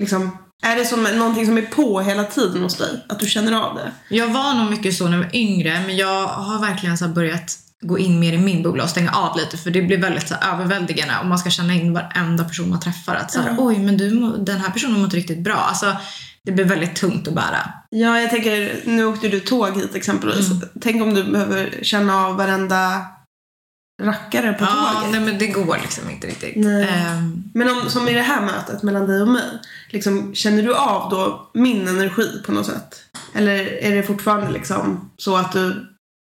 Liksom, 0.03 0.39
är 0.63 0.77
det 0.77 0.85
som 0.85 1.03
någonting 1.03 1.47
som 1.47 1.59
är 1.59 1.63
på 1.63 2.01
hela 2.01 2.25
tiden 2.25 2.63
hos 2.63 2.77
dig? 2.77 3.05
Att 3.09 3.21
du 3.21 3.27
känner 3.27 3.53
av 3.53 3.75
det? 3.75 3.93
Jag 4.09 4.29
var 4.29 4.55
nog 4.55 4.71
mycket 4.71 4.95
så 4.95 5.09
när 5.09 5.17
jag 5.17 5.25
var 5.25 5.37
yngre 5.37 5.83
men 5.87 5.97
jag 5.97 6.27
har 6.27 6.61
verkligen 6.61 6.99
så 6.99 7.09
börjat 7.09 7.59
gå 7.83 7.99
in 7.99 8.21
mer 8.21 8.33
i 8.33 8.39
min 8.39 8.63
bubbla 8.63 8.83
och 8.85 8.91
stänga 8.91 9.13
av 9.13 9.37
lite 9.37 9.57
för 9.57 9.71
det 9.71 9.83
blir 9.83 9.99
väldigt 9.99 10.29
så 10.29 10.35
här 10.35 10.55
överväldigande 10.55 11.15
om 11.23 11.29
man 11.29 11.39
ska 11.39 11.51
känna 11.51 11.75
in 11.75 11.93
varenda 11.93 12.45
person 12.45 12.71
man 12.71 12.81
träffar. 12.81 13.15
Att 13.15 13.33
så 13.33 13.41
här, 13.41 13.49
Ja. 13.49 13.57
oj 13.59 13.79
men 13.79 13.97
du, 13.97 14.37
den 14.39 14.59
här 14.61 14.71
personen 14.71 14.95
mår 14.95 15.05
inte 15.05 15.17
riktigt 15.17 15.39
bra. 15.45 15.55
Alltså, 15.57 15.97
det 16.45 16.53
blir 16.53 16.65
väldigt 16.65 16.97
tungt 16.97 17.29
att 17.29 17.35
bära. 17.35 17.73
Ja, 17.91 18.21
jag 18.21 18.31
tänker, 18.31 18.81
nu 18.85 19.05
åkte 19.05 19.29
du 19.29 19.41
tåg 19.41 19.77
hit 19.77 19.95
exempelvis. 19.95 20.51
Mm. 20.51 20.69
Tänk 20.81 21.03
om 21.03 21.15
du 21.15 21.25
behöver 21.25 21.79
känna 21.83 22.27
av 22.27 22.37
varenda 22.37 23.07
rackare 24.03 24.53
på 24.53 24.65
Ja, 24.65 24.93
tåget. 24.95 25.11
nej 25.13 25.21
men 25.21 25.39
det 25.39 25.47
går 25.47 25.79
liksom 25.83 26.11
inte 26.11 26.27
riktigt. 26.27 26.57
Ehm, 26.67 27.43
Men 27.55 27.69
om, 27.71 27.91
som 27.91 28.09
i 28.09 28.13
det 28.13 28.21
här 28.23 28.41
mötet 28.41 28.83
mellan 28.83 29.07
dig 29.07 29.23
och 29.23 29.29
mig. 29.29 29.43
Liksom, 29.91 30.35
känner 30.35 30.63
du 30.63 30.75
av 30.77 31.11
då 31.11 31.51
min 31.55 31.89
energi 31.89 32.43
på 32.47 32.53
något 32.53 32.67
sätt? 32.67 32.95
Eller 33.35 33.83
är 33.85 33.97
det 33.97 34.03
fortfarande 34.03 34.51
liksom 34.53 35.11
så 35.17 35.37
att 35.37 35.53
du, 35.53 35.87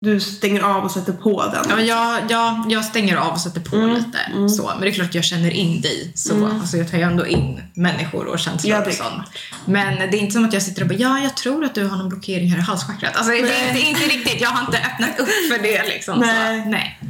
du 0.00 0.20
stänger 0.20 0.60
av 0.60 0.84
och 0.84 0.90
sätter 0.90 1.12
på 1.12 1.44
den? 1.52 1.64
ja, 1.68 1.80
jag, 1.80 2.30
jag, 2.30 2.64
jag 2.72 2.84
stänger 2.84 3.16
av 3.16 3.32
och 3.32 3.40
sätter 3.40 3.60
på 3.60 3.76
Mm, 3.76 3.90
lite. 3.94 4.18
mm. 4.32 4.48
Så. 4.48 4.66
Men 4.66 4.80
det 4.80 4.88
är 4.88 4.92
klart 4.92 5.08
att 5.08 5.14
jag 5.14 5.24
känner 5.24 5.50
in 5.50 5.80
dig. 5.80 6.12
Så. 6.14 6.34
Mm. 6.34 6.60
Alltså, 6.60 6.76
jag 6.76 6.90
tar 6.90 6.98
ju 6.98 7.04
ändå 7.04 7.26
in 7.26 7.62
människor 7.74 8.26
och 8.26 8.38
känslor 8.38 8.72
Ja, 8.72 8.86
och 8.86 8.92
sånt. 8.92 9.22
Men 9.64 9.96
det 9.96 10.04
är 10.16 10.20
inte 10.20 10.32
som 10.32 10.44
att 10.44 10.52
jag 10.52 10.62
sitter 10.62 10.82
och 10.82 10.88
bara, 10.88 10.94
ja 10.98 11.18
jag 11.18 11.36
tror 11.36 11.64
att 11.64 11.74
du 11.74 11.84
har 11.86 11.96
någon 11.96 12.08
blockering 12.08 12.48
här 12.50 12.58
i 12.58 12.62
halschakrat. 12.62 13.16
Alltså, 13.16 13.32
det, 13.32 13.40
det 13.42 13.80
är 13.82 13.88
inte 13.88 14.00
riktigt, 14.06 14.40
jag 14.40 14.48
har 14.48 14.60
inte 14.60 14.78
öppnat 14.78 15.20
upp 15.20 15.28
för 15.28 15.62
det 15.62 15.82
liksom. 15.88 16.18
Nej. 16.18 16.62
Så. 16.64 16.68
Nej. 16.70 17.00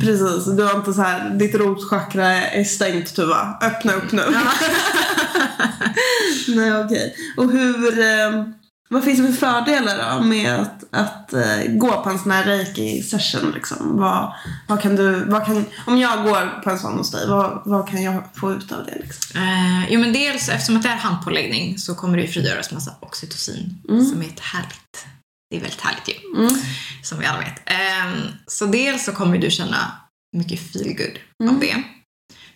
Precis, 0.00 0.44
du 0.56 0.62
har 0.64 0.76
inte 0.76 0.92
så 0.92 1.02
här, 1.02 1.30
ditt 1.30 1.54
rotchakra 1.54 2.26
är 2.42 2.64
stängt 2.64 3.16
Tuva. 3.16 3.58
Öppna 3.62 3.92
upp 3.92 4.12
nu. 4.12 4.22
Nej 6.48 6.84
okej. 6.84 7.14
Och 7.36 7.50
hur, 7.52 7.98
eh, 8.00 8.44
vad 8.92 9.04
finns 9.04 9.18
det 9.20 9.32
för 9.32 9.52
fördelar 9.52 10.16
då 10.18 10.22
med 10.24 10.54
att, 10.60 10.84
att 10.90 11.32
eh, 11.32 11.64
gå 11.68 12.02
på 12.02 12.10
en 12.10 12.18
sån 12.18 12.30
här 12.30 12.44
reiki 12.44 13.02
session 13.02 13.50
liksom? 13.54 13.96
Vad, 13.96 14.32
vad 14.68 14.80
kan 14.82 14.96
du, 14.96 15.24
vad 15.24 15.46
kan, 15.46 15.64
om 15.86 15.98
jag 15.98 16.24
går 16.24 16.62
på 16.62 16.70
en 16.70 16.78
sån 16.78 16.98
hos 16.98 17.10
dig, 17.10 17.28
vad, 17.28 17.62
vad 17.64 17.88
kan 17.88 18.02
jag 18.02 18.22
få 18.34 18.52
ut 18.52 18.72
av 18.72 18.84
det 18.84 18.98
liksom? 19.02 19.40
Eh, 19.42 19.92
jo 19.92 20.00
men 20.00 20.12
dels 20.12 20.48
eftersom 20.48 20.76
att 20.76 20.82
det 20.82 20.88
är 20.88 20.96
handpåläggning 20.96 21.78
så 21.78 21.94
kommer 21.94 22.16
det 22.16 22.22
ju 22.22 22.28
frigöras 22.28 22.72
massa 22.72 22.92
oxytocin 23.00 23.82
Mm. 23.88 24.04
som 24.06 24.22
är 24.22 24.26
ett 24.26 24.40
härligt, 24.40 25.06
det 25.50 25.56
är 25.56 25.60
väldigt 25.60 25.80
härligt 25.80 26.08
ju. 26.08 26.38
Mm. 26.42 26.54
som 27.02 27.18
vi 27.18 27.26
alla 27.26 27.38
vet. 27.38 27.62
Ehm, 27.66 28.22
så 28.46 28.66
dels 28.66 29.04
så 29.04 29.12
kommer 29.12 29.38
du 29.38 29.50
känna 29.50 29.92
mycket 30.36 30.72
feel 30.72 30.96
good 30.96 31.18
Mm. 31.42 31.54
av 31.54 31.60
det. 31.60 31.82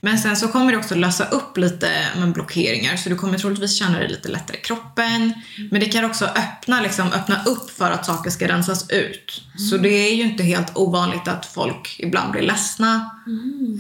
Men 0.04 0.18
sen 0.18 0.36
så 0.36 0.48
kommer 0.48 0.72
det 0.72 0.78
också 0.78 0.94
lösa 0.94 1.24
upp 1.24 1.56
lite 1.56 1.90
med 2.16 2.32
blockeringar 2.32 2.96
så 2.96 3.08
du 3.08 3.16
kommer 3.16 3.38
troligtvis 3.38 3.78
känna 3.78 3.98
dig 3.98 4.08
lite 4.08 4.28
lättare 4.28 4.56
i 4.56 4.60
kroppen. 4.60 5.32
Men 5.70 5.80
det 5.80 5.86
kan 5.86 6.04
också 6.04 6.24
öppna, 6.24 6.80
liksom, 6.80 7.12
öppna 7.12 7.44
upp 7.44 7.70
för 7.70 7.90
att 7.90 8.06
saker 8.06 8.30
ska 8.30 8.48
rensas 8.48 8.90
ut. 8.90 9.42
Så 9.70 9.76
det 9.76 9.88
är 9.88 10.14
ju 10.14 10.22
inte 10.22 10.42
helt 10.42 10.76
ovanligt 10.76 11.28
att 11.28 11.46
folk 11.46 11.96
ibland 11.98 12.32
blir 12.32 12.42
ledsna. 12.42 13.10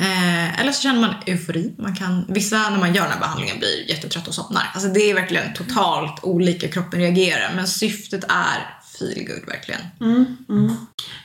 Eh, 0.00 0.60
eller 0.60 0.72
så 0.72 0.82
känner 0.82 1.00
man 1.00 1.14
eufori. 1.26 1.74
Man 1.78 1.96
kan, 1.96 2.24
vissa 2.28 2.70
när 2.70 2.78
man 2.78 2.94
gör 2.94 3.02
den 3.02 3.12
här 3.12 3.20
behandlingen 3.20 3.58
blir 3.58 3.90
jättetrött 3.90 4.28
och 4.28 4.34
somnar. 4.34 4.70
Alltså 4.74 4.88
det 4.88 5.10
är 5.10 5.14
verkligen 5.14 5.54
totalt 5.54 6.20
olika 6.22 6.68
kroppen 6.68 7.00
reagerar. 7.00 7.52
Men 7.56 7.66
syftet 7.66 8.24
är 8.28 8.73
feel 8.98 9.26
good 9.26 9.46
verkligen. 9.46 9.80
Mm, 10.00 10.36
mm. 10.48 10.76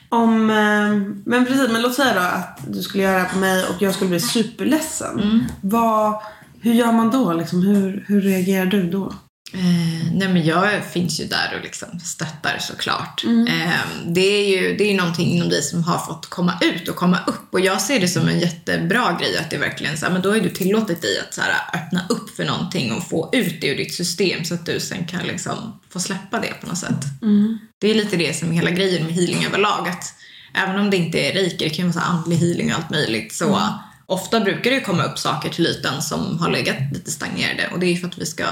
Om, 0.09 0.49
eh, 0.49 1.15
men 1.25 1.45
precis, 1.45 1.69
men 1.71 1.81
låt 1.81 1.95
säga 1.95 2.13
då 2.13 2.19
att 2.19 2.59
du 2.67 2.81
skulle 2.81 3.03
göra 3.03 3.13
det 3.13 3.19
här 3.19 3.33
på 3.33 3.39
mig 3.39 3.65
och 3.69 3.81
jag 3.81 3.93
skulle 3.93 4.09
bli 4.09 4.19
superledsen. 4.19 5.19
Mm. 5.19 5.43
Vad, 5.61 6.21
hur 6.61 6.73
gör 6.73 6.91
man 6.91 7.11
då? 7.11 7.33
Liksom? 7.33 7.61
Hur, 7.61 8.05
hur 8.07 8.21
reagerar 8.21 8.65
du 8.65 8.89
då? 8.89 9.13
Eh, 9.53 10.11
nej 10.13 10.27
men 10.27 10.45
jag 10.45 10.85
finns 10.85 11.19
ju 11.19 11.25
där 11.25 11.53
och 11.57 11.63
liksom 11.63 11.99
stöttar 11.99 12.57
såklart. 12.59 13.23
Mm. 13.23 13.47
Eh, 13.47 13.79
det 14.07 14.21
är 14.21 14.47
ju 14.61 14.77
det 14.77 14.83
är 14.83 14.97
någonting 14.97 15.27
inom 15.31 15.49
dig 15.49 15.61
som 15.63 15.83
har 15.83 15.97
fått 15.97 16.25
komma 16.29 16.53
ut 16.61 16.87
och 16.89 16.95
komma 16.95 17.19
upp 17.27 17.53
och 17.53 17.59
jag 17.59 17.81
ser 17.81 17.99
det 17.99 18.07
som 18.07 18.27
en 18.27 18.39
jättebra 18.39 19.17
grej 19.19 19.37
att 19.37 19.49
det 19.49 19.57
verkligen 19.57 19.97
så 19.97 20.05
här, 20.05 20.13
men 20.13 20.21
då 20.21 20.31
har 20.31 20.39
du 20.39 20.49
tillåtit 20.49 21.01
dig 21.01 21.19
att 21.19 21.33
så 21.33 21.41
här, 21.41 21.53
öppna 21.73 22.05
upp 22.09 22.35
för 22.35 22.45
någonting 22.45 22.91
och 22.93 23.09
få 23.09 23.29
ut 23.33 23.61
det 23.61 23.67
ur 23.67 23.77
ditt 23.77 23.93
system 23.93 24.45
så 24.45 24.53
att 24.53 24.65
du 24.65 24.79
sen 24.79 25.07
kan 25.07 25.27
liksom 25.27 25.79
få 25.89 25.99
släppa 25.99 26.39
det 26.39 26.53
på 26.61 26.67
något 26.67 26.77
sätt. 26.77 27.05
Mm. 27.21 27.57
Det 27.81 27.87
är 27.87 27.95
lite 27.95 28.17
det 28.17 28.37
som 28.37 28.49
är 28.49 28.53
hela 28.53 28.71
grejen 28.71 29.03
med 29.05 29.13
healing 29.13 29.45
överlag. 29.45 29.87
Att 29.87 30.13
även 30.53 30.79
om 30.79 30.89
det 30.89 30.97
inte 30.97 31.19
är 31.19 31.33
reiki, 31.33 31.63
det 31.63 31.69
kan 31.69 31.85
ju 31.85 31.91
vara 31.91 31.93
så 31.93 31.99
här 32.11 32.17
andlig 32.17 32.37
healing 32.37 32.71
och 32.73 32.79
allt 32.79 32.89
möjligt, 32.89 33.33
så 33.33 33.45
Mm. 33.45 33.59
ofta 34.05 34.39
brukar 34.39 34.71
det 34.71 34.79
komma 34.81 35.03
upp 35.03 35.19
saker 35.19 35.49
till 35.49 35.67
ytan 35.67 36.01
som 36.01 36.39
har 36.39 36.49
legat 36.49 36.77
lite 36.93 37.11
stagnerade 37.11 37.69
och 37.71 37.79
det 37.79 37.85
är 37.85 37.91
ju 37.91 37.97
för 37.97 38.07
att 38.07 38.17
vi 38.17 38.25
ska 38.25 38.45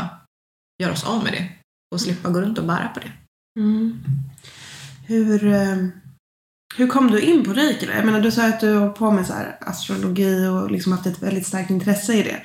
göra 0.84 0.94
oss 0.94 1.04
av 1.04 1.24
med 1.24 1.34
det 1.34 1.50
och 1.92 2.02
slippa 2.02 2.30
gå 2.30 2.42
runt 2.42 2.58
och 2.58 2.66
bära 2.66 2.88
på 2.88 3.00
det. 3.00 3.12
Mm. 3.60 4.00
Hur, 5.08 5.54
eh, 5.54 5.78
hur 6.78 6.88
kom 6.88 7.12
du 7.12 7.22
in 7.22 7.44
på 7.44 7.54
reiki? 7.54 7.86
Jag 7.86 8.06
menar, 8.06 8.22
du 8.22 8.32
sa 8.32 8.48
att 8.48 8.60
du 8.60 8.74
har 8.74 8.90
på 8.90 9.12
med 9.12 9.28
så 9.28 9.34
här 9.34 9.58
astrologi 9.62 10.48
och 10.48 10.72
liksom 10.72 10.92
haft 10.92 11.06
ett 11.06 11.24
väldigt 11.24 11.48
starkt 11.48 11.70
intresse 11.70 12.14
i 12.14 12.24
det. 12.24 12.42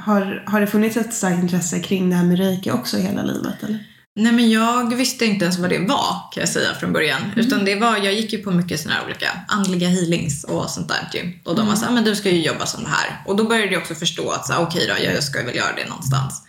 Har, 0.00 0.44
har 0.46 0.60
det 0.60 0.66
funnits 0.66 0.96
ett 0.96 1.14
starkt 1.14 1.42
intresse 1.42 1.80
kring 1.80 2.10
det 2.10 2.16
här 2.16 2.26
med 2.26 2.38
reiki 2.38 2.70
också 2.70 2.96
hela 2.96 3.22
livet? 3.22 3.62
Eller? 3.62 3.89
Nej 4.22 4.32
men 4.32 4.50
jag 4.50 4.96
visste 4.96 5.24
inte 5.26 5.44
ens 5.44 5.58
vad 5.58 5.70
det 5.70 5.78
var 5.78 6.14
kan 6.32 6.40
jag 6.40 6.48
säga 6.48 6.74
från 6.74 6.92
början. 6.92 7.22
Mm. 7.22 7.38
Utan 7.38 7.64
det 7.64 7.74
var, 7.76 7.96
jag 7.96 8.14
gick 8.14 8.32
ju 8.32 8.38
på 8.38 8.50
mycket 8.50 8.80
sådana 8.80 9.00
här 9.00 9.06
olika 9.06 9.30
andliga 9.48 9.88
healings 9.88 10.44
och 10.44 10.70
sånt 10.70 10.88
där 10.88 11.08
ju. 11.14 11.20
Och 11.44 11.54
de 11.56 11.60
var 11.60 11.62
Mm. 11.72 11.76
såhär, 11.76 11.92
men 11.92 12.04
du 12.04 12.16
ska 12.16 12.30
ju 12.30 12.42
jobba 12.42 12.66
som 12.66 12.82
det 12.84 12.90
här. 12.90 13.22
Och 13.26 13.36
då 13.36 13.44
började 13.44 13.72
jag 13.72 13.80
också 13.80 13.94
förstå 13.94 14.30
att 14.30 14.46
så 14.46 14.52
här, 14.52 14.60
okej 14.62 14.86
då, 14.88 15.04
jag 15.04 15.22
ska 15.22 15.42
väl 15.42 15.56
göra 15.56 15.74
det 15.76 15.88
någonstans. 15.88 16.42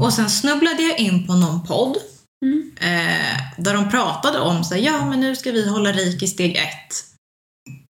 Och 0.00 0.12
sen 0.12 0.30
snubblade 0.30 0.82
jag 0.82 0.98
in 0.98 1.26
på 1.26 1.34
någon 1.34 1.66
podd 1.66 1.96
Mm. 2.44 2.70
eh, 2.80 3.40
där 3.58 3.74
de 3.74 3.90
pratade 3.90 4.38
om 4.40 4.64
så 4.64 4.74
här, 4.74 4.80
ja 4.82 5.06
men 5.06 5.20
nu 5.20 5.36
ska 5.36 5.50
vi 5.52 5.68
hålla 5.68 5.92
reiki 5.92 6.26
steg 6.26 6.56
ett. 6.56 7.04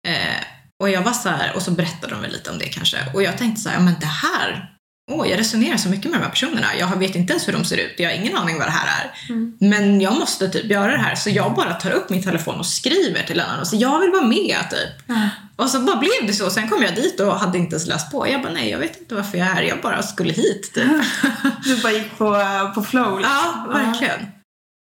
Eh, 0.08 0.40
och 0.82 0.90
jag 0.90 1.02
var 1.02 1.12
så 1.12 1.28
här, 1.28 1.52
och 1.56 1.62
så 1.62 1.70
berättade 1.70 2.12
de 2.14 2.22
väl 2.22 2.32
lite 2.32 2.50
om 2.50 2.58
det 2.58 2.64
kanske. 2.68 2.98
Och 3.14 3.22
jag 3.22 3.38
tänkte 3.38 3.60
så 3.62 3.68
här, 3.68 3.76
ja 3.76 3.82
men 3.82 3.94
det 4.00 4.06
här, 4.06 4.73
åh 5.12 5.30
jag 5.30 5.38
resonerar 5.38 5.76
så 5.76 5.88
mycket 5.88 6.10
med 6.10 6.20
de 6.20 6.24
här 6.24 6.30
personerna. 6.30 6.66
Jag 6.78 6.98
vet 6.98 7.14
inte 7.14 7.32
ens 7.32 7.48
hur 7.48 7.52
de 7.52 7.64
ser 7.64 7.76
ut, 7.76 7.94
jag 7.96 8.10
har 8.10 8.16
ingen 8.16 8.36
aning 8.36 8.58
vad 8.58 8.66
det 8.66 8.70
här 8.70 9.04
är. 9.04 9.32
Mm. 9.32 9.56
Men 9.60 10.00
jag 10.00 10.18
måste 10.18 10.48
typ 10.48 10.64
göra 10.64 10.92
det 10.92 10.98
här 10.98 11.14
så 11.14 11.30
jag 11.30 11.54
bara 11.54 11.74
tar 11.74 11.90
upp 11.90 12.10
min 12.10 12.22
telefon 12.22 12.58
och 12.58 12.66
skriver 12.66 13.22
till 13.22 13.40
en 13.40 13.46
annan 13.46 13.60
och 13.60 13.66
säger 13.66 13.82
jag 13.82 14.00
vill 14.00 14.10
vara 14.10 14.26
med 14.26 14.70
typ. 14.70 15.06
Ja. 15.06 15.28
Och 15.56 15.70
så 15.70 15.80
bara 15.80 15.96
blev 15.96 16.26
det 16.26 16.32
så. 16.32 16.50
Sen 16.50 16.68
kom 16.68 16.82
jag 16.82 16.94
dit 16.94 17.20
och 17.20 17.38
hade 17.38 17.58
inte 17.58 17.74
ens 17.74 17.86
läst 17.86 18.12
på. 18.12 18.28
Jag 18.28 18.42
bara 18.42 18.52
nej, 18.52 18.70
jag 18.70 18.78
vet 18.78 19.00
inte 19.00 19.14
varför 19.14 19.38
jag 19.38 19.46
är 19.46 19.52
här. 19.52 19.62
Jag 19.62 19.80
bara 19.80 20.02
skulle 20.02 20.32
hit 20.32 20.72
typ. 20.74 20.86
Du 21.64 21.82
bara 21.82 21.92
gick 21.92 22.18
på, 22.18 22.36
på 22.74 22.82
flow? 22.82 23.18
liksom. 23.18 23.36
ja, 23.44 23.66
verkligen. 23.72 24.26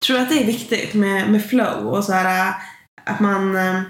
Tror 0.06 0.18
du 0.18 0.24
att 0.24 0.30
det 0.30 0.42
är 0.42 0.46
viktigt 0.46 0.94
med, 0.94 1.30
med 1.30 1.46
flow 1.46 1.88
och 1.88 2.04
så 2.04 2.14
här 2.14 2.54
att 3.06 3.20
man, 3.20 3.56
äh, 3.56 3.82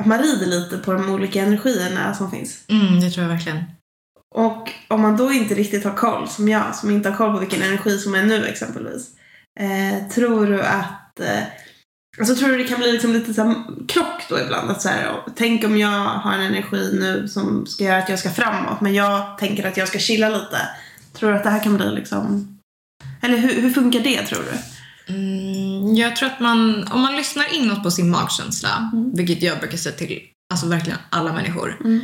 att 0.00 0.06
man 0.06 0.18
rider 0.22 0.46
lite 0.46 0.78
på 0.78 0.92
de 0.92 1.10
olika 1.10 1.42
energierna 1.42 2.14
som 2.14 2.30
finns? 2.30 2.64
Mm, 2.68 3.00
det 3.00 3.10
tror 3.10 3.26
jag 3.26 3.32
verkligen. 3.32 3.64
Och 4.34 4.70
om 4.88 5.00
man 5.00 5.16
då 5.16 5.32
inte 5.32 5.54
riktigt 5.54 5.84
har 5.84 5.92
koll, 5.96 6.28
som 6.28 6.48
jag, 6.48 6.74
som 6.76 6.90
inte 6.90 7.08
har 7.10 7.16
koll 7.16 7.32
på 7.32 7.38
vilken 7.38 7.62
energi 7.62 7.98
som 7.98 8.14
är 8.14 8.22
nu 8.22 8.46
exempelvis. 8.46 9.08
Eh, 9.60 10.08
tror 10.14 10.46
du 10.46 10.62
att... 10.62 11.20
Eh, 11.20 11.42
alltså 12.18 12.34
tror 12.34 12.48
du 12.48 12.58
det 12.58 12.64
kan 12.64 12.78
bli 12.80 12.92
liksom 12.92 13.12
lite 13.12 13.34
så 13.34 13.54
krock 13.88 14.22
då 14.28 14.40
ibland? 14.40 14.70
Att 14.70 14.82
så 14.82 14.88
här, 14.88 15.14
tänk 15.36 15.64
om 15.64 15.78
jag 15.78 16.04
har 16.04 16.32
en 16.32 16.40
energi 16.40 16.98
nu 17.00 17.28
som 17.28 17.66
ska 17.66 17.84
göra 17.84 17.98
att 17.98 18.08
jag 18.08 18.18
ska 18.18 18.30
framåt, 18.30 18.80
men 18.80 18.94
jag 18.94 19.38
tänker 19.38 19.68
att 19.68 19.76
jag 19.76 19.88
ska 19.88 19.98
chilla 19.98 20.28
lite. 20.28 20.58
Tror 21.12 21.30
du 21.30 21.36
att 21.36 21.44
det 21.44 21.50
här 21.50 21.62
kan 21.64 21.76
bli 21.76 21.90
liksom... 21.90 22.54
Eller 23.22 23.36
hur, 23.38 23.62
hur 23.62 23.70
funkar 23.70 24.00
det 24.00 24.22
tror 24.26 24.38
du? 24.50 24.58
Mm, 25.14 25.94
jag 25.96 26.16
tror 26.16 26.28
att 26.28 26.40
man, 26.40 26.88
om 26.92 27.00
man 27.00 27.16
lyssnar 27.16 27.54
inåt 27.54 27.82
på 27.82 27.90
sin 27.90 28.10
magkänsla, 28.10 28.90
Mm. 28.92 29.14
vilket 29.14 29.42
jag 29.42 29.58
brukar 29.58 29.76
säga 29.76 29.96
till 29.96 30.20
alltså 30.52 30.66
verkligen 30.66 30.98
alla 31.10 31.32
människor, 31.32 31.76
Mm. 31.84 32.00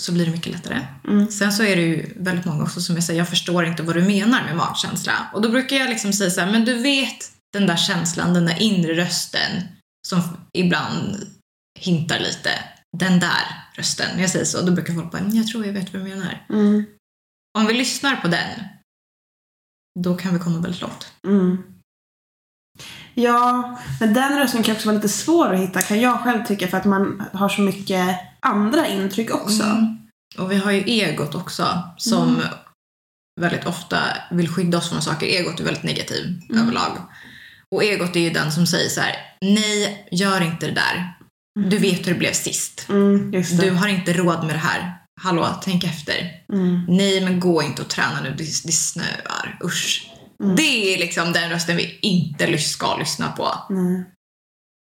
Så 0.00 0.12
blir 0.12 0.26
det 0.26 0.32
mycket 0.32 0.52
lättare. 0.52 0.86
Mm. 1.08 1.28
Sen 1.30 1.52
så 1.52 1.62
är 1.62 1.76
det 1.76 1.82
ju 1.82 2.12
väldigt 2.16 2.44
många 2.44 2.62
också 2.62 2.80
som 2.80 2.94
jag 2.94 3.04
säger, 3.04 3.20
jag 3.20 3.28
förstår 3.28 3.64
inte 3.66 3.82
vad 3.82 3.96
du 3.96 4.02
menar 4.02 4.44
med 4.44 4.56
magkänsla. 4.56 5.30
Och 5.32 5.42
då 5.42 5.48
brukar 5.48 5.76
jag 5.76 5.88
liksom 5.88 6.12
säga 6.12 6.30
så 6.30 6.40
här, 6.40 6.52
men 6.52 6.64
du 6.64 6.74
vet 6.74 7.32
den 7.52 7.66
där 7.66 7.76
känslan, 7.76 8.34
den 8.34 8.46
där 8.46 8.62
inre 8.62 8.94
rösten 8.94 9.62
som 10.08 10.20
ibland 10.58 11.26
hintar 11.80 12.18
lite. 12.18 12.50
Den 12.98 13.20
där 13.20 13.64
rösten. 13.76 14.06
När 14.14 14.20
jag 14.20 14.30
säger 14.30 14.44
så, 14.44 14.62
då 14.62 14.72
brukar 14.72 14.94
folk 14.94 15.12
bara, 15.12 15.22
"Men 15.22 15.36
jag 15.36 15.46
tror 15.46 15.66
jag 15.66 15.72
vet 15.72 15.92
vad 15.92 16.02
du 16.02 16.08
menar. 16.08 16.46
Mm. 16.48 16.84
Om 17.58 17.66
vi 17.66 17.74
lyssnar 17.74 18.16
på 18.16 18.28
den, 18.28 18.64
då 20.00 20.16
kan 20.16 20.34
vi 20.34 20.40
komma 20.40 20.60
väldigt 20.60 20.80
långt. 20.80 21.12
Mm. 21.26 21.62
Ja, 23.14 23.78
men 24.00 24.14
den 24.14 24.38
rösten 24.38 24.62
kan 24.62 24.74
också 24.74 24.88
vara 24.88 24.96
lite 24.96 25.08
svår 25.08 25.54
att 25.54 25.60
hitta 25.60 25.82
kan 25.82 26.00
jag 26.00 26.20
själv 26.20 26.44
tycka 26.44 26.68
för 26.68 26.76
att 26.76 26.84
man 26.84 27.22
har 27.32 27.48
så 27.48 27.60
mycket 27.60 28.16
andra 28.40 28.86
intryck 28.86 29.34
också. 29.34 29.62
Mm. 29.62 29.98
Och 30.38 30.52
vi 30.52 30.56
har 30.56 30.72
ju 30.72 30.80
egot 30.80 31.34
också 31.34 31.82
som 31.96 32.28
Mm. 32.28 32.46
väldigt 33.40 33.66
ofta 33.66 33.98
vill 34.30 34.48
skydda 34.48 34.78
oss 34.78 34.88
från 34.88 35.02
saker. 35.02 35.26
Egot 35.26 35.60
är 35.60 35.64
väldigt 35.64 35.82
negativ 35.82 36.40
Mm. 36.50 36.62
överlag. 36.62 36.92
Och 37.74 37.84
egot 37.84 38.16
är 38.16 38.20
ju 38.20 38.30
den 38.30 38.52
som 38.52 38.66
säger 38.66 38.88
så 38.88 39.00
här: 39.00 39.16
nej, 39.40 40.08
gör 40.10 40.40
inte 40.40 40.66
det 40.66 40.72
där. 40.72 41.12
Du 41.68 41.78
vet 41.78 42.06
hur 42.06 42.12
det 42.12 42.18
blev 42.18 42.32
sist. 42.32 42.86
Mm. 42.88 43.30
Du 43.60 43.70
har 43.70 43.88
inte 43.88 44.12
råd 44.12 44.44
med 44.46 44.54
det 44.54 44.58
här. 44.58 44.94
Hallå, 45.20 45.48
tänk 45.62 45.84
efter. 45.84 46.30
Mm. 46.52 46.84
Nej, 46.88 47.20
men 47.24 47.40
gå 47.40 47.62
inte 47.62 47.82
och 47.82 47.88
träna 47.88 48.20
nu, 48.22 48.30
det, 48.30 48.44
det 48.44 48.72
snöar. 48.72 49.58
Usch. 49.64 50.08
Mm. 50.42 50.56
Det 50.56 50.94
är 50.94 50.98
liksom 50.98 51.32
den 51.32 51.50
rösten 51.50 51.76
vi 51.76 51.98
inte 52.02 52.58
ska 52.58 52.96
lyssna 52.96 53.32
på. 53.32 53.48
Nej. 53.70 54.04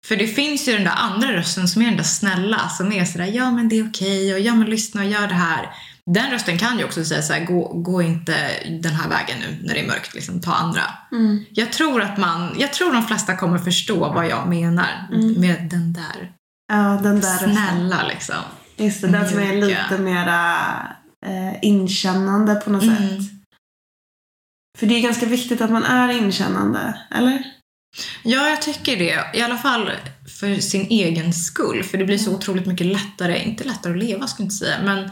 För 0.07 0.17
det 0.17 0.27
finns 0.27 0.69
ju 0.69 0.73
den 0.73 0.85
där 0.85 0.95
andra 0.97 1.33
rösten 1.33 1.69
som 1.69 1.83
är 1.83 1.87
den 1.87 1.97
där 1.97 2.05
snälla, 2.05 2.69
som 2.69 2.93
är 2.93 3.05
sådär 3.05 3.27
ja 3.27 3.51
men 3.51 3.69
det 3.69 3.79
är 3.79 3.89
okej 3.89 4.35
och 4.35 4.41
ja 4.41 4.55
men 4.55 4.71
lyssna 4.71 5.01
och 5.01 5.07
gör 5.09 5.27
det 5.29 5.35
här. 5.35 5.71
Den 6.07 6.31
rösten 6.31 6.59
kan 6.59 6.79
ju 6.79 6.85
också 6.85 7.05
säga 7.05 7.23
såhär, 7.23 7.45
gå, 7.45 7.69
gå 7.69 8.03
inte 8.03 8.37
den 8.81 8.93
här 8.93 9.09
vägen 9.09 9.39
nu 9.41 9.59
när 9.67 9.75
det 9.75 9.81
är 9.81 9.87
mörkt, 9.87 10.15
liksom, 10.15 10.41
ta 10.41 10.53
andra. 10.55 10.83
Mm. 11.13 11.45
Jag 11.51 11.73
tror 11.73 12.03
att 12.03 12.19
man, 12.19 12.55
jag 12.59 12.73
tror 12.73 12.93
de 12.93 13.03
flesta 13.07 13.37
kommer 13.37 13.59
förstå 13.59 14.13
vad 14.13 14.27
jag 14.29 14.49
menar 14.49 15.09
Mm. 15.13 15.41
med 15.41 15.69
den 15.71 15.93
där, 15.93 16.33
Ja, 16.73 17.01
den 17.03 17.21
där 17.21 17.33
rösten. 17.33 17.55
snälla 17.57 18.07
liksom. 18.09 18.35
Just 18.77 19.01
det, 19.01 19.09
den 19.09 19.29
som 19.29 19.39
är 19.39 19.55
lite 19.55 19.99
mera 19.99 20.57
eh, 21.27 21.59
inkännande 21.63 22.55
på 22.55 22.71
något 22.71 22.83
Mm. 22.83 22.97
sätt. 22.97 23.31
För 24.79 24.87
det 24.87 24.95
är 24.95 25.01
ganska 25.03 25.27
viktigt 25.27 25.61
att 25.61 25.71
man 25.71 25.85
är 25.85 26.13
inkännande, 26.13 26.99
eller? 27.11 27.43
Ja, 28.23 28.49
jag 28.49 28.63
tycker 28.63 28.97
det. 28.97 29.39
I 29.39 29.43
alla 29.43 29.59
fall 29.59 29.91
för 30.41 30.55
sin 30.61 30.87
egen 30.87 31.33
skull. 31.33 31.83
För 31.85 31.99
det 31.99 32.05
blir 32.05 32.19
så 32.19 32.35
otroligt 32.35 32.67
mycket 32.67 32.87
lättare, 32.87 33.43
inte 33.45 33.65
lättare 33.65 33.93
att 33.93 33.99
leva 34.05 34.27
ska 34.27 34.43
jag 34.43 34.47
inte 34.47 34.57
säga, 34.57 34.83
men 34.83 35.11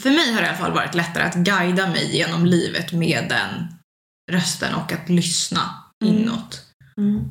för 0.00 0.10
mig 0.10 0.32
har 0.32 0.40
det 0.40 0.46
i 0.46 0.48
alla 0.48 0.58
fall 0.58 0.72
varit 0.72 0.94
lättare 0.94 1.24
att 1.24 1.34
guida 1.34 1.86
mig 1.90 2.16
genom 2.16 2.46
livet 2.46 2.92
med 2.92 3.26
den 3.28 3.74
rösten 4.32 4.74
och 4.74 4.92
att 4.92 5.08
lyssna 5.08 5.60
Mm. 6.04 6.18
inåt. 6.18 6.60
Mm. 6.96 7.30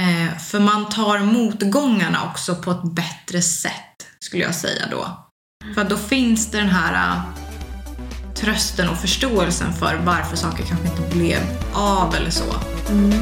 Eh, 0.00 0.38
för 0.38 0.60
man 0.60 0.88
tar 0.88 1.18
motgångarna 1.18 2.24
också 2.30 2.54
på 2.54 2.70
ett 2.70 2.94
bättre 2.94 3.42
sätt, 3.42 4.06
skulle 4.20 4.42
jag 4.42 4.54
säga 4.54 4.86
då. 4.90 5.28
För 5.74 5.84
då 5.84 5.96
finns 5.96 6.50
det 6.50 6.58
den 6.58 6.68
här 6.68 7.20
trösten 8.34 8.88
och 8.88 8.96
förståelsen 8.96 9.72
för 9.72 10.00
varför 10.04 10.36
saker 10.36 10.64
kanske 10.64 10.88
inte 10.88 11.16
blev 11.16 11.40
av 11.74 12.14
eller 12.14 12.30
så. 12.30 12.44
Mm. 12.90 13.12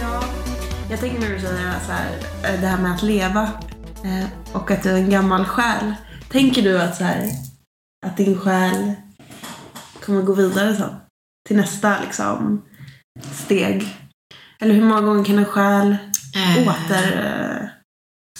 Ja, 0.00 0.22
jag 0.90 1.00
tänker 1.00 1.20
när 1.20 1.28
du 1.28 1.40
säger 1.40 1.74
så 1.86 1.92
här, 1.92 2.10
eh, 2.42 2.60
det 2.60 2.66
här 2.66 2.78
med 2.78 2.94
att 2.94 3.02
leva 3.02 3.42
eh, 4.04 4.26
och 4.52 4.70
att 4.70 4.82
du 4.82 4.90
är 4.90 4.96
en 4.96 5.10
gammal 5.10 5.44
själ. 5.44 5.94
Tänker 6.32 6.62
du 6.62 6.78
att, 6.82 6.96
så 6.96 7.04
här, 7.04 7.28
att 8.06 8.16
din 8.16 8.38
själ 8.38 8.92
kommer 10.04 10.22
gå 10.22 10.34
vidare 10.34 10.76
sen? 10.76 10.94
Till 11.48 11.56
nästa 11.56 12.00
liksom, 12.00 12.62
steg? 13.32 13.96
Eller 14.60 14.74
hur 14.74 14.84
många 14.84 15.00
gånger 15.00 15.24
kan 15.24 15.38
en 15.38 15.44
själ 15.44 15.96
Eh, 16.36 16.68
åter... 16.68 17.26
eh, 17.62 17.68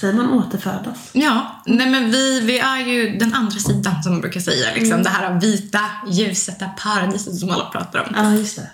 Säger 0.01 0.15
man 0.15 0.31
återfödas? 0.33 1.11
Ja, 1.13 1.63
nej 1.67 1.91
men 1.91 2.11
vi, 2.11 2.41
vi 2.41 2.59
är 2.59 2.79
ju 2.79 3.19
den 3.19 3.35
andra 3.35 3.51
sidan 3.59 4.03
som 4.03 4.13
man 4.13 4.21
brukar 4.21 4.41
säga. 4.41 4.75
Liksom. 4.75 4.93
Mm. 4.93 5.03
Det 5.03 5.09
här 5.09 5.41
vita, 5.41 5.81
ljuset, 6.09 6.59
paradiset 6.83 7.35
som 7.37 7.51
alla 7.51 7.65
pratar 7.65 7.99
om. 8.01 8.15
Ja, 8.17 8.35
just 8.35 8.57
det. 8.57 8.71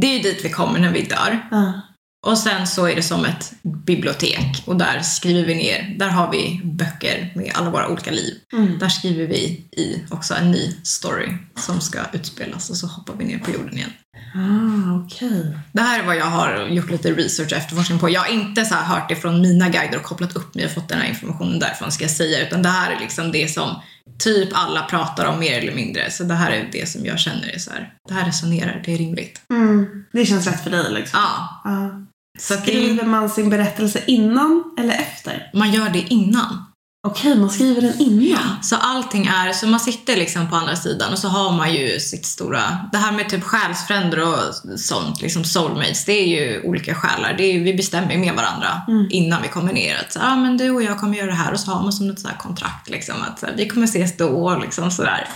Det 0.00 0.06
är 0.06 0.12
ju 0.16 0.18
dit 0.22 0.44
vi 0.44 0.50
kommer 0.50 0.78
när 0.80 0.92
vi 0.92 1.02
dör. 1.02 1.48
Ja. 1.50 1.80
Och 2.26 2.38
sen 2.38 2.66
så 2.66 2.86
är 2.86 2.94
det 2.94 3.02
som 3.02 3.24
ett 3.24 3.52
bibliotek 3.62 4.62
och 4.64 4.76
där 4.76 5.00
skriver 5.00 5.44
vi 5.44 5.54
ner, 5.54 5.94
där 5.98 6.08
har 6.08 6.32
vi 6.32 6.60
böcker 6.64 7.32
med 7.34 7.52
alla 7.54 7.70
våra 7.70 7.88
olika 7.88 8.10
liv. 8.10 8.34
Mm. 8.52 8.78
Där 8.78 8.88
skriver 8.88 9.26
vi 9.26 9.42
i 9.72 10.02
också 10.10 10.34
en 10.34 10.50
ny 10.50 10.72
story 10.82 11.32
som 11.54 11.80
ska 11.80 11.98
utspelas 12.12 12.70
och 12.70 12.76
så 12.76 12.86
hoppar 12.86 13.14
vi 13.14 13.24
ner 13.24 13.38
på 13.38 13.50
jorden 13.50 13.76
igen. 13.76 13.92
Ah, 14.34 15.04
okej. 15.04 15.56
Det 15.72 15.80
här 15.80 16.02
är 16.02 16.06
vad 16.06 16.16
jag 16.16 16.26
har 16.26 16.66
gjort 16.70 16.90
lite 16.90 17.12
research 17.12 17.52
och 17.52 17.58
efterforskning 17.58 17.98
på. 17.98 18.10
Jag 18.10 18.20
har 18.20 18.28
inte 18.28 18.64
så 18.64 18.74
hört 18.74 19.08
det 19.08 19.16
från 19.16 19.40
mina 19.40 19.68
guider 19.68 19.98
och 19.98 20.04
kopplat 20.04 20.36
upp 20.36 20.54
mig 20.54 20.64
och 20.64 20.70
fått 20.70 20.88
den 20.88 20.98
här 20.98 21.08
informationen 21.08 21.58
därifrån 21.58 21.92
ska 21.92 22.04
jag 22.04 22.10
säga. 22.10 22.46
Utan 22.46 22.62
det 22.62 22.68
här 22.68 22.92
är 22.92 23.00
liksom 23.00 23.32
det 23.32 23.50
som 23.50 23.82
typ 24.18 24.48
alla 24.52 24.82
pratar 24.82 25.26
om 25.26 25.40
mer 25.40 25.58
eller 25.58 25.74
mindre. 25.74 26.10
Så 26.10 26.24
det 26.24 26.34
här 26.34 26.50
är 26.50 26.68
det 26.72 26.88
som 26.88 27.06
jag 27.06 27.18
känner 27.18 27.48
är 27.48 27.58
så 27.58 27.70
här. 27.70 27.92
Det 28.08 28.14
här 28.14 28.26
resonerar, 28.26 28.82
det 28.84 28.94
är 28.94 28.98
rimligt. 28.98 29.40
Mm. 29.50 30.04
Det 30.12 30.26
känns 30.26 30.46
rätt 30.46 30.64
för 30.64 30.70
dig 30.70 30.92
liksom. 30.92 31.20
Ja. 31.22 31.60
Ja. 31.64 32.06
Skriver 32.38 33.04
man 33.04 33.30
sin 33.30 33.50
berättelse 33.50 34.00
innan 34.06 34.64
eller 34.78 34.94
efter? 34.94 35.50
man 35.54 35.72
gör 35.72 35.88
det 35.88 36.04
innan. 36.08 36.62
Okej, 37.06 37.36
man 37.38 37.50
skriver 37.50 37.82
den 37.82 38.00
innan? 38.00 38.62
Så 38.62 38.76
allting 38.76 39.26
är, 39.26 39.52
så 39.52 39.66
man 39.66 39.80
sitter 39.80 40.16
liksom 40.16 40.50
på 40.50 40.56
andra 40.56 40.76
sidan 40.76 41.12
och 41.12 41.18
så 41.18 41.28
har 41.28 41.52
man 41.52 41.74
ju 41.74 42.00
sitt 42.00 42.26
stora, 42.26 42.60
det 42.92 42.98
här 42.98 43.12
med 43.12 43.28
typ 43.28 43.42
själsfränder 43.44 44.22
och 44.22 44.38
sånt, 44.80 45.22
liksom 45.22 45.44
soulmates, 45.44 46.04
det 46.04 46.12
är 46.12 46.26
ju 46.26 46.62
olika 46.62 46.94
själar. 46.94 47.34
Det 47.38 47.44
är, 47.44 47.60
vi 47.60 47.74
bestämmer 47.74 48.12
ju 48.12 48.18
med 48.18 48.34
varandra 48.34 48.82
Mm. 48.88 49.06
innan 49.10 49.42
vi 49.42 49.48
kommer 49.48 49.72
ner 49.72 49.96
att 49.96 50.12
så, 50.12 50.20
ah, 50.22 50.36
men 50.36 50.56
du 50.56 50.70
och 50.70 50.82
jag 50.82 51.00
kommer 51.00 51.16
göra 51.18 51.26
det 51.26 51.32
här 51.36 51.52
och 51.52 51.60
så 51.60 51.70
har 51.70 51.82
man 51.82 51.92
som 51.92 52.10
ett 52.10 52.20
så 52.20 52.28
här 52.28 52.36
kontrakt 52.36 52.90
liksom 52.90 53.14
att 53.28 53.40
så 53.40 53.46
här, 53.46 53.54
vi 53.56 53.68
kommer 53.68 53.84
ses 53.86 54.16
då 54.16 54.26
och 54.28 54.60
liksom 54.60 54.90
sådär. 54.90 55.28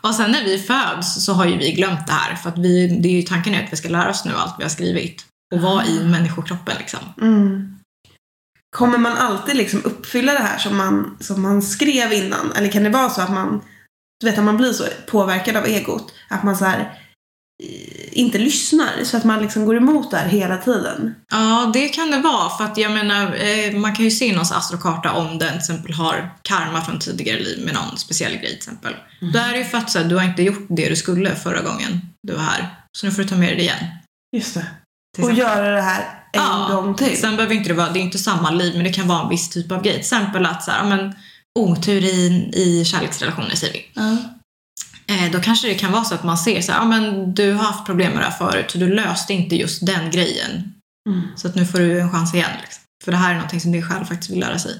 Och 0.00 0.14
sen 0.14 0.30
när 0.30 0.44
vi 0.44 0.58
föds 0.58 1.24
så 1.24 1.32
har 1.32 1.46
ju 1.46 1.58
vi 1.58 1.72
glömt 1.72 2.06
det 2.06 2.12
här 2.12 2.36
för 2.36 2.48
att 2.48 2.58
vi, 2.58 2.98
det 3.02 3.08
är 3.08 3.12
ju 3.12 3.22
tanken 3.22 3.54
är 3.54 3.64
att 3.64 3.72
vi 3.72 3.76
ska 3.76 3.88
lära 3.88 4.10
oss 4.10 4.24
nu 4.24 4.32
allt 4.36 4.54
vi 4.58 4.62
har 4.62 4.70
skrivit 4.70 5.24
och 5.54 5.60
vara 5.60 5.86
i 5.86 6.04
människokroppen 6.04 6.76
liksom. 6.78 7.00
Mm. 7.20 7.78
Kommer 8.76 8.98
man 8.98 9.16
alltid 9.16 9.56
liksom 9.56 9.80
uppfylla 9.84 10.32
det 10.32 10.38
här 10.38 10.58
som 10.58 10.76
man, 10.76 11.16
som 11.20 11.42
man 11.42 11.62
skrev 11.62 12.12
innan? 12.12 12.52
Eller 12.52 12.68
kan 12.68 12.82
det 12.82 12.90
vara 12.90 13.10
så 13.10 13.20
att 13.20 13.30
man, 13.30 13.62
du 14.20 14.26
vet 14.26 14.38
att 14.38 14.44
man 14.44 14.56
blir 14.56 14.72
så 14.72 14.84
påverkad 15.06 15.56
av 15.56 15.66
egot 15.66 16.12
att 16.28 16.42
man 16.42 16.56
så 16.56 16.64
här 16.64 16.80
eh, 17.64 18.18
inte 18.18 18.38
lyssnar 18.38 19.04
så 19.04 19.16
att 19.16 19.24
man 19.24 19.42
liksom 19.42 19.64
går 19.64 19.76
emot 19.76 20.10
det 20.10 20.16
här 20.16 20.28
hela 20.28 20.56
tiden? 20.56 21.14
Ja, 21.30 21.70
det 21.74 21.88
kan 21.88 22.10
det 22.10 22.18
vara. 22.18 22.50
För 22.50 22.64
att 22.64 22.78
jag 22.78 22.92
menar, 22.92 23.34
eh, 23.34 23.76
man 23.76 23.94
kan 23.94 24.04
ju 24.04 24.10
se 24.10 24.26
i 24.26 24.32
någons 24.32 24.52
astrokarta 24.52 25.12
om 25.12 25.38
den 25.38 25.48
till 25.48 25.58
exempel 25.58 25.92
har 25.92 26.30
karma 26.42 26.80
från 26.80 26.98
tidigare 26.98 27.40
liv 27.40 27.64
med 27.64 27.74
någon 27.74 27.96
speciell 27.96 28.32
grej 28.32 28.48
till 28.48 28.56
exempel. 28.56 28.94
Då 29.32 29.38
är 29.38 29.52
det 29.52 29.58
ju 29.58 29.64
för 29.64 29.78
att 29.78 29.90
så 29.90 29.98
här, 29.98 30.08
du 30.08 30.16
har 30.16 30.24
inte 30.24 30.42
gjort 30.42 30.66
det 30.68 30.88
du 30.88 30.96
skulle 30.96 31.34
förra 31.34 31.60
gången 31.62 32.00
du 32.22 32.32
var 32.32 32.42
här. 32.42 32.74
Så 32.98 33.06
nu 33.06 33.12
får 33.12 33.22
du 33.22 33.28
ta 33.28 33.36
med 33.36 33.48
dig 33.48 33.56
det 33.56 33.62
igen. 33.62 33.84
Just 34.36 34.54
det. 34.54 34.66
Och 35.18 35.32
göra 35.32 35.70
det 35.70 35.82
här 35.82 36.00
en 36.32 36.42
Ja, 36.42 36.68
gång 36.70 36.94
till. 36.94 37.20
Sen 37.20 37.36
behöver 37.36 37.54
inte 37.54 37.68
det 37.68 37.74
vara, 37.74 37.90
det 37.90 37.98
är 37.98 38.02
inte 38.02 38.18
samma 38.18 38.50
liv, 38.50 38.74
men 38.74 38.84
det 38.84 38.92
kan 38.92 39.08
vara 39.08 39.22
en 39.22 39.28
viss 39.28 39.50
typ 39.50 39.72
av 39.72 39.82
grej. 39.82 39.92
Till 39.92 40.00
exempel 40.00 40.46
att 40.46 40.62
så 40.62 40.70
här, 40.70 40.84
men, 40.84 41.14
otur 41.58 42.04
i, 42.04 42.50
i 42.52 42.84
kärleksrelationer 42.84 43.54
säger 43.54 43.72
vi. 43.72 43.90
Ja. 43.94 44.16
Eh, 45.14 45.30
då 45.32 45.40
kanske 45.40 45.68
det 45.68 45.74
kan 45.74 45.92
vara 45.92 46.04
så 46.04 46.14
att 46.14 46.24
man 46.24 46.38
ser 46.38 46.60
så 46.60 46.72
här, 46.72 46.78
ja, 46.78 46.86
men 46.86 47.34
du 47.34 47.52
har 47.52 47.64
haft 47.64 47.86
problem 47.86 48.12
med 48.12 48.20
det 48.20 48.24
här 48.24 48.50
förut, 48.50 48.70
så 48.70 48.78
du 48.78 48.94
löste 48.94 49.32
inte 49.32 49.56
just 49.56 49.86
den 49.86 50.10
grejen. 50.10 50.72
Mm. 51.08 51.22
Så 51.36 51.48
att 51.48 51.54
nu 51.54 51.66
får 51.66 51.78
du 51.78 52.00
en 52.00 52.12
chans 52.12 52.34
igen. 52.34 52.50
Liksom. 52.60 52.82
För 53.04 53.12
det 53.12 53.18
här 53.18 53.30
är 53.30 53.34
någonting 53.34 53.60
som 53.60 53.72
du 53.72 53.82
själv 53.82 54.04
faktiskt 54.04 54.30
vill 54.30 54.40
lära 54.40 54.58
sig. 54.58 54.72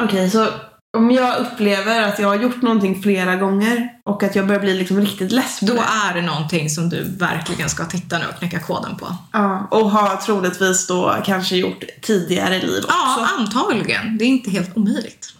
Okej, 0.00 0.30
så 0.30 0.48
om 0.96 1.10
jag 1.10 1.38
upplever 1.38 2.02
att 2.02 2.18
jag 2.18 2.28
har 2.28 2.34
gjort 2.36 2.62
någonting 2.62 3.02
flera 3.02 3.36
gånger 3.36 3.88
och 4.04 4.22
att 4.22 4.36
jag 4.36 4.46
börjar 4.46 4.60
bli 4.60 4.74
liksom 4.74 5.00
riktigt 5.00 5.32
less 5.32 5.60
på 5.60 5.66
Då 5.66 5.72
är 5.74 6.14
det 6.14 6.22
någonting 6.22 6.70
som 6.70 6.88
du 6.88 7.02
verkligen 7.02 7.68
ska 7.68 7.84
titta 7.84 8.18
nu 8.18 8.24
och 8.26 8.38
knäcka 8.38 8.60
koden 8.60 8.96
på. 8.96 9.16
Ja, 9.32 9.68
och 9.70 9.90
har 9.90 10.16
troligtvis 10.16 10.86
då 10.86 11.16
kanske 11.24 11.56
gjort 11.56 11.84
tidigare 12.02 12.58
liv 12.58 12.84
också. 12.84 12.94
Ja, 12.96 13.28
antagligen. 13.38 14.18
Det 14.18 14.24
är 14.24 14.28
inte 14.28 14.50
helt 14.50 14.76
omöjligt. 14.76 15.34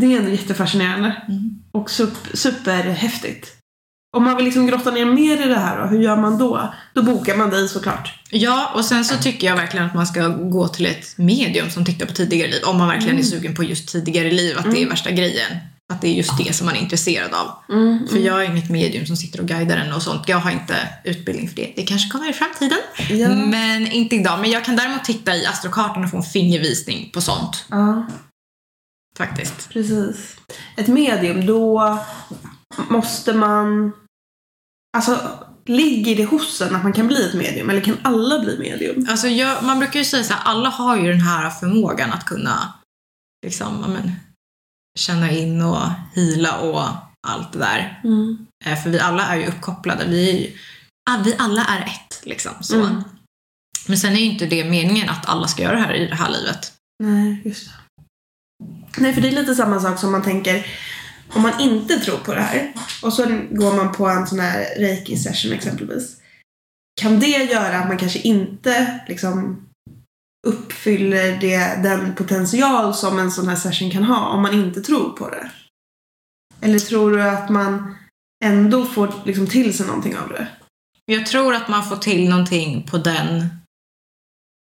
Det 0.00 0.06
är 0.06 0.18
ändå 0.18 0.30
jättefascinerande. 0.30 1.22
Mm. 1.28 1.50
Och 1.72 1.88
sup- 1.88 2.36
superhäftigt. 2.36 3.55
Om 4.16 4.24
man 4.24 4.36
vill 4.36 4.44
liksom 4.44 4.66
grotta 4.66 4.90
ner 4.90 5.04
mer 5.04 5.46
i 5.46 5.48
det 5.48 5.58
här 5.58 5.78
då, 5.80 5.86
hur 5.86 6.00
gör 6.02 6.16
man 6.16 6.38
då? 6.38 6.74
Då 6.94 7.02
bokar 7.02 7.36
man 7.36 7.50
dig 7.50 7.68
såklart. 7.68 8.14
Ja, 8.30 8.70
och 8.74 8.84
sen 8.84 9.04
så 9.04 9.16
tycker 9.16 9.46
jag 9.46 9.56
verkligen 9.56 9.86
att 9.86 9.94
man 9.94 10.06
ska 10.06 10.28
gå 10.28 10.68
till 10.68 10.86
ett 10.86 11.18
medium 11.18 11.70
som 11.70 11.84
tittar 11.84 12.06
på 12.06 12.12
tidigare 12.12 12.50
liv. 12.50 12.62
Om 12.66 12.78
man 12.78 12.88
verkligen 12.88 13.18
är 13.18 13.22
sugen 13.22 13.54
på 13.54 13.64
just 13.64 13.88
tidigare 13.88 14.30
liv, 14.30 14.58
att 14.58 14.70
det 14.70 14.82
är 14.82 14.88
värsta 14.88 15.10
grejen. 15.10 15.50
Att 15.92 16.00
det 16.00 16.08
är 16.08 16.12
just 16.12 16.38
det 16.38 16.52
som 16.52 16.66
man 16.66 16.76
är 16.76 16.80
intresserad 16.80 17.30
av. 17.34 17.74
Mm, 17.74 18.08
För 18.08 18.18
jag 18.18 18.44
är 18.44 18.50
inget 18.50 18.70
medium 18.70 19.06
som 19.06 19.16
sitter 19.16 19.40
och 19.40 19.46
guidar 19.46 19.76
en 19.76 19.92
och 19.92 20.02
sånt. 20.02 20.28
Jag 20.28 20.36
har 20.38 20.50
inte 20.50 20.74
utbildning 21.04 21.48
för 21.48 21.56
det. 21.56 21.72
Det 21.76 21.82
kanske 21.82 22.08
kommer 22.10 22.30
i 22.30 22.32
framtiden. 22.32 22.78
Ja. 23.10 23.28
Men 23.28 23.86
inte 23.92 24.16
idag. 24.16 24.40
Men 24.40 24.50
jag 24.50 24.64
kan 24.64 24.76
däremot 24.76 25.04
titta 25.04 25.36
i 25.36 25.46
astrokartan 25.46 26.04
och 26.04 26.10
få 26.10 26.16
en 26.16 26.22
fingervisning 26.22 27.10
på 27.14 27.20
sånt. 27.20 27.64
Ja, 27.70 28.06
Faktiskt. 29.18 29.68
precis. 29.72 30.36
Ett 30.76 30.88
medium, 30.88 31.46
då 31.46 31.98
måste 32.88 33.32
man... 33.32 33.92
Alltså, 34.96 35.38
ligger 35.66 36.16
det 36.16 36.24
hos 36.24 36.60
en 36.60 36.76
att 36.76 36.82
man 36.82 36.92
kan 36.92 37.06
bli 37.06 37.28
ett 37.28 37.34
medium? 37.34 37.70
Eller 37.70 37.80
kan 37.80 37.96
alla 38.02 38.38
bli 38.38 38.58
medium? 38.58 39.06
Alltså 39.08 39.28
jag, 39.28 39.64
man 39.64 39.78
brukar 39.78 39.98
ju 39.98 40.04
säga 40.04 40.24
så 40.24 40.32
här, 40.32 40.42
alla 40.44 40.68
har 40.68 40.96
ju 40.96 41.08
den 41.08 41.20
här 41.20 41.50
förmågan 41.50 42.12
att 42.12 42.24
kunna 42.24 42.74
liksom, 43.46 43.78
ja, 43.82 43.88
men, 43.88 44.12
känna 44.98 45.30
in 45.30 45.62
och 45.62 45.82
hila 46.14 46.58
och 46.60 46.82
allt 47.28 47.52
det 47.52 47.58
där. 47.58 48.00
Mm. 48.04 48.46
Eh, 48.64 48.82
För 48.82 48.90
vi 48.90 49.00
alla 49.00 49.26
är 49.26 49.36
ju 49.36 49.46
uppkopplade. 49.46 50.04
Vi, 50.04 50.30
är 50.30 50.40
ju, 50.40 50.58
ah, 51.10 51.22
vi 51.24 51.34
alla 51.38 51.64
är 51.64 51.80
ett. 51.80 52.20
Liksom, 52.22 52.52
så. 52.60 52.80
Mm. 52.80 53.02
Men 53.88 53.98
sen 53.98 54.12
är 54.12 54.20
ju 54.20 54.32
inte 54.32 54.46
det 54.46 54.64
meningen 54.64 55.08
att 55.08 55.26
alla 55.26 55.48
ska 55.48 55.62
göra 55.62 55.76
det 55.76 55.82
här 55.82 55.94
i 55.94 56.06
det 56.06 56.14
här 56.14 56.30
livet. 56.30 56.72
Nej, 57.04 57.42
just 57.44 57.66
det. 57.66 57.72
Nej, 58.98 59.14
för 59.14 59.20
det 59.20 59.28
är 59.28 59.32
lite 59.32 59.54
samma 59.54 59.80
sak 59.80 59.98
som 59.98 60.12
man 60.12 60.22
tänker 60.22 60.66
om 61.34 61.42
man 61.42 61.60
inte 61.60 61.98
tror 61.98 62.18
på 62.18 62.34
det 62.34 62.40
här 62.40 62.72
och 63.02 63.12
så 63.12 63.22
går 63.50 63.76
man 63.76 63.92
på 63.92 64.08
en 64.08 64.26
sån 64.26 64.40
här 64.40 64.78
reiki 64.78 65.16
session 65.16 65.52
exempelvis. 65.52 66.16
Kan 67.00 67.20
det 67.20 67.26
göra 67.26 67.78
att 67.78 67.88
man 67.88 67.98
kanske 67.98 68.18
inte 68.18 69.00
liksom 69.08 69.66
uppfyller 70.46 71.40
det, 71.40 71.82
den 71.82 72.14
potential 72.14 72.94
som 72.94 73.18
en 73.18 73.30
sån 73.30 73.48
här 73.48 73.56
session 73.56 73.90
kan 73.90 74.04
ha 74.04 74.28
om 74.28 74.42
man 74.42 74.54
inte 74.54 74.80
tror 74.80 75.10
på 75.10 75.30
det? 75.30 75.50
Eller 76.60 76.78
tror 76.78 77.10
du 77.10 77.22
att 77.22 77.50
man 77.50 77.96
ändå 78.44 78.84
får 78.84 79.12
liksom 79.24 79.46
till 79.46 79.76
sig 79.76 79.86
någonting 79.86 80.16
av 80.16 80.28
det? 80.28 80.48
Jag 81.04 81.26
tror 81.26 81.54
att 81.54 81.68
man 81.68 81.84
får 81.84 81.96
till 81.96 82.28
någonting 82.28 82.86
på 82.90 82.98
den 82.98 83.48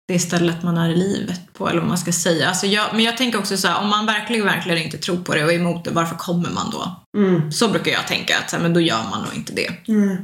det 0.09 0.19
stället 0.19 0.63
man 0.63 0.77
är 0.77 0.89
i 0.89 0.97
livet 0.97 1.41
på, 1.53 1.69
eller 1.69 1.81
vad 1.81 1.89
man 1.89 1.99
ska 1.99 2.13
säga. 2.13 2.49
Alltså 2.49 2.67
jag, 2.67 2.87
men 2.93 3.05
jag 3.05 3.17
tänker 3.17 3.39
också 3.39 3.57
så 3.57 3.69
här, 3.69 3.83
om 3.83 3.89
man 3.89 4.07
verkligen, 4.07 4.45
verkligen 4.45 4.79
inte 4.83 4.99
tror 4.99 5.17
på 5.17 5.35
det 5.35 5.45
och 5.45 5.53
är 5.53 5.57
emot 5.57 5.85
det, 5.85 5.91
varför 5.91 6.17
kommer 6.17 6.51
man 6.51 6.71
då? 6.71 7.01
Mm. 7.19 7.53
Så 7.53 7.69
brukar 7.69 7.93
jag 7.93 8.07
tänka, 8.07 8.39
att 8.39 8.51
så 8.51 8.57
här, 8.57 8.63
men 8.63 8.75
då 8.75 8.81
gör 8.81 9.03
man 9.11 9.23
nog 9.23 9.35
inte 9.35 9.53
det. 9.53 9.89
Mm. 9.89 10.17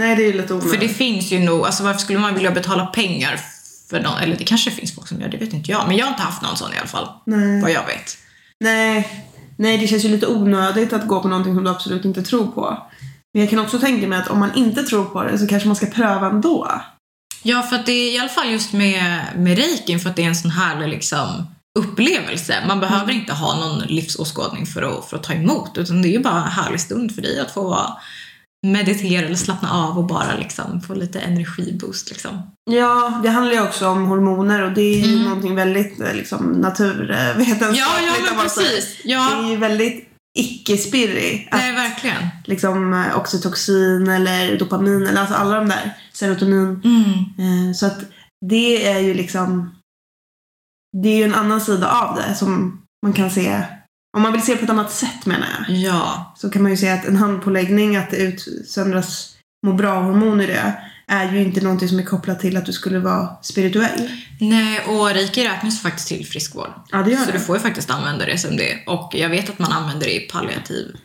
Nej, 0.00 0.16
det 0.16 0.22
är 0.22 0.26
ju 0.26 0.32
lite 0.32 0.48
För 0.48 0.54
onödigt. 0.54 0.80
det 0.80 0.88
finns 0.88 1.32
ju 1.32 1.38
nog, 1.38 1.66
alltså 1.66 1.82
varför 1.84 2.00
skulle 2.00 2.18
man 2.18 2.34
vilja 2.34 2.50
betala 2.50 2.86
pengar 2.86 3.40
för 3.90 4.00
någon, 4.00 4.18
eller 4.18 4.36
det 4.36 4.44
kanske 4.44 4.70
finns 4.70 4.94
folk 4.94 5.08
som 5.08 5.20
gör 5.20 5.28
det, 5.28 5.36
vet 5.36 5.52
inte 5.52 5.70
jag. 5.70 5.88
Men 5.88 5.96
jag 5.96 6.06
har 6.06 6.10
inte 6.10 6.22
haft 6.22 6.42
någon 6.42 6.56
sån 6.56 6.72
i 6.72 6.78
alla 6.78 6.86
fall, 6.86 7.08
Nej. 7.26 7.62
vad 7.62 7.70
jag 7.70 7.86
vet. 7.86 8.18
Nej, 8.64 9.26
nej, 9.56 9.78
det 9.78 9.86
känns 9.86 10.04
ju 10.04 10.08
lite 10.08 10.26
onödigt 10.26 10.92
att 10.92 11.06
gå 11.06 11.22
på 11.22 11.28
någonting 11.28 11.54
som 11.54 11.64
du 11.64 11.70
absolut 11.70 12.04
inte 12.04 12.22
tror 12.22 12.46
på. 12.46 12.88
Men 13.34 13.40
jag 13.40 13.50
kan 13.50 13.58
också 13.58 13.78
tänka 13.78 14.08
mig 14.08 14.18
att 14.18 14.28
om 14.28 14.38
man 14.38 14.54
inte 14.54 14.82
tror 14.82 15.04
på 15.04 15.22
det 15.22 15.38
så 15.38 15.46
kanske 15.46 15.68
man 15.68 15.76
ska 15.76 15.86
pröva 15.86 16.26
ändå. 16.26 16.80
Ja, 17.42 17.62
för 17.62 17.76
att 17.76 17.86
det 17.86 17.92
är 17.92 18.14
i 18.16 18.18
alla 18.18 18.28
fall 18.28 18.50
just 18.50 18.72
med, 18.72 19.20
med 19.36 19.58
reikin, 19.58 20.00
för 20.00 20.10
att 20.10 20.16
det 20.16 20.22
är 20.22 20.26
en 20.28 20.36
sån 20.36 20.50
härlig 20.50 20.88
liksom, 20.88 21.46
upplevelse. 21.78 22.54
Man 22.68 22.80
behöver 22.80 23.12
inte 23.12 23.32
ha 23.32 23.56
någon 23.60 23.78
livsåskådning 23.78 24.66
för 24.66 24.82
att, 24.82 25.10
för 25.10 25.16
att 25.16 25.22
ta 25.22 25.32
emot, 25.32 25.78
utan 25.78 26.02
det 26.02 26.08
är 26.08 26.12
ju 26.12 26.18
bara 26.22 26.42
en 26.44 26.50
härlig 26.50 26.80
stund 26.80 27.14
för 27.14 27.22
dig 27.22 27.40
att 27.40 27.50
få 27.54 27.62
vara- 27.68 27.96
meditera 28.66 29.26
eller 29.26 29.36
slappna 29.36 29.70
av 29.72 29.98
och 29.98 30.06
bara 30.06 30.36
liksom 30.38 30.80
få 30.80 30.94
lite 30.94 31.20
energiboost. 31.20 32.10
Liksom. 32.10 32.42
Ja, 32.70 33.20
det 33.22 33.28
handlar 33.28 33.52
ju 33.54 33.60
också 33.62 33.88
om 33.88 34.04
hormoner 34.06 34.62
och 34.62 34.72
det 34.72 34.80
är 34.82 34.98
ju 35.06 35.12
Mm. 35.12 35.24
någonting 35.24 35.54
väldigt 35.54 36.00
eh, 36.00 36.14
liksom, 36.14 36.52
naturvetenskapligt. 36.52 37.60
Ja, 37.78 37.86
ja 38.06 38.12
men 38.34 38.42
precis. 38.42 38.96
Det 39.02 39.08
Ja, 39.10 39.44
är 39.44 39.50
ju 39.50 39.56
väldigt 39.56 40.06
icke-spirrig. 40.38 41.48
nej, 41.52 41.72
verkligen. 41.72 42.28
Liksom 42.44 42.94
eh, 42.94 43.16
oxytocin 43.18 44.08
eller 44.08 44.58
dopamin 44.58 45.06
eller 45.06 45.20
alltså 45.20 45.34
alla 45.36 45.56
de 45.56 45.68
där. 45.68 45.96
Serotonin. 46.20 46.80
Mm. 46.84 47.68
Eh, 47.68 47.72
Så 47.74 47.86
att 47.86 47.98
det 48.46 48.86
är 48.88 48.98
ju 49.00 49.14
liksom 49.14 49.74
Det 51.02 51.08
är 51.08 51.16
ju 51.16 51.24
en 51.24 51.34
annan 51.34 51.60
sida 51.60 51.90
av 52.02 52.16
det 52.16 52.34
som 52.34 52.82
man 53.06 53.12
kan 53.12 53.30
se 53.30 53.62
Om 54.16 54.22
man 54.22 54.32
vill 54.32 54.42
se 54.42 54.56
på 54.56 54.64
ett 54.64 54.70
annat 54.70 54.92
sätt 54.92 55.26
menar 55.26 55.46
jag 55.68 55.76
Ja, 55.76 56.34
Så 56.38 56.50
kan 56.50 56.62
man 56.62 56.70
ju 56.70 56.76
se 56.76 56.88
att 56.90 57.04
en 57.04 57.16
handpåläggning, 57.16 57.96
att 57.96 58.10
det 58.10 58.16
utsöndras 58.16 59.36
må 59.66 59.72
bra-hormoner 59.72 60.44
i 60.44 60.46
det 60.46 60.74
är 61.08 61.32
ju 61.32 61.42
inte 61.42 61.60
någonting 61.60 61.88
som 61.88 61.98
är 61.98 62.02
kopplat 62.02 62.40
till 62.40 62.56
att 62.56 62.66
du 62.66 62.72
skulle 62.72 62.98
vara 62.98 63.28
spirituell. 63.42 64.10
nej, 64.40 64.80
och 64.88 65.08
reiki 65.10 65.44
räknas 65.48 65.82
faktiskt 65.82 66.08
till 66.08 66.26
friskvård. 66.26 66.70
Ja, 66.90 66.98
det 67.02 67.10
gör 67.10 67.18
Så 67.18 67.26
det. 67.26 67.32
du 67.32 67.38
får 67.44 67.56
ju 67.56 67.62
faktiskt 67.62 67.90
använda 67.90 68.26
det 68.26 68.38
som 68.38 68.56
det. 68.56 68.84
Och 68.86 69.10
jag 69.14 69.28
vet 69.28 69.50
att 69.50 69.58
man 69.58 69.72
använder 69.72 70.06
det 70.06 70.24
i 70.24 70.28
palliativ 70.28 70.96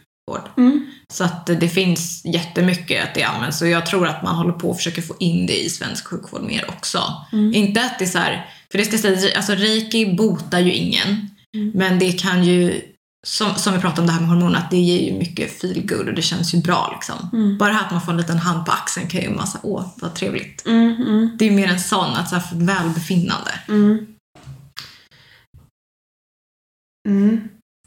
Mm. 0.57 0.85
Så 1.13 1.23
att 1.23 1.45
det 1.45 1.69
finns 1.69 2.25
jättemycket 2.25 3.03
att 3.03 3.15
det 3.15 3.23
används 3.23 3.61
och 3.61 3.67
jag 3.67 3.85
tror 3.85 4.07
att 4.07 4.23
man 4.23 4.35
håller 4.35 4.53
på 4.53 4.71
att 4.71 4.77
försöka 4.77 5.01
få 5.01 5.15
in 5.19 5.45
det 5.45 5.65
i 5.65 5.69
svensk 5.69 6.07
sjukvård 6.07 6.41
mer 6.41 6.65
också. 6.69 6.99
Mm. 7.33 7.53
Inte 7.53 7.81
att 7.81 7.99
det 7.99 8.05
är 8.05 8.09
så 8.09 8.17
här, 8.17 8.49
för 8.71 8.77
det 8.77 8.85
ska 8.85 8.97
sägas, 8.97 9.35
alltså 9.35 9.53
reiki 9.53 10.15
botar 10.15 10.59
ju 10.59 10.73
ingen. 10.73 11.29
Mm. 11.55 11.71
Men 11.75 11.99
det 11.99 12.11
kan 12.11 12.43
ju, 12.43 12.81
som, 13.27 13.55
som 13.55 13.73
vi 13.73 13.79
pratade 13.79 14.01
om 14.01 14.07
det 14.07 14.13
här 14.13 14.21
med 14.21 14.29
hormoner, 14.29 14.59
att 14.59 14.71
det 14.71 14.77
ger 14.77 15.11
ju 15.11 15.19
mycket 15.19 15.61
feel 15.61 15.87
good 15.87 16.07
och 16.07 16.13
det 16.13 16.21
känns 16.21 16.53
ju 16.53 16.61
bra 16.61 16.89
liksom. 16.93 17.29
Mm. 17.33 17.57
Bara 17.57 17.79
att 17.79 17.91
man 17.91 18.01
får 18.01 18.11
en 18.11 18.17
liten 18.17 18.37
hand 18.37 18.65
på 18.65 18.71
axeln 18.71 19.07
kan 19.07 19.21
ju 19.21 19.29
massa, 19.29 19.59
åh 19.63 19.85
vad 20.01 20.15
trevligt. 20.15 20.65
Mm, 20.65 20.95
mm, 20.95 21.29
Det 21.39 21.47
är 21.47 21.51
mer 21.51 21.67
en 21.67 21.79
sån, 21.79 22.13
att 22.13 22.29
så 22.29 22.35
här, 22.35 22.41
för 22.41 22.55
välbefinnande. 22.55 23.51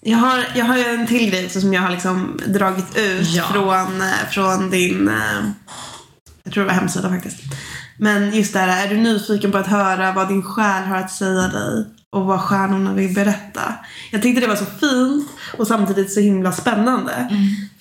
Mm. 0.03 0.19
Mm. 0.19 0.19
Jag 0.19 0.19
har, 0.19 0.45
jag 0.55 0.65
har 0.65 0.79
en 0.95 1.07
till 1.07 1.31
grej 1.31 1.49
som 1.49 1.73
jag 1.73 1.83
har 1.83 1.91
liksom 1.91 2.41
dragit 2.47 2.97
ut 2.97 3.29
Ja. 3.35 3.43
från, 3.53 4.01
eh, 4.01 4.29
från 4.31 4.71
din, 4.71 5.09
eh, 5.09 5.45
jag 6.45 6.53
tror 6.53 6.65
det 6.65 6.69
var 6.69 6.75
hemsida 6.75 7.09
faktiskt. 7.09 7.39
Men 7.99 8.35
just 8.35 8.53
det 8.53 8.59
här, 8.59 8.87
är 8.87 8.91
du 8.91 8.97
nyfiken 9.01 9.53
på 9.53 9.59
att 9.59 9.67
höra 9.67 10.13
vad 10.13 10.29
din 10.29 10.43
själ 10.43 10.83
har 10.85 10.97
att 10.97 11.11
säga 11.11 11.49
dig 11.49 11.87
och 12.17 12.25
vad 12.25 12.41
stjärnorna 12.41 12.93
vill 12.95 13.15
berätta? 13.15 13.75
Jag 14.13 14.23
tyckte 14.23 14.41
det 14.41 14.47
var 14.47 14.57
så 14.57 14.65
fint 14.65 15.29
och 15.59 15.67
samtidigt 15.67 16.13
så 16.13 16.21
himla 16.21 16.53
spännande. 16.53 17.29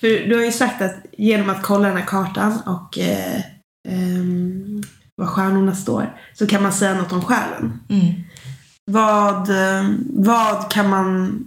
För 0.00 0.28
du 0.28 0.36
har 0.36 0.44
ju 0.44 0.52
sagt 0.52 0.82
att 0.82 0.96
genom 1.18 1.50
att 1.50 1.62
kolla 1.62 1.88
den 1.88 1.96
här 1.96 2.04
kartan 2.06 2.60
och 2.66 2.98
eh, 2.98 3.40
ehm, 3.88 4.82
var 5.16 5.26
stjärnorna 5.26 5.74
står 5.74 6.16
så 6.34 6.46
kan 6.46 6.62
man 6.62 6.72
säga 6.72 6.94
något 6.94 7.12
om 7.12 7.22
själen. 7.24 7.80
Mm. 7.88 8.12
Vad, 8.84 9.50
eh, 9.50 9.90
vad 10.14 10.70
kan 10.72 10.88
man 10.88 11.38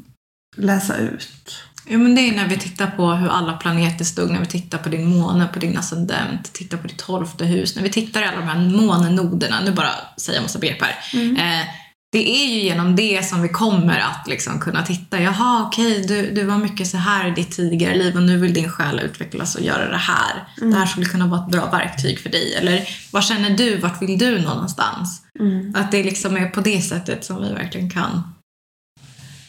läsa 0.57 0.97
ut? 0.97 1.63
Ja, 1.85 1.97
men 1.97 2.15
det 2.15 2.21
är 2.21 2.35
när 2.35 2.47
vi 2.47 2.57
tittar 2.57 2.87
på 2.87 3.11
hur 3.11 3.29
alla 3.29 3.53
planeter 3.53 4.05
stod, 4.05 4.31
när 4.31 4.39
vi 4.39 4.45
tittar 4.45 4.77
på 4.77 4.89
din 4.89 5.05
måne, 5.05 5.47
på 5.53 5.59
din 5.59 5.77
ascendent, 5.77 6.53
tittar 6.53 6.77
på 6.77 6.87
ditt 6.87 6.97
tolfte 6.97 7.45
hus, 7.45 7.75
när 7.75 7.83
vi 7.83 7.89
tittar 7.89 8.21
i 8.21 8.25
alla 8.25 8.37
de 8.37 8.47
här 8.47 8.59
månenoderna, 8.59 9.61
nu 9.61 9.71
bara 9.71 9.91
säger 10.17 10.37
jag 10.37 10.43
massa 10.43 10.59
begrepp 10.59 10.81
här. 10.81 10.95
Eh, 11.13 11.67
det 12.11 12.29
är 12.29 12.47
ju 12.47 12.61
genom 12.61 12.95
det 12.95 13.25
som 13.25 13.41
vi 13.41 13.49
kommer 13.49 13.99
att 13.99 14.27
liksom 14.27 14.59
kunna 14.59 14.83
titta. 14.85 15.21
Jaha, 15.21 15.63
okej, 15.67 16.05
du, 16.07 16.31
du 16.31 16.43
var 16.43 16.57
mycket 16.57 16.87
så 16.87 16.97
här 16.97 17.27
i 17.27 17.31
ditt 17.31 17.51
tidigare 17.51 17.95
liv 17.95 18.15
och 18.15 18.23
nu 18.23 18.37
vill 18.37 18.53
din 18.53 18.69
själ 18.69 18.99
utvecklas 18.99 19.55
och 19.55 19.61
göra 19.61 19.89
det 19.89 19.97
här. 19.97 20.47
Det 20.55 20.75
här 20.75 20.85
skulle 20.85 21.05
kunna 21.05 21.27
vara 21.27 21.41
ett 21.41 21.51
bra 21.51 21.71
verktyg 21.71 22.19
för 22.19 22.29
dig. 22.29 22.55
Eller 22.55 22.87
vad 23.11 23.23
känner 23.23 23.49
du? 23.49 23.77
Vart 23.77 24.01
vill 24.01 24.17
du 24.17 24.41
någonstans? 24.41 25.21
Mm. 25.39 25.75
Att 25.75 25.91
det 25.91 26.03
liksom 26.03 26.37
är 26.37 26.49
på 26.49 26.61
det 26.61 26.81
sättet 26.81 27.25
som 27.25 27.43
vi 27.43 27.53
verkligen 27.53 27.89
kan 27.89 28.33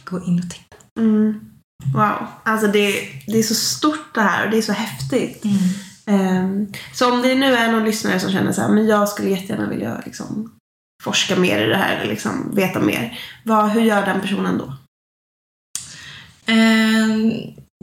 gå 0.04 0.24
in 0.24 0.38
och 0.38 0.50
titta. 0.50 0.71
Mm. 1.00 1.40
Wow, 1.94 2.26
alltså 2.44 2.66
det, 2.66 3.08
det 3.26 3.38
är 3.38 3.42
så 3.42 3.54
stort 3.54 4.14
det 4.14 4.20
här 4.20 4.44
och 4.44 4.50
det 4.50 4.58
är 4.58 4.62
så 4.62 4.72
häftigt. 4.72 5.44
Ehm, 6.06 6.72
så 6.92 7.12
om 7.12 7.22
det 7.22 7.34
nu 7.34 7.54
är 7.54 7.72
någon 7.72 7.84
lyssnare 7.84 8.20
som 8.20 8.32
känner 8.32 8.52
så 8.52 8.60
här, 8.60 8.68
men 8.68 8.86
jag 8.86 9.08
skulle 9.08 9.30
jättegärna 9.30 9.68
vilja 9.68 10.02
liksom 10.04 10.52
forska 11.02 11.36
mer 11.36 11.64
i 11.64 11.68
det 11.68 11.76
här 11.76 11.96
eller 11.96 12.10
liksom 12.10 12.54
veta 12.54 12.80
mer. 12.80 13.18
Vad, 13.44 13.70
hur 13.70 13.82
gör 13.82 14.06
den 14.06 14.20
personen 14.20 14.58
då? 14.58 14.76
Ehm, 16.46 17.32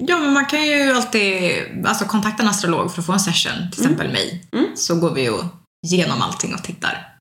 ja, 0.01 0.20
men 0.20 0.34
man 0.34 0.45
kan 0.45 0.66
ju 0.66 0.91
alltid 0.91 1.51
alltså, 1.86 2.05
kontakta 2.05 2.43
en 2.43 2.49
astrolog 2.49 2.93
för 2.93 3.01
att 3.01 3.05
få 3.05 3.14
en 3.14 3.20
session, 3.20 3.72
till 3.72 3.82
exempel 3.82 4.12
mig. 4.12 4.45
Mm. 4.51 4.66
Så 4.76 4.95
går 4.95 5.14
vi 5.14 5.24
ju 5.24 5.38
igenom 5.88 6.22
allting 6.22 6.53
och 6.53 6.64
tittar. 6.64 7.16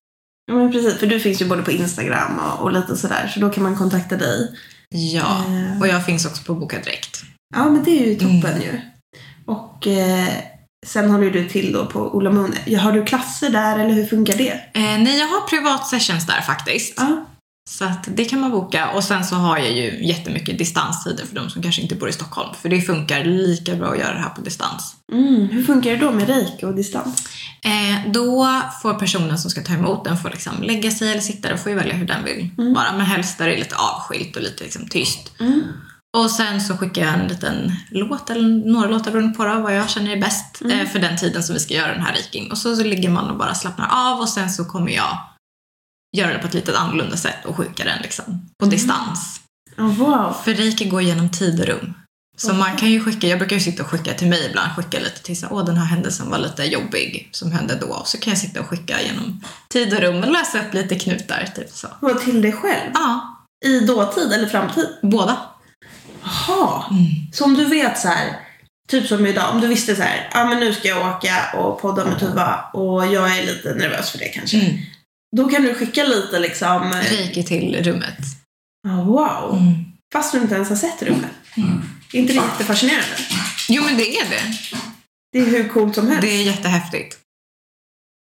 Ja 0.47 0.55
men 0.55 0.73
precis, 0.73 0.99
för 0.99 1.07
du 1.07 1.21
finns 1.21 1.43
ju 1.43 1.49
både 1.49 1.63
på 1.63 1.71
Instagram 1.71 2.39
och, 2.39 2.63
och 2.63 2.73
lite 2.73 2.97
sådär 2.97 3.31
så 3.35 3.41
då 3.41 3.51
kan 3.51 3.63
man 3.63 3.77
kontakta 3.77 4.17
dig. 4.17 4.55
Ja, 4.95 5.45
Eh. 5.49 5.81
och 5.81 5.89
jag 5.89 6.07
finns 6.07 6.27
också 6.27 6.43
på 6.43 6.55
Boka 6.55 6.79
Direkt. 6.79 7.23
Ja 7.57 7.65
men 7.71 7.85
det 7.85 7.91
är 7.91 8.07
ju 8.07 8.15
toppen 8.15 8.45
Mm. 8.53 8.63
ju. 8.63 8.81
Och 9.47 9.87
eh, 9.87 10.29
sen 10.87 11.11
håller 11.11 11.31
du 11.31 11.49
till 11.49 11.73
då 11.73 11.87
på 11.87 12.01
Ola 12.17 12.31
Moon. 12.31 12.55
Ja, 12.67 12.81
Har 12.81 12.93
du 12.93 13.05
klasser 13.05 13.51
där 13.51 13.79
eller 13.79 13.95
hur 13.95 14.07
funkar 14.07 14.37
det? 14.39 14.51
Eh, 14.51 14.83
nej, 14.99 15.19
jag 15.19 15.27
har 15.27 15.41
privat 15.49 15.87
sessions 15.89 16.27
där 16.27 16.41
faktiskt. 16.41 16.95
Ja. 16.97 17.25
Så 17.71 17.85
att 17.85 18.09
det 18.15 18.25
kan 18.25 18.41
man 18.41 18.51
boka. 18.51 18.89
Och 18.91 19.05
sen 19.05 19.25
så 19.25 19.35
har 19.35 19.59
jag 19.59 19.73
ju 19.73 20.07
jättemycket 20.07 20.59
distanstider 20.59 21.27
för 21.27 21.35
de 21.35 21.51
som 21.51 21.63
kanske 21.63 21.83
inte 21.83 21.95
bor 21.95 22.09
i 22.09 22.13
Stockholm. 22.13 22.55
För 22.63 22.69
det 22.69 22.81
funkar 22.81 23.25
lika 23.25 23.75
bra 23.75 23.89
att 23.93 23.99
göra 23.99 24.15
det 24.15 24.21
här 24.21 24.29
på 24.31 24.41
distans. 24.41 24.95
Mm, 25.13 25.49
hur 25.49 25.63
funkar 25.63 25.91
det 25.91 25.97
då 25.97 26.11
med 26.13 26.29
reiki 26.29 26.67
och 26.67 26.75
distans? 26.75 27.29
Eh, 27.63 28.11
då 28.13 28.61
får 28.83 28.95
personen 28.95 29.39
som 29.39 29.51
ska 29.51 29.63
ta 29.63 29.73
emot 29.73 30.05
den 30.05 30.17
får 30.19 30.31
liksom 30.31 30.63
lägga 30.63 30.91
sig 30.91 31.11
eller 31.13 31.21
sitta 31.21 31.53
och 31.55 31.61
får 31.61 31.71
ju 31.73 31.79
välja 31.79 31.95
hur 31.95 32.07
den 32.07 32.25
vill 32.25 32.51
Mm. 32.59 32.75
vara. 32.75 32.93
Men 32.93 33.01
helst 33.07 33.39
där 33.39 33.47
det 33.47 33.55
är 33.55 33.59
lite 33.59 33.77
avskilt 33.77 34.37
och 34.37 34.43
lite 34.43 34.65
liksom 34.65 34.89
tyst. 34.89 35.33
Mm. 35.41 35.63
Och 36.17 36.31
sen 36.31 36.61
så 36.61 36.77
skickar 36.77 37.03
jag 37.05 37.15
en 37.15 37.29
liten 37.29 37.73
låt, 37.91 38.31
eller 38.31 38.73
några 38.73 38.89
låtar 38.89 39.11
beroende 39.11 39.37
på 39.37 39.45
vad 39.45 39.75
jag 39.77 39.91
känner 39.91 40.11
är 40.17 40.21
bäst 40.21 40.61
Mm. 40.61 40.81
eh, 40.81 40.87
för 40.89 40.99
den 40.99 41.17
tiden 41.17 41.43
som 41.43 41.55
vi 41.55 41.61
ska 41.61 41.75
göra 41.75 41.93
den 41.93 42.03
här 42.03 42.13
riking. 42.15 42.51
Och 42.51 42.59
så, 42.59 42.77
så 42.77 42.85
ligger 42.85 43.11
man 43.11 43.31
och 43.31 43.37
bara 43.39 43.55
slappnar 43.55 43.89
av 43.93 44.21
och 44.21 44.29
sen 44.29 44.51
så 44.51 44.65
kommer 44.65 44.93
jag 44.93 45.19
göra 46.17 46.33
det 46.33 46.39
på 46.39 46.47
ett 46.47 46.55
lite 46.55 46.79
annorlunda 46.79 47.17
sätt 47.17 47.45
och 47.45 47.57
skicka 47.57 47.85
den 47.85 48.03
liksom 48.03 48.25
på 48.59 48.65
Mm. 48.65 48.71
distans. 48.77 49.41
Oh, 49.79 49.95
wow. 49.97 50.37
För 50.45 50.55
reiki 50.55 50.89
går 50.89 51.03
genom 51.03 51.31
tid 51.31 51.61
och 51.61 51.67
rum. 51.67 51.95
Så 52.39 52.55
man 52.55 52.77
kan 52.77 52.91
ju 52.91 53.01
skicka, 53.01 53.27
jag 53.27 53.39
brukar 53.39 53.57
ju 53.57 53.63
sitta 53.63 53.83
och 53.83 53.89
skicka 53.89 54.15
till 54.15 54.29
mig 54.29 54.47
ibland, 54.51 54.73
skicka 54.77 54.99
lite 54.99 55.23
till 55.23 55.41
så 55.41 55.47
här, 55.47 55.55
åh 55.55 55.65
den 55.65 55.77
här 55.77 55.85
händelsen 55.85 56.31
var 56.31 56.39
lite 56.39 56.65
jobbig 56.65 57.29
som 57.33 57.53
hände 57.53 57.79
då. 57.81 58.03
Så 58.05 58.19
kan 58.19 58.31
jag 58.31 58.39
sitta 58.39 58.61
och 58.61 58.67
skicka 58.67 59.03
genom 59.03 59.41
tid 59.69 59.95
och 59.95 60.01
rum 60.01 60.23
och 60.23 60.33
läsa 60.33 60.61
upp 60.61 60.75
lite 60.75 60.99
knutar, 60.99 61.49
typ 61.57 61.71
så. 61.71 61.89
Och 62.01 62.21
till 62.21 62.43
dig 62.43 62.53
själv? 62.53 62.91
Ja, 62.95 63.39
I 63.65 63.81
dåtid 63.81 64.33
eller 64.33 64.47
framtid? 64.47 64.89
båda. 65.03 65.39
Jaha. 66.23 66.85
Mm. 66.91 67.07
Så 67.33 67.45
om 67.45 67.55
du 67.55 67.65
vet 67.65 67.99
så 67.99 68.09
här, 68.09 68.41
typ 68.89 69.07
som 69.07 69.27
idag, 69.27 69.55
om 69.55 69.61
du 69.61 69.67
visste 69.67 69.97
så 69.97 70.03
här, 70.03 70.29
ja 70.33 70.41
ah, 70.41 70.49
men 70.49 70.61
nu 70.61 70.73
ska 70.73 70.89
jag 70.89 71.17
åka 71.17 71.59
och 71.59 71.81
podda 71.81 72.05
med 72.05 72.19
Tuva 72.19 72.65
och 72.73 73.07
jag 73.07 73.39
är 73.39 73.47
lite 73.47 73.75
nervös 73.75 74.11
för 74.11 74.19
det 74.19 74.29
kanske. 74.29 74.61
Mm. 74.61 74.77
Då 75.37 75.49
kan 75.49 75.63
du 75.63 75.75
skicka 75.75 76.05
lite 76.05 76.39
liksom, 76.39 76.83
eh, 76.83 77.11
Reiki 77.11 77.43
till 77.43 77.85
rummet. 77.85 78.19
ah, 78.89 79.03
wow. 79.03 79.59
Mm. 79.59 79.85
Fast 80.13 80.33
du 80.33 80.39
inte 80.39 80.55
ens 80.55 80.69
har 80.69 80.77
sett 80.77 81.03
rummet. 81.03 81.31
Är 82.13 82.19
inte 82.19 82.33
det 82.33 82.41
jättefascinerande? 82.41 83.17
Jo 83.69 83.85
men 83.85 83.97
det 83.97 84.17
är 84.17 84.31
det. 84.31 84.43
Det 85.33 85.39
är 85.39 85.45
hur 85.45 85.69
coolt 85.69 85.95
som 85.95 86.07
helst. 86.07 86.23
Det 86.23 86.29
är 86.29 86.43
jättehäftigt. 86.43 87.19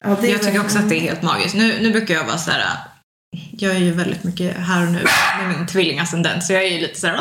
ja, 0.03 0.17
det 0.21 0.27
är 0.27 0.31
Jag 0.31 0.43
tycker 0.43 0.59
också 0.59 0.77
att 0.77 0.89
det 0.89 0.95
är 0.95 1.01
helt 1.01 1.21
magiskt. 1.21 1.55
Nu, 1.55 1.81
nu 1.81 1.91
brukar 1.91 2.13
jag 2.13 2.25
vara 2.25 2.38
så 2.38 2.51
här. 2.51 2.77
Jag 3.51 3.75
är 3.75 3.79
ju 3.79 3.91
väldigt 3.91 4.23
mycket 4.23 4.57
här 4.57 4.86
och 4.86 4.91
nu 4.91 5.05
med 5.38 5.57
min 5.57 5.67
tvillingascendent 5.67 6.43
så 6.43 6.53
jag 6.53 6.63
är 6.63 6.69
ju 6.69 6.79
lite 6.79 6.99
så 6.99 7.07
här. 7.07 7.17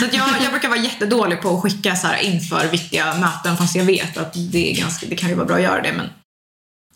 Så 0.00 0.04
att 0.04 0.14
jag, 0.14 0.28
jag 0.42 0.50
brukar 0.50 0.68
vara 0.68 0.80
jättedålig 0.80 1.42
på 1.42 1.56
att 1.56 1.62
skicka 1.62 1.96
så 1.96 2.06
här 2.06 2.22
inför 2.22 2.68
viktiga 2.68 3.14
möten 3.14 3.56
fast 3.56 3.76
jag 3.76 3.84
vet 3.84 4.16
att 4.16 4.32
det, 4.52 4.72
är 4.72 4.76
ganska, 4.76 5.06
det 5.06 5.16
kan 5.16 5.28
ju 5.28 5.34
vara 5.34 5.46
bra 5.46 5.56
att 5.56 5.62
göra 5.62 5.82
det 5.82 5.92
men 5.92 6.06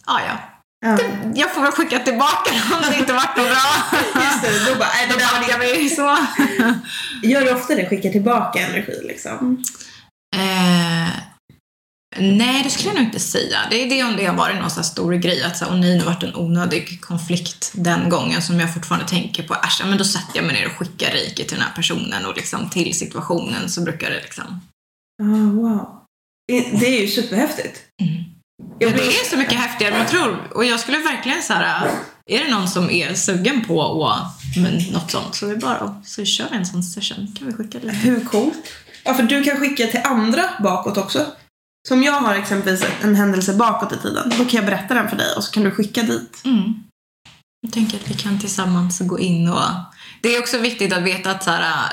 ah, 0.04 0.20
ja, 0.20 0.51
Ja. 0.84 0.98
jag 1.34 1.54
får 1.54 1.60
väl 1.62 1.72
skicka 1.72 1.98
tillbaka 1.98 2.50
om 2.72 2.90
det 2.90 2.98
inte 2.98 3.12
vart 3.12 3.36
något 3.36 3.46
bra. 3.46 4.00
Just 4.24 4.42
det, 4.42 4.70
då 4.72 4.78
bara, 4.78 4.88
nej, 4.94 5.06
det 5.08 5.18
där 5.18 5.58
var 5.58 5.58
det. 5.58 5.88
så. 5.96 6.18
Gör 7.26 7.40
du 7.40 7.52
ofta 7.54 7.74
det? 7.74 7.88
Skickar 7.88 8.10
tillbaka 8.10 8.58
energi 8.58 9.00
liksom? 9.04 9.64
Eh, 10.36 11.12
nej, 12.18 12.62
det 12.64 12.70
skulle 12.70 12.88
jag 12.88 12.94
nog 12.96 13.04
inte 13.04 13.20
säga. 13.20 13.58
Det 13.70 13.82
är 13.82 13.90
det 13.90 14.04
om 14.04 14.16
det 14.16 14.26
har 14.26 14.34
varit 14.36 14.56
någon 14.60 14.70
så 14.70 14.82
stor 14.82 15.12
grej 15.14 15.42
att 15.42 15.56
så 15.56 15.64
här, 15.64 15.72
åh 15.72 15.80
nej, 15.80 15.98
nu 15.98 16.04
varit 16.04 16.22
en 16.22 16.34
onödig 16.36 17.00
konflikt 17.00 17.70
den 17.74 18.08
gången 18.08 18.42
som 18.42 18.60
jag 18.60 18.74
fortfarande 18.74 19.08
tänker 19.08 19.42
på. 19.42 19.54
Äsch, 19.54 19.82
men 19.86 19.98
då 19.98 20.04
sätter 20.04 20.36
jag 20.36 20.44
mig 20.44 20.54
ner 20.54 20.66
och 20.66 20.72
skickar 20.72 21.10
reiki 21.10 21.44
till 21.44 21.56
den 21.58 21.66
här 21.66 21.74
personen 21.74 22.26
och 22.26 22.36
liksom 22.36 22.70
till 22.70 22.98
situationen 22.98 23.68
så 23.70 23.80
brukar 23.80 24.10
det 24.10 24.20
liksom... 24.22 24.60
Ah, 25.22 25.52
wow. 25.52 25.98
Det- 26.48 26.80
Det 26.80 26.86
är 26.86 27.00
ju 27.00 27.08
superhäftigt. 27.08 27.80
Mm. 28.02 28.24
Ja, 28.78 28.88
det 28.88 29.06
är 29.06 29.30
så 29.30 29.36
mycket 29.36 29.58
häftigare 29.58 29.94
än 29.94 29.98
man 29.98 30.08
tror. 30.08 30.52
Och 30.54 30.64
jag 30.64 30.80
skulle 30.80 30.98
verkligen 30.98 31.42
så 31.42 31.52
här, 31.52 31.90
är 32.26 32.44
det 32.44 32.50
någon 32.50 32.68
som 32.68 32.90
är 32.90 33.14
sugen 33.14 33.64
på 33.64 33.78
och, 33.78 34.16
men, 34.56 34.92
något 34.92 35.10
sånt 35.10 35.34
så 35.34 35.46
vi 35.46 35.56
bara, 35.56 36.02
så 36.04 36.24
kör 36.24 36.46
vi 36.50 36.56
en 36.56 36.66
sån 36.66 36.82
session. 36.82 37.34
kan 37.38 37.46
vi 37.46 37.52
skicka 37.52 37.78
lite. 37.78 37.92
Hur 37.92 38.24
coolt? 38.24 38.72
Ja, 39.04 39.14
för 39.14 39.22
du 39.22 39.42
kan 39.44 39.56
skicka 39.56 39.86
till 39.86 40.00
andra 40.04 40.42
bakåt 40.62 40.98
också. 40.98 41.26
Som 41.88 42.02
jag 42.02 42.12
har 42.12 42.34
exempelvis 42.34 42.84
en 43.02 43.14
händelse 43.14 43.54
bakåt 43.54 43.92
i 43.92 43.96
tiden. 43.96 44.32
Då 44.38 44.44
kan 44.44 44.50
jag 44.50 44.64
berätta 44.64 44.94
den 44.94 45.08
för 45.08 45.16
dig 45.16 45.36
och 45.36 45.44
så 45.44 45.52
kan 45.52 45.64
du 45.64 45.70
skicka 45.70 46.02
dit. 46.02 46.42
Mm. 46.44 46.74
Jag 47.60 47.72
tänker 47.72 47.96
att 47.96 48.10
vi 48.10 48.14
kan 48.14 48.40
tillsammans 48.40 49.00
gå 49.00 49.18
in 49.18 49.48
och... 49.48 49.62
Det 50.22 50.36
är 50.36 50.40
också 50.40 50.58
viktigt 50.58 50.92
att 50.92 51.02
veta 51.02 51.30
att 51.30 51.42
så 51.42 51.50
här, 51.50 51.92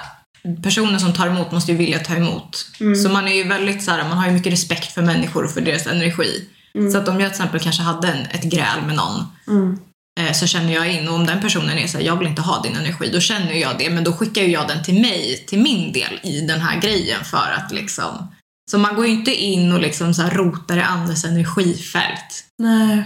personen 0.63 0.99
som 0.99 1.13
tar 1.13 1.27
emot 1.27 1.51
måste 1.51 1.71
ju 1.71 1.77
vilja 1.77 1.99
ta 1.99 2.15
emot. 2.15 2.65
Mm. 2.79 2.95
Så 2.95 3.09
man 3.09 3.27
är 3.27 3.33
ju 3.33 3.43
väldigt 3.43 3.83
så 3.83 3.91
här, 3.91 4.09
man 4.09 4.17
har 4.17 4.27
ju 4.27 4.31
mycket 4.31 4.53
respekt 4.53 4.91
för 4.91 5.01
människor 5.01 5.43
och 5.43 5.51
för 5.51 5.61
deras 5.61 5.87
energi. 5.87 6.47
Mm. 6.75 6.91
Så 6.91 6.97
att 6.97 7.07
om 7.07 7.19
jag 7.19 7.33
till 7.33 7.41
exempel 7.41 7.59
kanske 7.59 7.81
hade 7.83 8.07
en, 8.07 8.25
ett 8.25 8.43
gräl 8.43 8.81
med 8.85 8.95
någon 8.95 9.25
Mm. 9.47 9.79
eh, 10.19 10.33
så 10.33 10.47
känner 10.47 10.73
jag 10.73 10.93
in 10.93 11.07
och 11.07 11.15
om 11.15 11.25
den 11.25 11.41
personen 11.41 11.77
är 11.77 11.87
så 11.87 11.97
här, 11.97 12.05
jag 12.05 12.15
vill 12.15 12.27
inte 12.27 12.41
ha 12.41 12.61
din 12.61 12.75
energi, 12.75 13.09
då 13.13 13.19
känner 13.19 13.53
jag 13.53 13.77
det. 13.77 13.89
Men 13.89 14.03
då 14.03 14.13
skickar 14.13 14.41
ju 14.41 14.51
jag 14.51 14.67
den 14.67 14.83
till 14.83 15.01
mig, 15.01 15.45
till 15.47 15.59
min 15.61 15.91
del 15.91 16.19
i 16.23 16.41
den 16.41 16.61
här 16.61 16.81
grejen 16.81 17.23
för 17.23 17.53
att 17.57 17.71
liksom... 17.71 18.27
Så 18.71 18.77
man 18.77 18.95
går 18.95 19.05
ju 19.05 19.11
inte 19.11 19.33
in 19.35 19.73
och 19.73 19.79
liksom 19.81 20.13
så 20.13 20.21
här 20.21 20.31
rotar 20.31 20.77
i 20.77 20.81
andras 20.81 21.25
energifält. 21.25 22.45
Nej. 22.57 23.03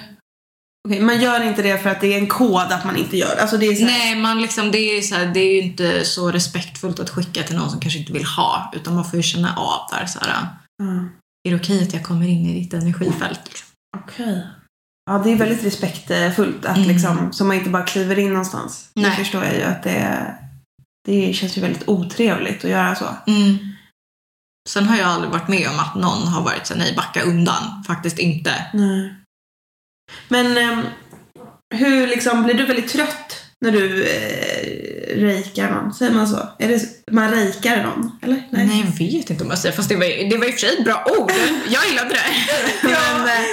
Okej, 0.88 1.01
man 1.01 1.22
gör 1.22 1.43
inte 1.43 1.61
det 1.61 1.78
för 1.78 1.89
att 1.89 2.01
det 2.01 2.14
är 2.14 2.18
en 2.18 2.28
kod 2.28 2.72
att 2.72 2.86
man 2.86 2.97
inte 2.97 3.18
gör. 3.18 3.38
Alltså 3.41 3.57
det 3.57 3.66
är 3.66 3.76
så 3.76 3.86
här, 3.86 3.97
Nej, 3.99 4.16
man 4.16 4.41
liksom, 4.41 4.72
det, 4.72 4.78
är 4.78 5.01
så 5.01 5.16
här, 5.16 5.26
det 5.26 5.39
är 5.39 5.53
ju 5.53 5.61
inte 5.61 6.05
så 6.05 6.32
respektfullt 6.32 6.99
att 6.99 7.09
skicka 7.09 7.43
till 7.43 7.55
någon 7.55 7.70
som 7.70 7.80
kanske 7.80 7.99
inte 7.99 8.14
vill 8.14 8.26
ha. 8.26 8.72
Utan 8.76 8.95
man 8.95 9.05
får 9.05 9.18
ju 9.18 9.24
känna 9.24 9.55
av 9.55 9.80
där 9.91 10.05
så 10.05 10.20
här. 10.20 10.47
Mm. 10.82 11.09
Är 11.43 11.51
det 11.51 11.55
okej 11.55 11.83
att 11.83 11.93
jag 11.93 12.03
kommer 12.03 12.27
in 12.27 12.45
i 12.45 12.53
ditt 12.59 12.73
energifält? 12.73 13.41
Liksom? 13.45 13.67
Okej. 13.97 14.47
Ja, 15.11 15.17
det 15.23 15.31
är 15.31 15.35
väldigt 15.35 15.63
respektfullt 15.63 16.65
att 16.65 16.77
Mm. 16.77 16.89
liksom, 16.89 17.33
så 17.33 17.45
man 17.45 17.57
inte 17.57 17.69
bara 17.69 17.83
kliver 17.83 18.19
in 18.19 18.29
någonstans. 18.29 18.89
Det 18.93 19.01
Nej. 19.01 19.15
förstår 19.15 19.43
jag 19.43 19.55
ju 19.55 19.63
att 19.63 19.83
det, 19.83 20.35
det 21.07 21.33
känns 21.33 21.57
ju 21.57 21.61
väldigt 21.61 21.87
otrevligt 21.87 22.63
att 22.65 22.71
göra 22.71 22.95
så. 22.95 23.05
Mm. 23.27 23.57
Sen 24.69 24.85
har 24.85 24.97
jag 24.97 25.07
aldrig 25.07 25.31
varit 25.31 25.47
med 25.47 25.67
om 25.69 25.79
att 25.79 25.95
någon 25.95 26.27
har 26.27 26.41
varit 26.43 26.67
så 26.67 26.73
här, 26.73 26.79
nej 26.81 26.95
backa 26.95 27.21
undan. 27.23 27.83
Faktiskt 27.87 28.19
inte. 28.19 28.65
Nej. 28.73 29.15
Men 30.27 30.57
ehm, 30.57 30.81
hur 31.75 32.07
liksom, 32.07 32.43
blir 32.43 32.53
du 32.53 32.65
väldigt 32.65 32.91
trött 32.91 33.42
när 33.64 33.72
du 33.72 34.03
eh, 34.03 35.22
reikar 35.22 35.72
någon? 35.72 35.93
Säger 35.93 36.11
man 36.11 36.28
så? 36.28 36.49
Är 36.59 36.68
det, 36.68 37.11
man 37.11 37.32
reikar 37.32 37.84
någon? 37.84 38.11
Eller? 38.22 38.47
Nej. 38.49 38.80
jag 38.80 39.07
vet 39.07 39.30
inte 39.30 39.43
om 39.43 39.49
jag 39.49 39.59
säger. 39.59 39.76
Fast 39.76 39.89
det 39.89 39.95
var, 39.95 40.30
det 40.30 40.38
var 40.38 40.45
i 40.45 40.49
och 40.49 40.53
för 40.53 40.59
sig 40.59 40.78
ett 40.78 40.86
bra 40.86 41.05
ord. 41.20 41.32
Jag 41.70 41.88
gillade 41.88 42.09
det. 42.09 42.24
Men, 42.84 43.22
eh, 43.22 43.43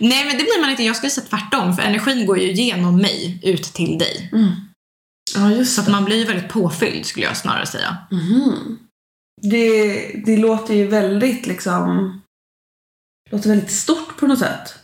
Nej 0.00 0.24
men 0.24 0.38
det 0.38 0.44
blir 0.44 0.60
man 0.60 0.70
inte. 0.70 0.82
Jag 0.82 0.96
skulle 0.96 1.10
säga 1.10 1.26
tvärtom. 1.30 1.76
För 1.76 1.82
energin 1.82 2.26
går 2.26 2.38
ju 2.38 2.52
genom 2.52 2.96
mig 2.96 3.40
ut 3.42 3.62
till 3.62 3.98
dig. 3.98 4.30
mm. 4.32 4.50
Ja, 5.34 5.50
just 5.50 5.74
Så 5.74 5.80
att 5.80 5.88
man 5.88 6.04
blir 6.04 6.16
ju 6.16 6.24
väldigt 6.24 6.48
påfylld 6.48 7.06
skulle 7.06 7.26
jag 7.26 7.36
snarare 7.36 7.66
säga. 7.66 7.96
Mhm. 8.10 8.78
Det, 9.42 9.96
det 10.26 10.36
låter 10.36 10.74
ju 10.74 10.86
väldigt 10.86 11.46
liksom... 11.46 12.20
låter 13.30 13.48
väldigt 13.48 13.70
stort 13.70 14.16
på 14.16 14.26
något 14.26 14.38
sätt. 14.38 14.74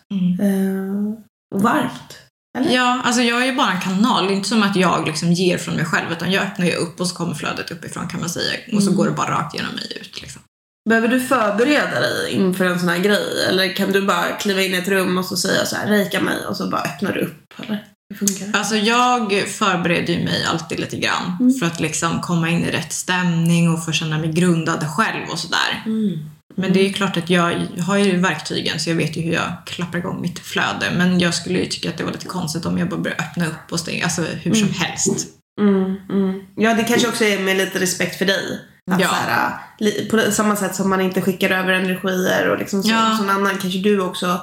Eh, 0.41 1.55
och 1.55 1.62
varmt. 1.62 2.18
Eller? 2.59 2.70
Ja, 2.74 3.00
alltså 3.05 3.22
jag 3.22 3.42
är 3.42 3.46
ju 3.46 3.55
bara 3.55 3.72
en 3.72 3.80
kanal. 3.80 4.26
Det 4.26 4.32
är 4.32 4.36
inte 4.36 4.48
som 4.48 4.62
att 4.62 4.76
jag 4.76 5.07
liksom 5.07 5.32
ger 5.32 5.59
från 5.59 5.74
mig 5.74 5.84
själv. 5.84 6.12
Utan 6.12 6.32
jag 6.32 6.42
öppnar 6.42 6.66
ju 6.66 6.72
upp 6.74 7.00
och 7.00 7.09
så 7.09 7.14
kommer 7.14 7.34
flödet 7.34 7.70
uppifrån 7.70 8.09
kan 8.09 8.20
man 8.20 8.28
säga. 8.28 8.52
Och 8.72 8.82
så 8.82 8.88
Mm. 8.88 8.96
går 8.96 9.05
det 9.07 9.11
bara 9.12 9.30
rakt 9.30 9.55
genom 9.55 9.74
mig 9.74 9.92
ut. 10.00 10.22
Liksom. 10.22 10.42
Behöver 10.88 11.09
du 11.09 11.20
förbereda 11.20 12.00
dig 12.00 12.32
inför 12.32 12.64
en 12.64 12.80
sån 12.80 12.88
här 12.88 12.98
grej? 12.98 13.46
Eller 13.48 13.76
kan 13.76 13.92
du 13.92 14.02
bara 14.02 14.22
kliva 14.24 14.62
in 14.62 14.74
i 14.74 14.76
ett 14.76 14.88
rum 14.88 15.18
och 15.18 15.24
så 15.24 15.36
säga 15.36 15.66
så 15.66 15.76
här, 15.76 15.86
rejka 15.86 16.20
mig 16.20 16.46
och 16.46 16.57
så 16.57 16.68
bara 16.70 16.82
öppnar 16.82 17.12
du 17.12 17.20
upp? 17.20 17.52
Eller 17.62 17.84
hur 18.11 18.16
funkar 18.26 18.46
det? 18.52 18.59
Alltså 18.59 18.76
jag 18.76 19.44
förbereder 19.48 20.14
ju 20.14 20.24
mig 20.24 20.44
alltid 20.44 20.80
lite 20.80 20.96
grann. 20.96 21.36
Mm. 21.40 21.55
För 21.55 21.66
att 21.66 21.80
liksom 21.80 22.20
komma 22.20 22.48
in 22.50 22.64
i 22.64 22.70
rätt 22.70 22.92
stämning 22.92 23.70
och 23.74 23.84
få 23.84 23.92
känna 23.92 24.18
mig 24.18 24.32
grundad 24.32 24.86
själv 24.96 25.30
och 25.30 25.38
sådär. 25.38 25.82
Mm. 25.86 26.30
Men 26.55 26.72
det 26.72 26.80
är 26.80 26.84
ju 26.84 26.92
klart 26.92 27.16
att 27.16 27.30
jag 27.30 27.66
har 27.86 27.96
ju 27.96 28.16
verktygen 28.20 28.80
så 28.80 28.90
jag 28.90 28.96
vet 28.96 29.16
ju 29.16 29.20
hur 29.22 29.32
jag 29.32 29.52
klappar 29.66 29.98
igång 29.98 30.20
mitt 30.20 30.38
flöde. 30.38 30.90
Men 30.96 31.18
jag 31.20 31.34
skulle 31.34 31.59
ju 31.59 31.66
tycka 31.66 31.88
att 31.88 31.98
det 31.98 32.05
var 32.05 32.12
lite 32.12 32.26
konstigt 32.26 32.66
om 32.66 32.78
jag 32.78 32.88
bara 32.88 33.00
började 33.00 33.22
öppna 33.22 33.46
upp 33.46 33.72
och 33.72 33.80
stänga, 33.80 34.05
alltså 34.05 34.22
hur 34.22 34.55
som 34.55 34.62
Mm. 34.68 34.74
helst. 34.74 35.26
Mm, 35.61 35.96
mm. 36.11 36.40
Ja, 36.57 36.74
det 36.74 36.84
kanske 36.84 37.09
också 37.09 37.24
är 37.24 37.38
med 37.38 37.57
lite 37.57 37.80
respekt 37.80 38.18
för 38.18 38.24
dig. 38.24 38.61
Att 38.90 39.00
Ja. 39.00 39.09
här, 39.09 40.11
på 40.11 40.32
samma 40.32 40.57
sätt 40.57 40.74
som 40.74 40.90
man 40.90 41.00
inte 41.00 41.20
skickar 41.22 41.50
över 41.50 41.72
energier 41.72 42.48
och 42.50 42.59
liksom 42.59 42.82
så, 42.82 42.90
Ja. 42.90 43.16
som 43.18 43.30
annan 43.30 43.59
kanske 43.59 43.78
du 43.78 44.00
också 44.00 44.40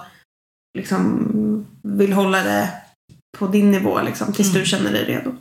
liksom 0.78 1.66
vill 1.84 2.14
hålla 2.14 2.43
det 2.43 2.70
på 3.38 3.47
din 3.47 3.72
nivå 3.72 4.01
liksom, 4.01 4.34
tills 4.34 4.49
Mm. 4.49 4.59
du 4.62 4.66
känner 4.68 4.91
dig 4.91 5.05
redo. 5.05 5.36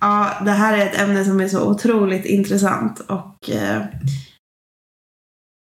Ja, 0.00 0.40
det 0.44 0.50
här 0.50 0.78
är 0.78 0.86
ett 0.86 1.00
ämne 1.00 1.24
som 1.24 1.40
är 1.40 1.48
så 1.48 1.60
otroligt 1.70 2.24
intressant 2.24 3.00
och 3.00 3.50
eh, 3.50 3.82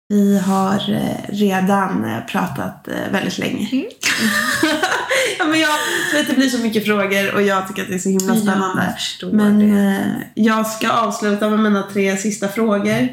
vi 0.08 0.38
har 0.38 0.90
eh, 0.90 1.34
redan 1.34 2.04
eh, 2.04 2.24
pratat 2.26 2.88
eh, 2.88 3.12
väldigt 3.12 3.38
länge. 3.38 3.68
Mm. 3.72 3.84
ja, 5.38 5.44
men 5.44 5.60
jag 5.60 5.68
vet 6.14 6.28
det 6.28 6.34
blir 6.34 6.48
så 6.48 6.58
mycket 6.58 6.84
frågor 6.84 7.34
och 7.34 7.42
jag 7.42 7.68
tycker 7.68 7.82
att 7.82 7.88
det 7.88 7.94
är 7.94 7.98
så 7.98 8.08
himla 8.08 8.36
spännande. 8.36 8.96
Jag 9.20 9.32
Men 9.32 9.58
det. 9.58 10.22
jag 10.34 10.66
ska 10.66 10.90
avsluta 10.90 11.50
med 11.50 11.58
mina 11.58 11.82
tre 11.92 12.16
sista 12.16 12.48
frågor 12.48 13.08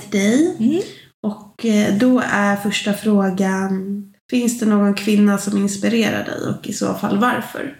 till 0.00 0.10
dig. 0.10 0.56
Mm. 0.58 0.82
Och 1.26 1.66
då 2.00 2.22
är 2.30 2.56
första 2.56 2.92
frågan, 2.92 4.02
finns 4.30 4.60
det 4.60 4.66
någon 4.66 4.94
kvinna 4.94 5.38
som 5.38 5.58
inspirerar 5.58 6.24
dig 6.24 6.48
och 6.48 6.66
i 6.66 6.72
så 6.72 6.94
fall 6.94 7.18
varför? 7.18 7.76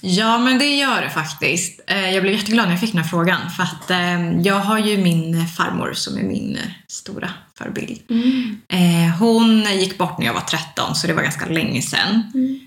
Ja, 0.00 0.38
men 0.38 0.58
det 0.58 0.76
gör 0.76 1.02
det 1.02 1.10
faktiskt. 1.10 1.80
Eh, 1.86 2.10
Jag 2.10 2.22
blev 2.22 2.34
jätteglad 2.34 2.64
när 2.66 2.72
jag 2.72 2.80
fick 2.80 2.92
den 2.92 3.02
här 3.02 3.08
frågan. 3.08 3.50
För 3.50 3.62
att 3.62 3.90
eh, 3.90 4.30
jag 4.40 4.54
har 4.60 4.78
ju 4.78 4.98
min 4.98 5.46
farmor 5.46 5.92
som 5.94 6.18
är 6.18 6.22
min 6.22 6.56
eh, 6.56 6.62
stora 6.88 7.30
förebild. 7.58 8.00
Eh, 8.68 9.18
Hon 9.18 9.62
gick 9.78 9.98
bort 9.98 10.18
när 10.18 10.26
jag 10.26 10.34
var 10.34 10.40
13, 10.40 10.94
så 10.94 11.06
det 11.06 11.12
var 11.12 11.22
ganska 11.22 11.46
länge 11.46 11.82
sedan. 11.82 12.22
Mm. 12.34 12.60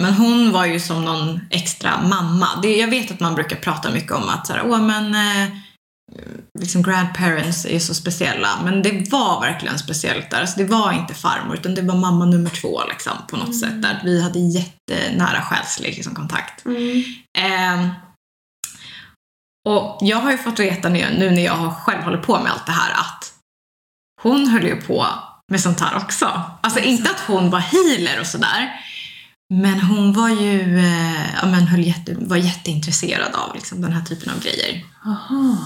Men 0.00 0.12
hon 0.14 0.52
var 0.52 0.66
ju 0.66 0.80
som 0.80 1.04
någon 1.04 1.40
extra 1.50 2.00
mamma. 2.02 2.48
Jag 2.62 2.88
vet 2.88 3.10
att 3.10 3.20
man 3.20 3.34
brukar 3.34 3.56
prata 3.56 3.90
mycket 3.90 4.12
om 4.12 4.28
att 4.28 4.46
så 4.46 4.52
här, 4.52 4.62
Åh, 4.66 4.82
men, 4.82 5.16
liksom 6.60 6.82
grandparents 6.82 7.66
är 7.66 7.78
så 7.78 7.94
speciella. 7.94 8.48
Men 8.64 8.82
det 8.82 9.10
var 9.10 9.40
verkligen 9.40 9.78
speciellt 9.78 10.30
där. 10.30 10.40
Alltså, 10.40 10.58
det 10.58 10.64
var 10.64 10.92
inte 10.92 11.14
farmor, 11.14 11.54
utan 11.54 11.74
det 11.74 11.82
var 11.82 11.96
mamma 11.96 12.24
nummer 12.24 12.50
två 12.50 12.80
liksom, 12.88 13.12
på 13.28 13.36
något 13.36 13.60
sätt. 13.60 13.82
Där 13.82 14.00
vi 14.04 14.22
hade 14.22 14.38
jättenära 14.38 15.42
själslig 15.42 15.94
liksom, 15.94 16.14
kontakt. 16.14 16.64
Mm. 16.64 17.04
Ehm, 17.38 17.88
och 19.68 19.98
jag 20.00 20.16
har 20.16 20.30
ju 20.30 20.38
fått 20.38 20.60
veta 20.60 20.88
nu, 20.88 21.06
nu 21.18 21.30
när 21.30 21.44
jag 21.44 21.76
själv 21.76 22.02
håller 22.02 22.18
på 22.18 22.38
med 22.38 22.52
allt 22.52 22.66
det 22.66 22.72
här 22.72 22.92
att 22.92 23.32
hon 24.22 24.46
höll 24.46 24.64
ju 24.64 24.80
på 24.80 25.06
med 25.52 25.60
sånt 25.60 25.80
här 25.80 25.96
också. 25.96 26.42
Alltså 26.60 26.80
inte 26.80 27.10
att 27.10 27.20
hon 27.20 27.50
var 27.50 27.58
healer 27.58 28.20
och 28.20 28.26
sådär. 28.26 28.80
Men 29.54 29.80
hon 29.80 30.12
var 30.12 30.28
ju 30.28 30.78
eh, 30.78 31.34
ja, 31.34 31.46
men 31.46 31.66
höll 31.66 31.86
jätte, 31.86 32.14
var 32.18 32.36
jätteintresserad 32.36 33.34
av 33.34 33.54
liksom, 33.54 33.80
den 33.80 33.92
här 33.92 34.04
typen 34.04 34.32
av 34.32 34.42
grejer. 34.42 34.84
Aha. 35.06 35.56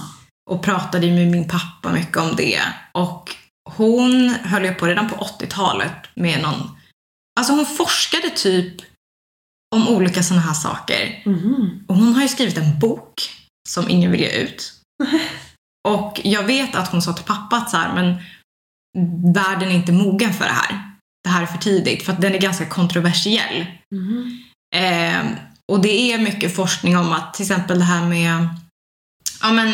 Och 0.47 0.63
pratade 0.63 1.11
med 1.11 1.27
min 1.27 1.47
pappa 1.47 1.91
mycket 1.93 2.17
om 2.17 2.35
det. 2.35 2.61
Och 2.91 3.35
hon 3.69 4.29
höll 4.29 4.65
ju 4.65 4.73
på 4.73 4.85
redan 4.85 5.09
på 5.09 5.15
80-talet 5.15 5.93
med 6.15 6.41
någon... 6.41 6.77
Alltså 7.39 7.53
hon 7.53 7.65
forskade 7.65 8.29
typ 8.29 8.81
om 9.75 9.87
olika 9.87 10.23
sådana 10.23 10.45
här 10.45 10.53
saker. 10.53 11.23
Mhm. 11.25 11.85
Och 11.87 11.95
hon 11.95 12.13
har 12.13 12.21
ju 12.21 12.27
skrivit 12.27 12.57
en 12.57 12.79
bok 12.79 13.29
som 13.69 13.89
ingen 13.89 14.11
vill 14.11 14.21
ge 14.21 14.31
ut. 14.31 14.73
Och 15.87 16.21
jag 16.23 16.43
vet 16.43 16.75
att 16.75 16.91
hon 16.91 17.01
sa 17.01 17.13
till 17.13 17.25
pappa 17.25 17.55
att 17.55 17.69
så 17.69 17.77
här, 17.77 17.93
men 17.93 18.15
världen 19.33 19.69
är 19.69 19.75
inte 19.75 19.91
mogen 19.91 20.33
för 20.33 20.45
det 20.45 20.51
här. 20.51 20.91
Det 21.23 21.29
här 21.29 21.41
är 21.41 21.45
för 21.45 21.57
tidigt, 21.57 22.03
för 22.03 22.13
att 22.13 22.21
den 22.21 22.35
är 22.35 22.39
ganska 22.39 22.65
kontroversiell. 22.65 23.65
Mhm. 23.95 24.43
Eh, 24.75 25.25
och 25.71 25.81
det 25.81 26.11
är 26.11 26.17
mycket 26.17 26.55
forskning 26.55 26.97
om 26.97 27.13
att 27.13 27.33
till 27.33 27.43
exempel 27.43 27.79
det 27.79 27.85
här 27.85 28.07
med, 28.07 28.47
ja 29.41 29.51
men 29.51 29.73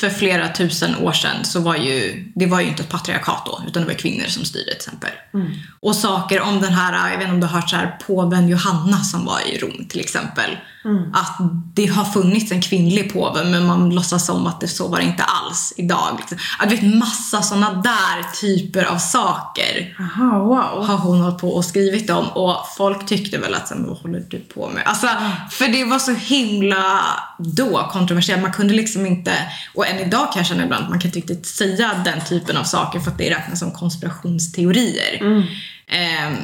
för 0.00 0.10
flera 0.10 0.48
tusen 0.48 0.96
år 0.96 1.12
sedan 1.12 1.44
så 1.44 1.60
var 1.60 1.76
ju, 1.76 2.24
det 2.34 2.46
var 2.46 2.60
ju 2.60 2.66
inte 2.66 2.82
ett 2.82 2.88
patriarkat 2.88 3.42
då, 3.46 3.62
utan 3.68 3.82
det 3.82 3.88
var 3.88 3.94
kvinnor 3.94 4.24
som 4.26 4.44
styrde 4.44 4.64
till 4.64 4.76
exempel. 4.76 5.10
Mm. 5.34 5.52
Och 5.80 5.96
saker 5.96 6.40
om 6.40 6.60
den 6.60 6.72
här, 6.72 7.10
jag 7.10 7.18
vet 7.18 7.24
inte 7.24 7.34
om 7.34 7.40
du 7.40 7.46
har 7.46 7.60
hört 7.60 7.70
så 7.70 7.76
här, 7.76 7.98
påven 8.06 8.48
Johanna 8.48 8.96
som 8.96 9.24
var 9.24 9.40
i 9.48 9.58
Rom 9.58 9.86
till 9.88 10.00
exempel. 10.00 10.56
Mm. 10.84 11.14
Att 11.14 11.36
det 11.74 11.86
har 11.86 12.04
funnits 12.04 12.52
en 12.52 12.62
kvinnlig 12.62 13.12
påve 13.12 13.44
men 13.44 13.66
man 13.66 13.90
låtsas 13.90 14.26
som 14.26 14.46
att 14.46 14.60
det 14.60 14.68
så 14.68 14.88
var 14.88 14.98
det 14.98 15.04
inte 15.04 15.22
alls 15.22 15.72
idag. 15.76 16.16
Liksom. 16.18 16.38
Att 16.58 16.70
du 16.70 16.76
vet 16.76 16.94
massa 16.98 17.42
sådana 17.42 17.72
där 17.72 18.40
typer 18.40 18.84
av 18.84 18.98
saker 18.98 19.96
Aha, 20.00 20.38
wow. 20.38 20.86
har 20.86 20.96
hon 20.96 21.20
hållit 21.20 21.38
på 21.38 21.48
och 21.48 21.64
skrivit 21.64 22.10
om 22.10 22.28
och 22.28 22.56
folk 22.76 23.06
tyckte 23.06 23.38
väl 23.38 23.54
att 23.54 23.72
vad 23.76 23.98
håller 23.98 24.20
du 24.20 24.38
på 24.38 24.68
med? 24.68 24.82
Alltså, 24.86 25.08
för 25.50 25.68
det 25.68 25.84
var 25.84 25.98
så 25.98 26.12
himla 26.12 27.00
då 27.38 27.88
kontroversiellt. 27.92 28.42
Man 28.42 28.52
kunde 28.52 28.74
liksom 28.74 29.06
inte, 29.06 29.32
och 29.74 29.86
än 29.90 29.98
idag 30.06 30.32
kan 30.32 30.40
jag 30.40 30.46
känna 30.46 30.64
ibland 30.64 30.84
att 30.84 30.90
man 30.90 31.00
kan 31.00 31.08
inte 31.08 31.18
riktigt 31.18 31.46
säga 31.46 32.02
den 32.04 32.20
typen 32.24 32.56
av 32.56 32.64
saker 32.64 33.00
för 33.00 33.10
att 33.10 33.18
det 33.18 33.30
räknas 33.30 33.58
som 33.58 33.72
konspirationsteorier. 33.72 35.18
Mm. 35.20 35.42
Ehm, 35.88 36.36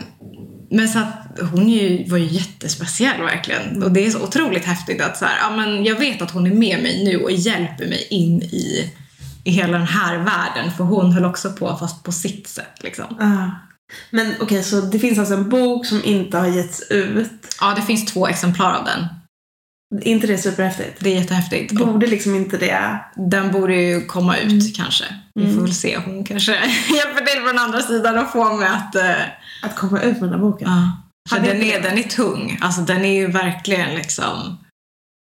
men 0.71 0.89
så 0.89 0.99
att 0.99 1.41
hon 1.53 1.69
ju, 1.69 2.05
var 2.11 2.19
ju 2.19 2.27
jättespeciell 2.27 3.23
verkligen. 3.23 3.83
Och 3.83 3.93
det 3.93 4.07
är 4.07 4.11
så 4.11 4.23
otroligt 4.23 4.65
häftigt 4.65 5.03
att 5.03 5.17
så 5.17 5.25
här, 5.25 5.37
ja, 5.41 5.57
men 5.57 5.85
jag 5.85 5.99
vet 5.99 6.23
att 6.23 6.31
hon 6.31 6.47
är 6.47 6.55
med 6.55 6.83
mig 6.83 7.05
nu 7.05 7.17
och 7.17 7.33
hjälper 7.33 7.87
mig 7.87 8.07
in 8.11 8.43
i, 8.43 8.93
i 9.45 9.51
hela 9.51 9.79
den 9.79 9.87
här 9.87 10.17
världen. 10.17 10.73
För 10.77 10.85
hon 10.85 11.13
höll 11.13 11.25
också 11.25 11.53
på 11.53 11.77
fast 11.77 12.03
på 12.03 12.13
sitt 12.13 12.49
sätt 12.49 12.83
liksom. 12.83 13.19
Ah. 13.21 13.51
Men 14.11 14.35
okej, 14.41 14.63
så 14.63 14.81
det 14.81 14.99
finns 14.99 15.19
alltså 15.19 15.35
en 15.35 15.49
bok 15.49 15.87
som 15.87 16.05
inte 16.05 16.39
har 16.39 16.47
getts 16.47 16.91
ut. 16.91 17.57
Ja, 17.61 17.75
det 17.77 17.83
finns 17.83 18.13
två 18.13 18.27
exemplar 18.27 18.79
av 18.79 18.85
den. 18.85 19.07
Är 20.03 20.07
inte 20.09 20.27
det 20.27 20.39
superhäftigt? 20.39 20.97
Det 21.01 21.11
är 21.17 21.21
jättehäftigt. 21.21 21.73
Borde 21.73 22.07
liksom 22.07 22.35
inte 22.35 22.57
det... 22.59 22.99
den 23.17 23.53
borde 23.53 23.75
ju 23.77 24.01
komma 24.07 24.37
ut 24.37 24.77
kanske. 24.77 25.05
Vi 25.35 25.43
får 25.45 25.51
Mm. 25.53 25.65
väl 25.65 25.75
se. 25.75 25.99
Hon 25.99 26.25
kanske 26.25 26.53
hjälper 26.97 27.25
till 27.25 27.45
den 27.47 27.59
andra 27.59 27.81
sidan 27.83 28.19
och 28.19 28.33
får 28.33 28.59
mig 28.59 28.69
att... 28.69 28.95
eh, 28.95 29.23
Att 29.63 29.77
komma 29.77 30.01
ut 30.01 30.21
med 30.21 30.31
den 30.31 30.41
här 30.41 30.47
boken? 30.47 30.69
ja. 30.69 31.01
För 31.31 31.41
den 31.41 31.63
är, 31.63 31.83
den 31.83 31.99
är 31.99 32.03
tung. 32.03 32.59
Alltså 32.61 32.81
den 32.81 33.05
är 33.05 33.15
ju 33.15 33.27
verkligen 33.27 33.95
liksom... 33.95 34.59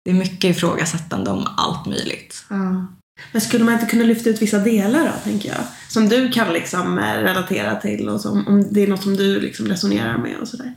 Det 0.06 0.12
är 0.12 0.16
mycket 0.16 0.58
ifrågasättande 0.58 1.32
om 1.32 1.48
allt 1.58 1.86
möjligt. 1.86 2.46
Ja. 2.50 2.88
Men 3.32 3.42
skulle 3.42 3.64
man 3.64 3.74
inte 3.74 3.86
kunna 3.86 4.04
lyfta 4.04 4.30
ut 4.30 4.42
vissa 4.42 4.60
delar 4.60 5.00
då, 5.06 5.12
tänker 5.24 5.50
jag? 5.50 5.58
Som 5.90 6.10
du 6.10 6.30
kan 6.32 6.54
liksom 6.54 6.98
eh, 7.00 7.14
relatera 7.14 7.76
till 7.76 8.10
och 8.10 8.22
som, 8.22 8.48
om 8.48 8.74
det 8.74 8.84
är 8.84 8.88
något 8.88 9.04
som 9.04 9.16
du 9.18 9.40
liksom 9.42 9.68
resonerar 9.68 10.18
med 10.18 10.36
och 10.38 10.48
sådär. 10.48 10.74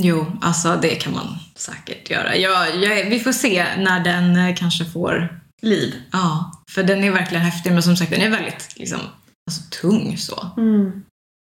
Jo, 0.00 0.26
alltså 0.40 0.78
det 0.82 0.94
kan 0.94 1.12
man 1.12 1.38
säkert 1.54 2.10
göra. 2.10 2.36
Jag, 2.36 2.76
jag, 2.76 3.10
vi 3.10 3.20
får 3.20 3.32
se 3.32 3.66
när 3.76 4.04
den 4.04 4.36
eh, 4.36 4.56
kanske 4.56 4.84
får... 4.84 5.40
Liv. 5.62 5.94
Ja, 6.12 6.52
för 6.70 6.82
den 6.82 7.04
är 7.04 7.10
verkligen 7.10 7.44
häftig 7.44 7.72
men 7.72 7.82
som 7.82 7.96
sagt 7.96 8.10
den 8.10 8.20
är 8.20 8.30
väldigt 8.30 8.74
liksom, 8.76 9.00
alltså, 9.50 9.62
tung 9.80 10.18
så. 10.18 10.50
Mm. 10.56 11.02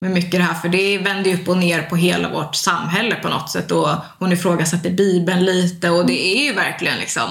Med 0.01 0.11
mycket 0.11 0.31
det 0.31 0.43
här, 0.43 0.53
för 0.53 0.69
det 0.69 0.97
vänder 0.97 1.31
ju 1.31 1.41
upp 1.41 1.47
och 1.47 1.57
ner 1.57 1.81
på 1.81 1.95
hela 1.95 2.29
vårt 2.29 2.55
samhälle 2.55 3.15
på 3.15 3.29
något 3.29 3.49
sätt 3.49 3.71
och 3.71 3.89
hon 4.19 4.31
ifrågasätter 4.31 4.91
Bibeln 4.91 5.45
lite 5.45 5.89
och 5.89 6.05
det 6.05 6.37
är 6.37 6.43
ju 6.43 6.53
verkligen 6.53 6.97
liksom 6.97 7.29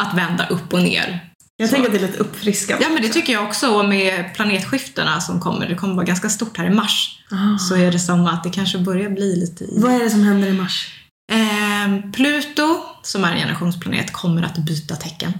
att 0.00 0.18
vända 0.18 0.46
upp 0.46 0.72
och 0.72 0.82
ner. 0.82 1.29
Jag 1.60 1.68
Så. 1.68 1.74
tänker 1.74 1.90
att 1.90 1.98
det 1.98 2.04
är 2.04 2.06
lite 2.06 2.18
uppfriskande. 2.18 2.84
Ja 2.84 2.90
men 2.92 3.02
det 3.02 3.08
tycker 3.08 3.32
jag 3.32 3.44
också 3.44 3.68
och 3.68 3.88
med 3.88 4.34
planetskiftena 4.34 5.20
som 5.20 5.40
kommer, 5.40 5.68
det 5.68 5.74
kommer 5.74 5.94
vara 5.94 6.04
ganska 6.06 6.28
stort 6.28 6.56
här 6.58 6.64
i 6.64 6.70
mars, 6.70 7.16
Ah. 7.30 7.58
så 7.58 7.76
är 7.76 7.92
det 7.92 7.98
som 7.98 8.26
att 8.26 8.44
det 8.44 8.50
kanske 8.50 8.78
börjar 8.78 9.10
bli 9.10 9.36
lite 9.36 9.64
i 9.64 9.74
Vad 9.80 9.92
är 9.92 9.98
det 10.04 10.10
som 10.10 10.22
händer 10.22 10.48
i 10.48 10.52
mars? 10.52 10.88
Ehm, 11.32 12.12
Pluto, 12.12 12.76
som 13.02 13.24
är 13.24 13.32
en 13.32 13.38
generationsplanet, 13.38 14.12
kommer 14.12 14.42
att 14.42 14.56
byta 14.58 14.96
tecken. 14.96 15.32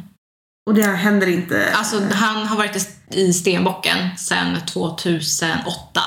Och 0.71 0.75
det 0.75 0.83
händer 0.87 1.27
inte... 1.27 1.73
Alltså, 1.75 2.01
han 2.13 2.47
har 2.47 2.57
varit 2.57 2.89
i- 3.11 3.33
stenbocken 3.33 4.17
sedan 4.17 4.57
2008. 4.67 6.01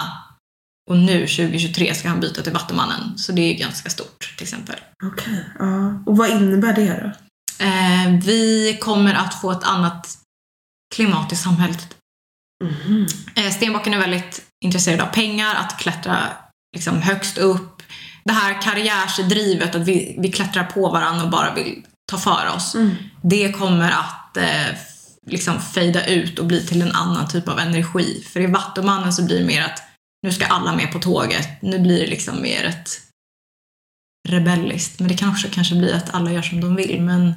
Och 0.90 0.98
nu, 0.98 1.20
2023, 1.28 1.94
ska 1.96 2.10
han 2.10 2.20
byta 2.20 2.42
till 2.42 2.54
Vattumannen. 2.54 3.18
Så 3.18 3.32
det 3.32 3.42
är 3.42 3.60
ganska 3.60 3.90
stort, 3.90 4.34
till 4.38 4.44
exempel. 4.44 4.76
Okej, 5.04 5.46
ja. 5.60 6.04
Och 6.06 6.18
vad 6.18 6.30
innebär 6.30 6.74
det 6.74 7.02
då? 7.04 7.12
Ehm, 7.60 8.20
vi 8.20 8.78
kommer 8.82 9.14
att 9.14 9.42
få 9.42 9.52
ett 9.52 9.64
annat 9.64 10.18
klimat 10.96 11.34
i 11.34 11.36
samhället. 11.36 11.96
Mhm. 12.64 13.08
Eh, 13.36 13.52
Stenbocken 13.52 13.94
är 13.94 14.00
väldigt 14.00 14.42
intresserad 14.66 15.02
av 15.02 15.06
pengar, 15.06 15.56
att 15.56 15.80
klättra 15.80 16.18
liksom, 16.76 17.02
högst 17.02 17.38
upp. 17.38 17.84
Det 18.26 18.34
här 18.34 18.62
karriärsdrivet, 18.62 19.76
att 19.76 19.88
vi, 19.88 20.16
vi 20.20 20.32
klättrar 20.32 20.64
på 20.64 20.90
varandra 20.90 21.24
och 21.24 21.30
bara 21.30 21.54
vill 21.54 21.86
ta 22.12 22.18
för 22.18 22.52
oss. 22.56 22.76
Mm. 22.76 22.96
det 23.22 23.52
kommer 23.52 23.92
att 23.92 24.38
eh, 24.38 24.78
liksom 25.26 25.62
fejda 25.62 26.06
ut 26.06 26.40
och 26.40 26.46
bli 26.46 26.68
till 26.68 26.82
en 26.82 26.92
annan 26.92 27.28
typ 27.28 27.48
av 27.48 27.60
energi. 27.60 28.24
För 28.34 28.40
i 28.40 28.46
Vattumannen 28.46 29.14
så 29.14 29.26
blir 29.26 29.40
det 29.40 29.46
mer 29.46 29.64
att 29.64 29.82
nu 30.24 30.32
ska 30.32 30.46
alla 30.46 30.76
med 30.76 30.92
på 30.92 31.00
tåget. 31.00 31.48
Nu 31.62 31.80
blir 31.80 32.00
det 32.00 32.08
liksom 32.08 32.42
mer 32.42 32.64
ett 32.64 33.02
rebelliskt. 34.30 35.00
Men 35.00 35.08
det 35.08 35.18
kan 35.18 35.30
också 35.30 35.48
kanske 35.52 35.76
bli 35.76 35.94
att 35.94 36.14
alla 36.14 36.32
gör 36.32 36.42
som 36.42 36.62
de 36.62 36.76
vill. 36.76 37.02
Men 37.02 37.34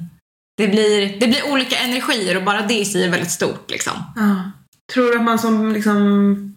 det 0.57 0.67
blir, 0.67 1.19
det 1.19 1.27
blir 1.27 1.51
olika 1.51 1.77
energier 1.77 2.37
och 2.37 2.43
bara 2.43 2.61
det 2.61 2.79
i 2.79 2.85
sig 2.85 3.03
är 3.03 3.09
väldigt 3.09 3.31
stort 3.31 3.71
liksom. 3.71 3.93
Ja. 4.15 4.51
Tror 4.93 5.11
du 5.11 5.17
att 5.17 5.23
man 5.23 5.39
som 5.39 5.73
liksom, 5.73 6.55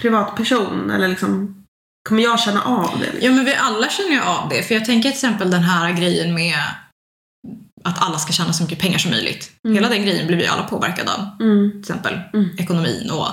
privatperson, 0.00 0.90
eller 0.90 1.08
liksom, 1.08 1.64
kommer 2.08 2.22
jag 2.22 2.40
känna 2.40 2.62
av 2.62 2.98
det? 3.00 3.12
Liksom? 3.12 3.20
Ja 3.22 3.32
men 3.32 3.44
vi 3.44 3.54
alla 3.54 3.88
känner 3.88 4.10
ju 4.10 4.20
av 4.20 4.48
det. 4.48 4.62
För 4.62 4.74
jag 4.74 4.84
tänker 4.84 5.08
till 5.08 5.16
exempel 5.16 5.50
den 5.50 5.62
här 5.62 5.92
grejen 5.92 6.34
med 6.34 6.58
att 7.84 8.02
alla 8.02 8.18
ska 8.18 8.32
tjäna 8.32 8.52
så 8.52 8.62
mycket 8.62 8.78
pengar 8.78 8.98
som 8.98 9.10
möjligt. 9.10 9.52
Mm. 9.64 9.74
Hela 9.74 9.88
den 9.88 10.02
grejen 10.02 10.26
blir 10.26 10.36
vi 10.36 10.46
alla 10.46 10.62
påverkade 10.62 11.12
av. 11.12 11.26
Mm. 11.40 11.70
till 11.70 11.80
exempel 11.80 12.20
Mm. 12.34 12.56
ekonomin 12.58 13.10
och 13.10 13.28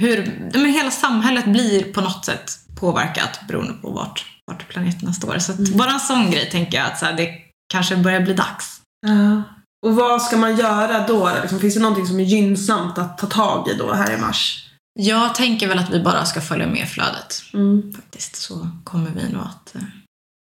hur 0.00 0.50
men 0.52 0.72
hela 0.72 0.90
samhället 0.90 1.46
blir 1.46 1.92
på 1.92 2.00
något 2.00 2.24
sätt 2.24 2.58
påverkat 2.80 3.40
beroende 3.48 3.72
på 3.72 3.90
vart, 3.90 4.26
vart 4.50 4.68
planeterna 4.68 5.12
står. 5.12 5.38
Så 5.38 5.52
att 5.52 5.58
Mm. 5.58 5.76
bara 5.78 5.90
en 5.90 6.00
sån 6.00 6.30
grej 6.30 6.50
tänker 6.50 6.78
jag 6.78 6.86
att 6.86 6.98
så 6.98 7.04
här, 7.06 7.12
det 7.16 7.30
kanske 7.72 7.96
börjar 7.96 8.20
bli 8.20 8.34
dags. 8.34 8.80
Ja. 9.06 9.42
Och 9.86 9.94
vad 9.96 10.22
ska 10.22 10.36
man 10.36 10.56
göra 10.56 11.06
då? 11.06 11.30
Liksom, 11.40 11.58
finns 11.60 11.74
det 11.74 11.80
någonting 11.80 12.06
som 12.06 12.20
är 12.20 12.24
gynnsamt 12.24 12.98
att 12.98 13.18
ta 13.18 13.26
tag 13.26 13.68
i 13.68 13.74
då 13.74 13.92
här 13.92 14.12
i 14.14 14.20
mars? 14.20 14.66
Jag 15.00 15.34
tänker 15.34 15.68
väl 15.68 15.78
att 15.78 15.90
vi 15.90 16.00
bara 16.02 16.24
ska 16.24 16.40
följa 16.40 16.66
med 16.66 16.88
flödet 16.88 17.42
Mm. 17.54 17.92
faktiskt. 17.92 18.36
Så 18.36 18.68
kommer 18.84 19.10
vi 19.10 19.28
nog 19.32 19.42
att 19.42 19.74
eh, 19.74 19.82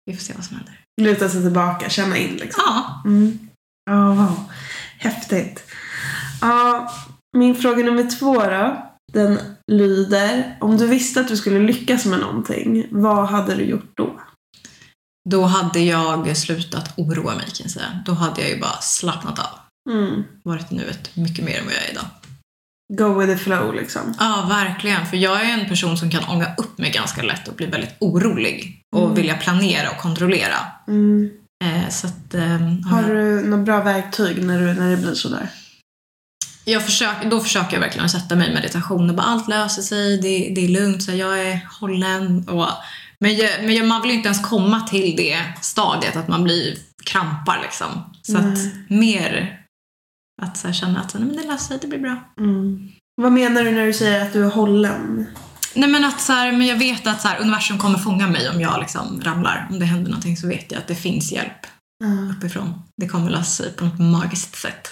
vi 0.06 0.14
får 0.18 0.24
se 0.24 0.34
vad 0.36 0.46
som 0.46 0.56
händer. 0.58 0.80
Luta 1.02 1.30
sig 1.30 1.42
tillbaka, 1.42 1.90
känna 1.90 2.18
in 2.18 2.36
liksom. 2.36 2.64
Ja, 2.66 3.02
Mm. 3.06 3.40
Ja, 3.92 4.08
wow. 4.14 4.44
Häftigt. 5.00 5.64
Ja, 6.42 6.92
min 7.38 7.56
fråga 7.56 7.84
nummer 7.84 8.10
två 8.20 8.34
då. 8.44 8.92
Den 9.14 9.40
lyder, 9.72 10.58
om 10.62 10.78
du 10.78 10.88
visste 10.88 11.20
att 11.20 11.28
du 11.28 11.38
skulle 11.38 11.60
lyckas 11.60 12.06
med 12.06 12.20
någonting, 12.20 12.88
vad 12.92 13.28
hade 13.30 13.56
du 13.56 13.64
gjort 13.64 13.92
då? 13.98 14.20
då 15.30 15.42
hade 15.44 15.80
jag 15.80 16.38
slutat 16.38 16.94
oroa 16.98 17.36
mig 17.36 17.46
kan 17.46 17.56
jag 17.64 17.72
säga. 17.72 18.04
Då 18.06 18.12
hade 18.14 18.42
jag 18.42 18.50
ju 18.50 18.60
bara 18.60 18.78
slappnat 18.82 19.40
av. 19.40 19.60
Mm. 19.92 20.24
Varit 20.44 20.72
i 20.72 20.76
nuet 20.76 21.16
mycket 21.16 21.46
mer 21.46 21.60
än 21.60 21.66
vad 21.66 21.74
jag 21.74 21.84
är 21.84 21.92
idag. 21.92 22.06
Go 22.94 23.20
with 23.20 23.32
the 23.32 23.38
flow 23.44 23.74
liksom. 23.76 24.14
Ja, 24.20 24.46
verkligen. 24.50 25.06
För 25.06 25.18
jag 25.18 25.42
är 25.46 25.54
en 25.60 25.70
person 25.70 25.98
som 25.98 26.10
kan 26.12 26.24
ånga 26.24 26.56
upp 26.58 26.78
mig 26.78 26.92
ganska 26.92 27.22
lätt 27.24 27.48
och 27.48 27.56
bli 27.56 27.66
väldigt 27.66 27.96
orolig. 28.00 28.82
Och 28.96 29.02
Mm. 29.04 29.16
vilja 29.16 29.38
planera 29.38 29.90
och 29.90 29.98
kontrollera. 29.98 30.58
Mm. 30.88 31.30
Eh, 31.64 31.90
så 31.90 32.08
att... 32.08 32.34
ehm, 32.34 32.84
Har 32.84 33.04
du 33.04 33.44
några 33.50 33.64
bra 33.64 33.82
verktyg 33.84 34.44
när, 34.44 34.60
du, 34.62 34.74
när 34.74 34.92
det 34.92 34.98
blir 34.98 35.14
sådär? 35.14 35.50
Jag 36.66 36.86
försöker, 36.86 37.30
då 37.30 37.40
försöker 37.40 37.74
jag 37.74 37.82
verkligen 37.82 38.10
sätta 38.10 38.36
mig 38.36 38.50
i 38.50 38.54
meditation 38.54 39.10
och 39.10 39.16
bara 39.16 39.28
allt 39.28 39.48
löser 39.48 39.82
sig, 39.82 40.18
det, 40.18 40.54
det 40.56 40.66
är 40.66 40.70
lugnt, 40.70 41.04
så 41.04 41.12
jag 41.12 41.40
är 41.48 41.68
hållen. 41.80 42.50
Och, 42.50 42.68
men 43.20 43.36
jag, 43.36 43.50
men 43.64 43.76
jag, 43.76 43.88
man 43.88 44.02
vill 44.02 44.12
ju 44.12 44.18
inte 44.18 44.28
ens 44.28 44.46
komma 44.46 44.82
till 44.82 45.16
det 45.16 45.44
stadiet 45.62 46.16
att 46.16 46.28
man 46.28 46.44
blir 46.44 46.78
krampar 47.06 47.60
liksom. 47.62 47.88
Så 48.22 48.38
att 48.38 48.44
Nej. 48.44 48.86
mer 48.90 49.62
att 50.42 50.58
så 50.58 50.72
känna 50.72 51.00
att 51.00 51.12
så, 51.12 51.18
nej, 51.18 51.28
men 51.28 51.38
det 51.38 51.44
löser 51.44 51.68
sig, 51.68 51.78
det 51.82 51.88
blir 51.88 52.00
bra. 52.00 52.34
Mm. 52.40 52.90
Vad 53.22 53.32
menar 53.32 53.64
du 53.64 53.72
när 53.72 53.86
du 53.86 53.94
säger 53.94 54.22
att 54.22 54.34
du 54.34 54.46
är 54.46 54.50
hållen? 54.50 55.28
Nej 55.74 55.90
men 55.90 56.06
att 56.06 56.22
så 56.22 56.34
här, 56.34 56.52
men 56.52 56.68
jag 56.68 56.76
vet 56.76 57.08
att 57.08 57.22
så 57.22 57.28
här, 57.28 57.40
universum 57.42 57.78
kommer 57.78 57.98
fånga 57.98 58.28
mig 58.28 58.50
om 58.50 58.62
jag 58.62 58.80
liksom 58.80 59.22
ramlar. 59.24 59.68
Om 59.70 59.80
det 59.80 59.86
händer 59.86 60.10
någonting 60.10 60.38
så 60.38 60.48
vet 60.48 60.72
jag 60.72 60.80
att 60.80 60.88
det 60.88 60.96
finns 60.96 61.32
hjälp 61.32 61.68
Ja, 62.00 62.36
uppifrån. 62.38 62.82
Det 62.98 63.08
kommer 63.08 63.30
lösa 63.32 63.64
sig 63.64 63.74
på 63.74 63.86
något 63.86 64.00
magiskt 64.00 64.56
sätt. 64.56 64.90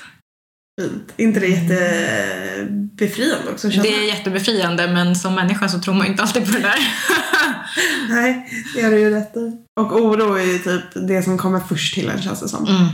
Fint. 0.82 1.14
inte 1.18 1.40
det 1.40 1.48
jättebefriande 1.48 3.52
också 3.52 3.72
känna? 3.72 3.84
Det 3.84 3.96
är 3.96 4.08
jättebefriande 4.08 4.88
men 4.88 5.16
som 5.16 5.36
människa 5.36 5.70
så 5.70 5.80
tror 5.80 5.94
man 5.94 6.08
inte 6.08 6.22
alltid 6.24 6.46
på 6.46 6.52
det 6.52 6.60
där. 6.60 6.80
Nej, 8.10 8.50
det 8.76 8.82
har 8.82 8.92
du 8.92 9.00
ju 9.00 9.10
rätt 9.10 9.38
i. 9.38 9.52
Och 9.82 10.02
oro 10.02 10.34
är 10.34 10.44
ju 10.44 10.60
typ 10.60 10.84
det 11.08 11.24
som 11.24 11.38
kommer 11.38 11.60
först 11.60 11.94
till 11.94 12.10
en 12.10 12.22
känns 12.22 12.40
det 12.40 12.48
som. 12.48 12.68
Mm. 12.68 12.88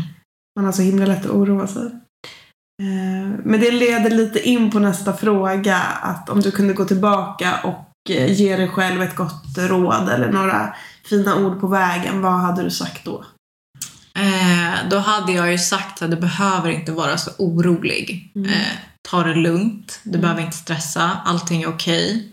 Man 0.55 0.65
har 0.65 0.71
så 0.71 0.81
himla 0.81 1.05
lätt 1.05 1.25
att 1.25 1.31
oroa 1.31 1.67
sig. 1.67 1.85
Eh, 2.81 3.29
Men 3.43 3.59
det 3.59 3.71
leder 3.71 4.09
lite 4.09 4.49
in 4.49 4.71
på 4.71 4.79
nästa 4.79 5.13
fråga. 5.13 5.77
Att 6.01 6.29
om 6.29 6.41
du 6.41 6.51
kunde 6.51 6.73
gå 6.73 6.85
tillbaka 6.85 7.59
och 7.63 8.11
eh, 8.11 8.31
ge 8.31 8.55
dig 8.55 8.67
själv 8.67 9.01
ett 9.01 9.15
gott 9.15 9.57
råd 9.57 10.09
eller 10.09 10.31
några 10.31 10.75
fina 11.09 11.35
ord 11.35 11.59
på 11.59 11.67
vägen. 11.67 12.21
Vad 12.21 12.33
hade 12.33 12.63
du 12.63 12.69
sagt 12.69 13.05
då? 13.05 13.25
Eh, 14.19 14.89
då 14.89 14.97
hade 14.97 15.31
jag 15.31 15.51
ju 15.51 15.57
sagt 15.57 16.01
att 16.01 16.11
du 16.11 16.17
behöver 16.17 16.69
inte 16.69 16.91
vara 16.91 17.17
så 17.17 17.31
orolig. 17.37 18.31
Mm. 18.35 18.49
Eh, 18.49 18.67
ta 19.09 19.23
det 19.23 19.35
lugnt, 19.35 19.99
du 20.03 20.09
Mm. 20.09 20.21
behöver 20.21 20.41
inte 20.41 20.57
stressa, 20.57 21.17
allting 21.25 21.61
är 21.63 21.67
okej. 21.69 22.31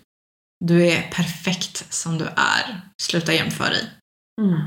Du 0.64 0.86
är 0.86 1.02
perfekt 1.02 1.92
som 1.94 2.18
du 2.18 2.24
är. 2.24 2.80
Sluta 3.02 3.32
jämföra 3.34 3.68
dig. 3.68 3.84
Mm. 4.42 4.60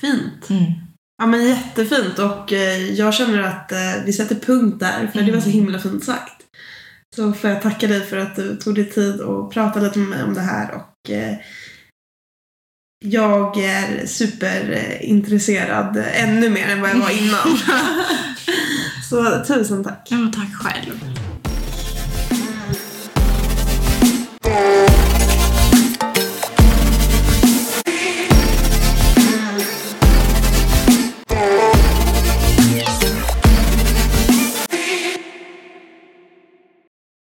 Fint. 0.00 0.50
Mm. 0.50 0.72
Ja 1.22 1.26
men 1.26 1.46
jättefint 1.48 2.18
och 2.18 2.52
eh, 2.52 2.90
jag 2.92 3.14
känner 3.14 3.42
att 3.42 3.72
vi 4.04 4.12
sätter 4.12 4.34
punkt 4.34 4.80
där 4.80 5.06
för 5.06 5.22
det 5.22 5.32
var 5.32 5.40
så 5.40 5.48
himla 5.50 5.78
fint 5.78 6.04
sagt. 6.04 6.42
Så 7.16 7.32
får 7.32 7.50
jag 7.50 7.62
tacka 7.62 7.86
dig 7.86 8.06
för 8.06 8.16
att 8.16 8.36
du 8.36 8.56
tog 8.56 8.74
dig 8.74 8.90
tid 8.90 9.20
och 9.20 9.52
pratade 9.52 9.86
lite 9.86 9.98
med 9.98 10.08
mig 10.08 10.22
om 10.22 10.34
det 10.34 10.40
här 10.40 10.74
och 10.74 11.10
jag 13.10 13.58
är 13.58 14.06
superintresserad 14.06 16.04
ännu 16.12 16.50
mer 16.50 16.68
än 16.68 16.80
vad 16.80 16.90
jag 16.90 16.96
var 16.96 17.10
innan. 17.10 17.58
så 19.10 19.44
tusen 19.44 19.84
tack. 19.84 20.08
Ja, 20.10 20.30
tack 20.34 20.54
själv. 20.54 21.00